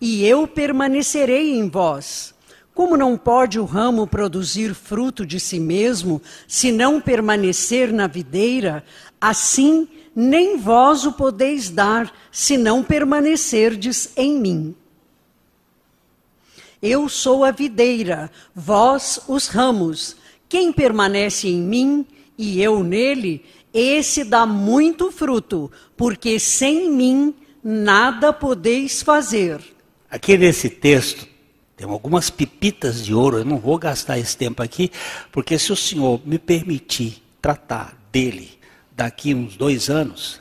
e 0.00 0.24
eu 0.24 0.46
permanecerei 0.46 1.58
em 1.58 1.68
vós. 1.68 2.32
Como 2.72 2.96
não 2.96 3.18
pode 3.18 3.58
o 3.58 3.64
ramo 3.64 4.06
produzir 4.06 4.74
fruto 4.74 5.26
de 5.26 5.40
si 5.40 5.58
mesmo, 5.58 6.22
se 6.46 6.70
não 6.70 7.00
permanecer 7.00 7.92
na 7.92 8.06
videira, 8.06 8.84
assim 9.20 9.88
nem 10.14 10.56
vós 10.56 11.04
o 11.04 11.12
podeis 11.12 11.70
dar, 11.70 12.12
se 12.30 12.56
não 12.56 12.82
permanecerdes 12.82 14.10
em 14.16 14.38
mim. 14.38 14.76
Eu 16.82 17.08
sou 17.08 17.44
a 17.44 17.50
videira, 17.50 18.30
vós 18.54 19.20
os 19.28 19.48
ramos. 19.48 20.16
Quem 20.48 20.72
permanece 20.72 21.48
em 21.48 21.60
mim 21.60 22.06
e 22.38 22.62
eu 22.62 22.82
nele, 22.82 23.44
esse 23.72 24.24
dá 24.24 24.46
muito 24.46 25.12
fruto, 25.12 25.70
porque 25.96 26.40
sem 26.40 26.90
mim 26.90 27.34
nada 27.62 28.32
podeis 28.32 29.02
fazer. 29.02 29.60
Aqui 30.10 30.38
nesse 30.38 30.70
texto 30.70 31.28
tem 31.76 31.88
algumas 31.88 32.30
pipitas 32.30 33.04
de 33.04 33.14
ouro, 33.14 33.38
eu 33.38 33.44
não 33.44 33.58
vou 33.58 33.78
gastar 33.78 34.18
esse 34.18 34.36
tempo 34.36 34.62
aqui, 34.62 34.90
porque 35.30 35.58
se 35.58 35.72
o 35.72 35.76
senhor 35.76 36.20
me 36.24 36.38
permitir 36.38 37.22
tratar 37.40 37.96
dele 38.10 38.58
daqui 38.96 39.34
uns 39.34 39.56
dois 39.56 39.88
anos, 39.88 40.40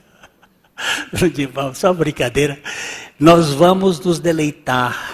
só 1.74 1.92
brincadeira, 1.92 2.60
nós 3.18 3.50
vamos 3.52 3.98
nos 4.00 4.18
deleitar 4.18 5.09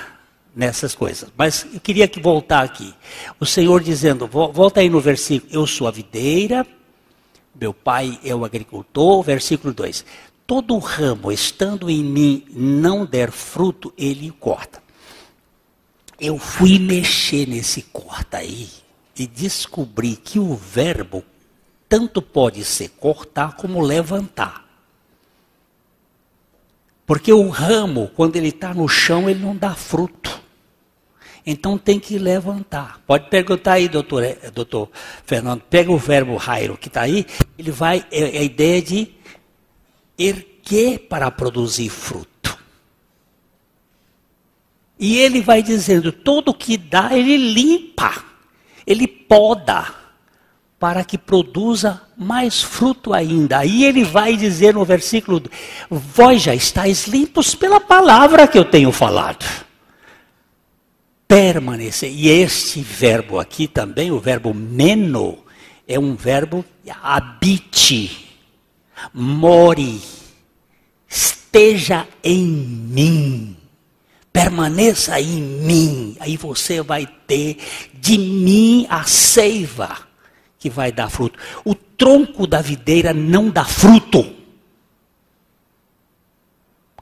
nessas 0.56 0.94
coisas. 0.94 1.28
Mas 1.36 1.66
eu 1.70 1.78
queria 1.78 2.08
que 2.08 2.18
voltar 2.18 2.64
aqui. 2.64 2.94
O 3.38 3.44
Senhor 3.44 3.82
dizendo, 3.82 4.26
volta 4.26 4.80
aí 4.80 4.88
no 4.88 5.00
versículo, 5.00 5.52
eu 5.52 5.66
sou 5.66 5.86
a 5.86 5.90
videira, 5.90 6.66
meu 7.54 7.74
pai 7.74 8.18
é 8.24 8.34
o 8.34 8.44
agricultor, 8.44 9.22
versículo 9.22 9.74
2. 9.74 10.04
Todo 10.46 10.78
ramo 10.78 11.30
estando 11.30 11.90
em 11.90 12.02
mim 12.02 12.46
não 12.50 13.04
der 13.04 13.30
fruto, 13.30 13.92
ele 13.98 14.30
corta. 14.40 14.82
Eu 16.18 16.38
fui 16.38 16.78
mexer 16.78 17.46
nesse 17.46 17.82
corta 17.82 18.38
aí 18.38 18.68
e 19.18 19.26
descobri 19.26 20.16
que 20.16 20.38
o 20.38 20.54
verbo 20.54 21.22
tanto 21.88 22.22
pode 22.22 22.64
ser 22.64 22.88
cortar 22.90 23.56
como 23.56 23.82
levantar. 23.82 24.64
Porque 27.04 27.32
o 27.32 27.48
ramo, 27.48 28.10
quando 28.16 28.36
ele 28.36 28.48
está 28.48 28.72
no 28.72 28.88
chão, 28.88 29.28
ele 29.28 29.40
não 29.40 29.54
dá 29.54 29.74
fruto. 29.74 30.45
Então 31.46 31.78
tem 31.78 32.00
que 32.00 32.18
levantar. 32.18 33.00
Pode 33.06 33.30
perguntar 33.30 33.74
aí, 33.74 33.88
doutor, 33.88 34.24
eh, 34.24 34.50
doutor 34.52 34.90
Fernando. 35.24 35.60
Pega 35.60 35.92
o 35.92 35.96
verbo 35.96 36.34
rairo 36.36 36.76
que 36.76 36.88
está 36.88 37.02
aí, 37.02 37.24
ele 37.56 37.70
vai, 37.70 38.04
é, 38.10 38.36
é 38.36 38.38
a 38.40 38.42
ideia 38.42 38.82
de 38.82 39.14
erguer 40.18 41.06
para 41.08 41.30
produzir 41.30 41.88
fruto. 41.88 42.58
E 44.98 45.18
ele 45.18 45.40
vai 45.40 45.62
dizendo, 45.62 46.10
todo 46.10 46.52
que 46.52 46.76
dá, 46.76 47.16
ele 47.16 47.36
limpa, 47.36 48.24
ele 48.84 49.06
poda, 49.06 49.94
para 50.80 51.04
que 51.04 51.16
produza 51.16 52.02
mais 52.16 52.60
fruto 52.60 53.12
ainda. 53.14 53.58
Aí 53.58 53.84
ele 53.84 54.04
vai 54.04 54.36
dizer 54.36 54.74
no 54.74 54.84
versículo: 54.84 55.42
Vós 55.88 56.42
já 56.42 56.54
estáis 56.54 57.06
limpos 57.06 57.54
pela 57.54 57.78
palavra 57.78 58.48
que 58.48 58.58
eu 58.58 58.64
tenho 58.64 58.90
falado. 58.90 59.65
Permanecer. 61.26 62.10
E 62.10 62.28
este 62.28 62.80
verbo 62.80 63.38
aqui 63.38 63.66
também, 63.66 64.10
o 64.10 64.20
verbo 64.20 64.54
meno, 64.54 65.38
é 65.86 65.98
um 65.98 66.14
verbo 66.14 66.64
habite, 67.02 68.34
more, 69.12 70.00
esteja 71.08 72.06
em 72.22 72.46
mim 72.46 73.56
permaneça 74.36 75.18
em 75.18 75.40
mim, 75.40 76.14
aí 76.20 76.36
você 76.36 76.82
vai 76.82 77.06
ter 77.06 77.56
de 77.94 78.18
mim 78.18 78.86
a 78.90 79.04
seiva 79.04 79.96
que 80.58 80.68
vai 80.68 80.92
dar 80.92 81.08
fruto. 81.08 81.38
O 81.64 81.74
tronco 81.74 82.46
da 82.46 82.60
videira 82.60 83.14
não 83.14 83.48
dá 83.48 83.64
fruto. 83.64 84.30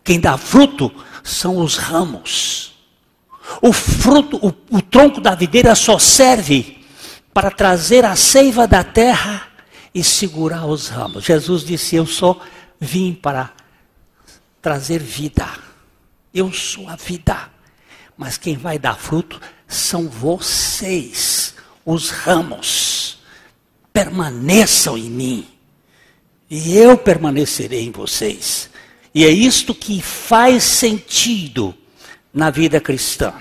Quem 0.05 0.21
dá 0.21 0.39
fruto 0.39 0.93
são 1.25 1.59
os 1.59 1.77
ramos. 1.77 2.74
O 3.61 3.73
fruto, 3.73 4.37
o, 4.37 4.77
o 4.77 4.83
tronco 4.83 5.21
da 5.21 5.35
videira 5.35 5.75
só 5.75 5.99
serve 5.99 6.85
para 7.33 7.51
trazer 7.51 8.05
a 8.05 8.17
seiva 8.17 8.67
da 8.67 8.83
terra 8.85 9.49
e 9.95 10.03
segurar 10.03 10.67
os 10.67 10.89
ramos. 10.89 11.25
Jesus 11.25 11.65
disse: 11.65 11.97
Eu 11.97 12.07
só 12.07 12.41
vim 12.81 13.13
para 13.13 13.53
trazer 14.61 14.99
vida. 14.99 15.47
Eu 16.33 16.53
sou 16.53 16.89
a 16.89 16.97
vida. 16.97 17.51
Mas 18.17 18.39
quem 18.39 18.57
vai 18.57 18.79
dar 18.79 18.97
fruto 18.97 19.41
são 19.67 20.09
vocês, 20.09 21.55
os 21.85 22.11
ramos. 22.11 23.19
Permaneçam 23.93 24.97
em 24.97 25.11
mim. 25.11 25.47
E 26.49 26.77
eu 26.77 26.97
permanecerei 26.97 27.85
em 27.85 27.91
vocês. 27.91 28.71
E 29.15 29.25
é 29.25 29.29
isto 29.29 29.75
que 29.75 30.01
faz 30.03 30.65
sentido 30.65 31.75
na 32.35 32.51
vida 32.51 32.81
cristã. 32.81 33.33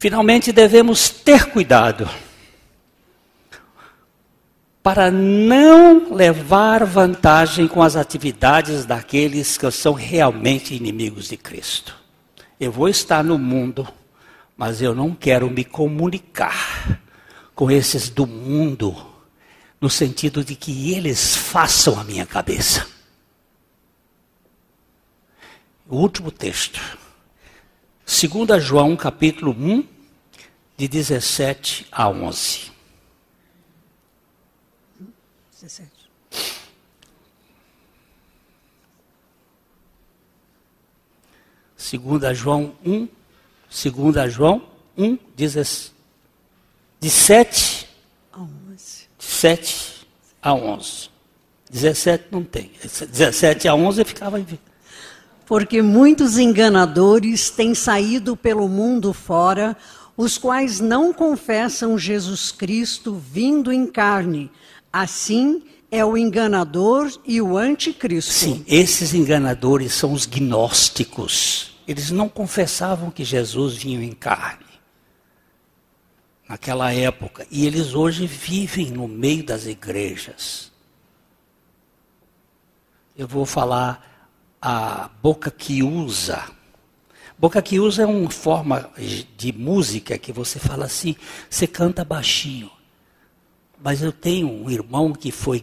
Finalmente 0.00 0.50
devemos 0.50 1.10
ter 1.10 1.44
cuidado 1.50 2.08
para 4.82 5.12
não 5.12 6.12
levar 6.12 6.84
vantagem 6.84 7.68
com 7.68 7.82
as 7.82 7.94
atividades 7.94 8.84
daqueles 8.84 9.56
que 9.56 9.70
são 9.70 9.92
realmente 9.92 10.74
inimigos 10.74 11.28
de 11.28 11.36
Cristo. 11.36 11.96
Eu 12.58 12.72
vou 12.72 12.88
estar 12.88 13.22
no 13.22 13.38
mundo, 13.38 13.86
mas 14.56 14.82
eu 14.82 14.94
não 14.94 15.14
quero 15.14 15.48
me 15.48 15.64
comunicar 15.64 17.00
com 17.54 17.70
esses 17.70 18.08
do 18.08 18.26
mundo, 18.26 18.96
no 19.80 19.88
sentido 19.88 20.44
de 20.44 20.56
que 20.56 20.92
eles 20.92 21.36
façam 21.36 22.00
a 22.00 22.02
minha 22.02 22.26
cabeça. 22.26 22.86
O 25.88 25.96
último 25.96 26.30
texto. 26.30 26.80
2 28.12 28.62
João 28.62 28.94
capítulo 28.94 29.52
1, 29.52 29.88
de 30.76 30.86
17 30.86 31.86
a 31.90 32.10
11. 32.10 32.70
17. 35.50 35.90
Segunda 41.74 42.34
João 42.34 42.74
1, 42.84 43.08
segunda 43.70 44.28
João 44.28 44.62
1, 44.96 45.18
17, 45.34 45.94
de 47.00 47.08
7 47.10 47.88
a 48.30 48.40
11. 48.40 49.08
De 49.18 49.24
7 49.24 50.06
a 50.42 50.54
11. 50.54 51.10
17 51.70 52.26
não 52.30 52.44
tem. 52.44 52.70
17 52.82 53.68
a 53.68 53.74
11 53.74 54.04
ficava 54.04 54.38
em 54.38 54.44
Porque 55.46 55.82
muitos 55.82 56.38
enganadores 56.38 57.50
têm 57.50 57.74
saído 57.74 58.36
pelo 58.36 58.68
mundo 58.68 59.12
fora, 59.12 59.76
os 60.16 60.38
quais 60.38 60.80
não 60.80 61.12
confessam 61.12 61.98
Jesus 61.98 62.52
Cristo 62.52 63.14
vindo 63.14 63.72
em 63.72 63.86
carne. 63.86 64.50
Assim 64.92 65.62
é 65.90 66.04
o 66.04 66.16
enganador 66.16 67.12
e 67.26 67.40
o 67.42 67.58
anticristo. 67.58 68.32
Sim, 68.32 68.64
esses 68.66 69.12
enganadores 69.12 69.92
são 69.92 70.12
os 70.12 70.24
gnósticos. 70.24 71.76
Eles 71.86 72.10
não 72.10 72.28
confessavam 72.28 73.10
que 73.10 73.24
Jesus 73.24 73.76
vinha 73.76 74.02
em 74.02 74.12
carne. 74.12 74.64
Naquela 76.48 76.92
época. 76.92 77.46
E 77.50 77.66
eles 77.66 77.94
hoje 77.94 78.26
vivem 78.26 78.90
no 78.90 79.08
meio 79.08 79.44
das 79.44 79.66
igrejas. 79.66 80.72
Eu 83.16 83.28
vou 83.28 83.44
falar 83.44 84.11
a 84.62 85.10
boca 85.20 85.50
que 85.50 85.82
usa. 85.82 86.48
Boca 87.36 87.60
que 87.60 87.80
usa 87.80 88.04
é 88.04 88.06
uma 88.06 88.30
forma 88.30 88.88
de 89.36 89.52
música 89.52 90.16
que 90.16 90.32
você 90.32 90.60
fala 90.60 90.84
assim, 90.84 91.16
você 91.50 91.66
canta 91.66 92.04
baixinho. 92.04 92.70
Mas 93.82 94.00
eu 94.00 94.12
tenho 94.12 94.48
um 94.48 94.70
irmão 94.70 95.12
que 95.12 95.32
foi 95.32 95.60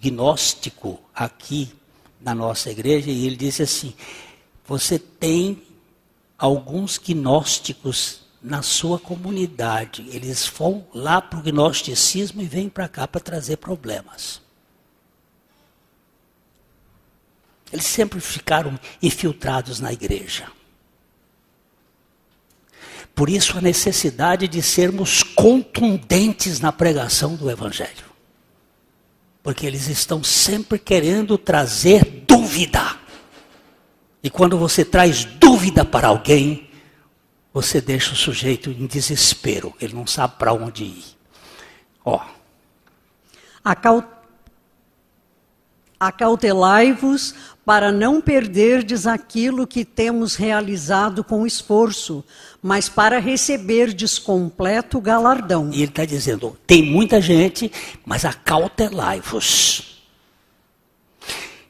gnóstico 0.00 0.98
aqui 1.14 1.70
na 2.18 2.34
nossa 2.34 2.70
igreja 2.70 3.10
e 3.10 3.26
ele 3.26 3.36
disse 3.36 3.62
assim: 3.62 3.92
Você 4.66 4.98
tem 4.98 5.62
alguns 6.38 6.96
gnósticos 6.96 8.22
na 8.42 8.62
sua 8.62 8.98
comunidade. 8.98 10.06
Eles 10.08 10.46
vão 10.46 10.86
lá 10.94 11.20
para 11.20 11.38
o 11.38 11.42
gnosticismo 11.42 12.40
e 12.40 12.46
vêm 12.46 12.70
para 12.70 12.88
cá 12.88 13.06
para 13.06 13.20
trazer 13.20 13.58
problemas. 13.58 14.40
Eles 17.72 17.86
sempre 17.86 18.20
ficaram 18.20 18.78
infiltrados 19.02 19.80
na 19.80 19.92
igreja. 19.92 20.46
Por 23.14 23.28
isso 23.28 23.58
a 23.58 23.60
necessidade 23.60 24.48
de 24.48 24.62
sermos 24.62 25.22
contundentes 25.22 26.58
na 26.58 26.72
pregação 26.72 27.36
do 27.36 27.50
Evangelho. 27.50 28.10
Porque 29.42 29.66
eles 29.66 29.88
estão 29.88 30.22
sempre 30.22 30.78
querendo 30.78 31.36
trazer 31.36 32.24
dúvida. 32.26 32.98
E 34.22 34.30
quando 34.30 34.58
você 34.58 34.84
traz 34.84 35.24
dúvida 35.24 35.84
para 35.84 36.08
alguém, 36.08 36.70
você 37.52 37.80
deixa 37.80 38.12
o 38.12 38.16
sujeito 38.16 38.70
em 38.70 38.86
desespero, 38.86 39.74
ele 39.80 39.94
não 39.94 40.06
sabe 40.06 40.36
para 40.38 40.52
onde 40.52 40.84
ir. 40.84 41.04
Ó. 42.04 42.20
Acautelai-vos 46.00 47.34
para 47.62 47.92
não 47.92 48.22
perderdes 48.22 49.06
aquilo 49.06 49.66
que 49.66 49.84
temos 49.84 50.34
realizado 50.34 51.22
com 51.22 51.46
esforço, 51.46 52.24
mas 52.62 52.88
para 52.88 53.18
receberdes 53.20 54.18
completo 54.18 54.98
galardão. 54.98 55.70
E 55.70 55.82
ele 55.82 55.84
está 55.84 56.06
dizendo: 56.06 56.56
tem 56.66 56.82
muita 56.82 57.20
gente, 57.20 57.70
mas 58.04 58.24
acautelai-vos. 58.24 60.00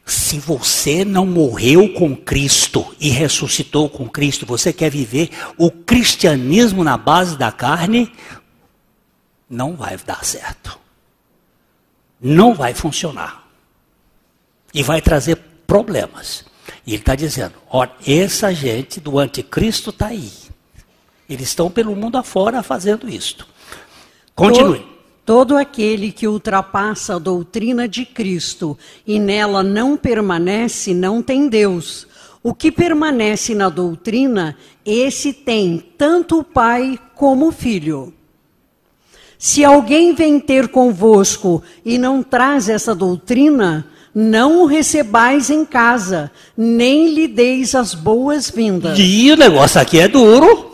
Se 0.07 0.39
você 0.39 1.05
não 1.05 1.27
morreu 1.27 1.93
com 1.95 2.17
Cristo 2.17 2.95
e 2.99 3.11
ressuscitou 3.11 3.89
com 3.89 4.09
Cristo, 4.09 4.47
você 4.47 4.73
quer 4.73 4.91
viver 4.91 5.31
o 5.59 5.71
cristianismo 5.71 6.83
na 6.83 6.97
base 6.97 7.37
da 7.37 7.53
carne, 7.53 8.13
não 9.49 9.77
vai 9.77 9.97
dar 9.99 10.25
certo. 10.25 10.79
Não 12.21 12.55
vai 12.55 12.75
funcionar. 12.75 13.40
E 14.73 14.83
vai 14.83 15.01
trazer 15.01 15.37
problemas. 15.67 16.45
E 16.87 16.93
ele 16.93 17.03
está 17.03 17.15
dizendo: 17.15 17.55
olha, 17.71 17.93
essa 18.07 18.53
gente 18.53 19.01
do 19.01 19.19
anticristo 19.19 19.91
está 19.91 20.09
aí. 20.09 20.31
Eles 21.29 21.49
estão 21.49 21.71
pelo 21.71 21.95
mundo 21.95 22.19
afora 22.19 22.63
fazendo 22.63 23.09
isto. 23.09 23.47
Continue. 24.35 24.79
Todo, 24.79 24.91
todo 25.25 25.57
aquele 25.57 26.11
que 26.11 26.27
ultrapassa 26.27 27.15
a 27.15 27.19
doutrina 27.19 27.87
de 27.87 28.05
Cristo 28.05 28.77
e 29.07 29.19
nela 29.19 29.63
não 29.63 29.97
permanece, 29.97 30.93
não 30.93 31.23
tem 31.23 31.49
Deus. 31.49 32.07
O 32.43 32.55
que 32.55 32.73
permanece 32.73 33.55
na 33.55 33.69
doutrina, 33.69 34.57
esse 34.85 35.33
tem 35.33 35.79
tanto 35.99 36.39
o 36.41 36.45
Pai 36.45 36.99
como 37.15 37.49
o 37.49 37.53
Filho. 37.53 38.15
Se 39.39 39.65
alguém 39.65 40.15
vem 40.15 40.41
ter 40.41 40.69
convosco 40.69 41.63
e 41.85 41.97
não 41.97 42.23
traz 42.23 42.69
essa 42.69 42.95
doutrina, 42.95 43.87
não 44.15 44.63
o 44.63 44.67
recebais 44.67 45.51
em 45.51 45.65
casa, 45.65 46.31
nem 46.57 47.15
lhe 47.15 47.29
deis 47.29 47.75
as 47.75 47.95
boas-vindas. 47.95 48.99
E 48.99 49.31
o 49.31 49.37
negócio 49.37 49.81
aqui 49.81 49.99
é 49.99 50.09
duro. 50.09 50.71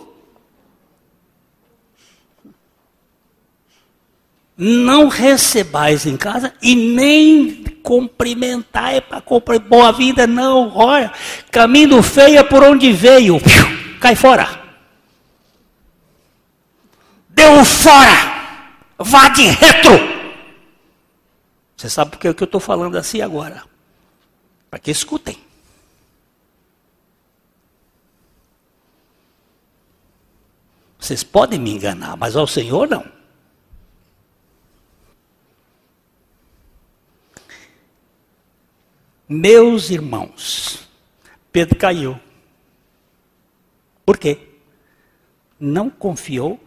não 4.58 5.08
recebais 5.08 6.06
em 6.06 6.16
casa 6.16 6.52
e 6.62 6.74
nem 6.74 7.62
cumprimentai 7.82 9.00
para 9.02 9.20
cumprir 9.20 9.60
boa 9.60 9.92
vida, 9.92 10.26
não. 10.26 10.72
Olha, 10.74 11.12
caminho 11.50 12.02
feio 12.02 12.38
é 12.38 12.42
por 12.42 12.62
onde 12.62 12.90
veio, 12.92 13.40
cai 14.00 14.16
fora. 14.16 14.48
Deu 17.28 17.64
fora. 17.64 18.34
Vá 18.98 19.28
de 19.28 19.42
retro! 19.42 20.15
Você 21.76 21.90
sabe 21.90 22.12
por 22.12 22.18
que 22.18 22.28
eu 22.28 22.44
estou 22.44 22.60
falando 22.60 22.96
assim 22.96 23.20
agora? 23.20 23.62
Para 24.70 24.78
que 24.78 24.90
escutem. 24.90 25.38
Vocês 30.98 31.22
podem 31.22 31.58
me 31.58 31.70
enganar, 31.70 32.16
mas 32.16 32.34
ao 32.34 32.46
Senhor 32.46 32.88
não. 32.88 33.04
Meus 39.28 39.90
irmãos, 39.90 40.88
Pedro 41.52 41.76
caiu. 41.78 42.18
Por 44.04 44.18
quê? 44.18 44.48
Não 45.60 45.90
confiou 45.90 46.60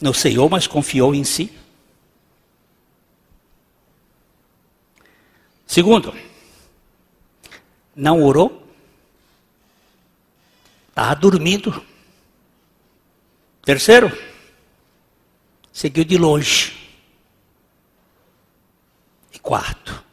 no 0.00 0.12
Senhor, 0.12 0.50
mas 0.50 0.66
confiou 0.66 1.14
em 1.14 1.24
si. 1.24 1.61
Segundo, 5.72 6.14
não 7.96 8.22
orou, 8.22 8.62
estava 10.90 11.14
dormindo. 11.14 11.82
Terceiro, 13.62 14.12
seguiu 15.72 16.04
de 16.04 16.18
longe. 16.18 16.94
E 19.32 19.38
quarto, 19.38 20.04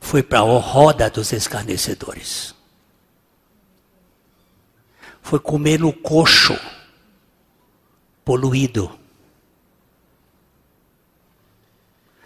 foi 0.00 0.24
para 0.24 0.40
a 0.40 0.58
roda 0.58 1.08
dos 1.08 1.32
escarnecedores. 1.32 2.52
Foi 5.22 5.38
comer 5.38 5.78
no 5.78 5.92
coxo 5.92 6.58
poluído. 8.24 8.98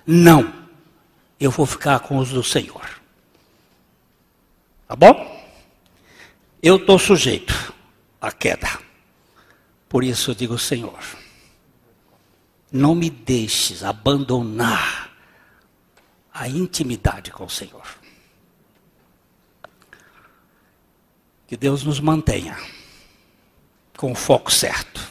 Não, 0.06 0.59
eu 1.40 1.50
vou 1.50 1.64
ficar 1.64 2.00
com 2.00 2.18
os 2.18 2.28
do 2.28 2.44
Senhor. 2.44 3.00
Tá 4.86 4.94
bom? 4.94 5.40
Eu 6.62 6.76
estou 6.76 6.98
sujeito 6.98 7.72
à 8.20 8.30
queda. 8.30 8.68
Por 9.88 10.04
isso 10.04 10.30
eu 10.30 10.34
digo, 10.34 10.58
Senhor, 10.58 10.98
não 12.70 12.94
me 12.94 13.08
deixes 13.08 13.82
abandonar 13.82 15.10
a 16.32 16.46
intimidade 16.46 17.30
com 17.30 17.44
o 17.44 17.50
Senhor. 17.50 17.86
Que 21.46 21.56
Deus 21.56 21.82
nos 21.82 21.98
mantenha 21.98 22.56
com 23.96 24.12
o 24.12 24.14
foco 24.14 24.52
certo. 24.52 25.10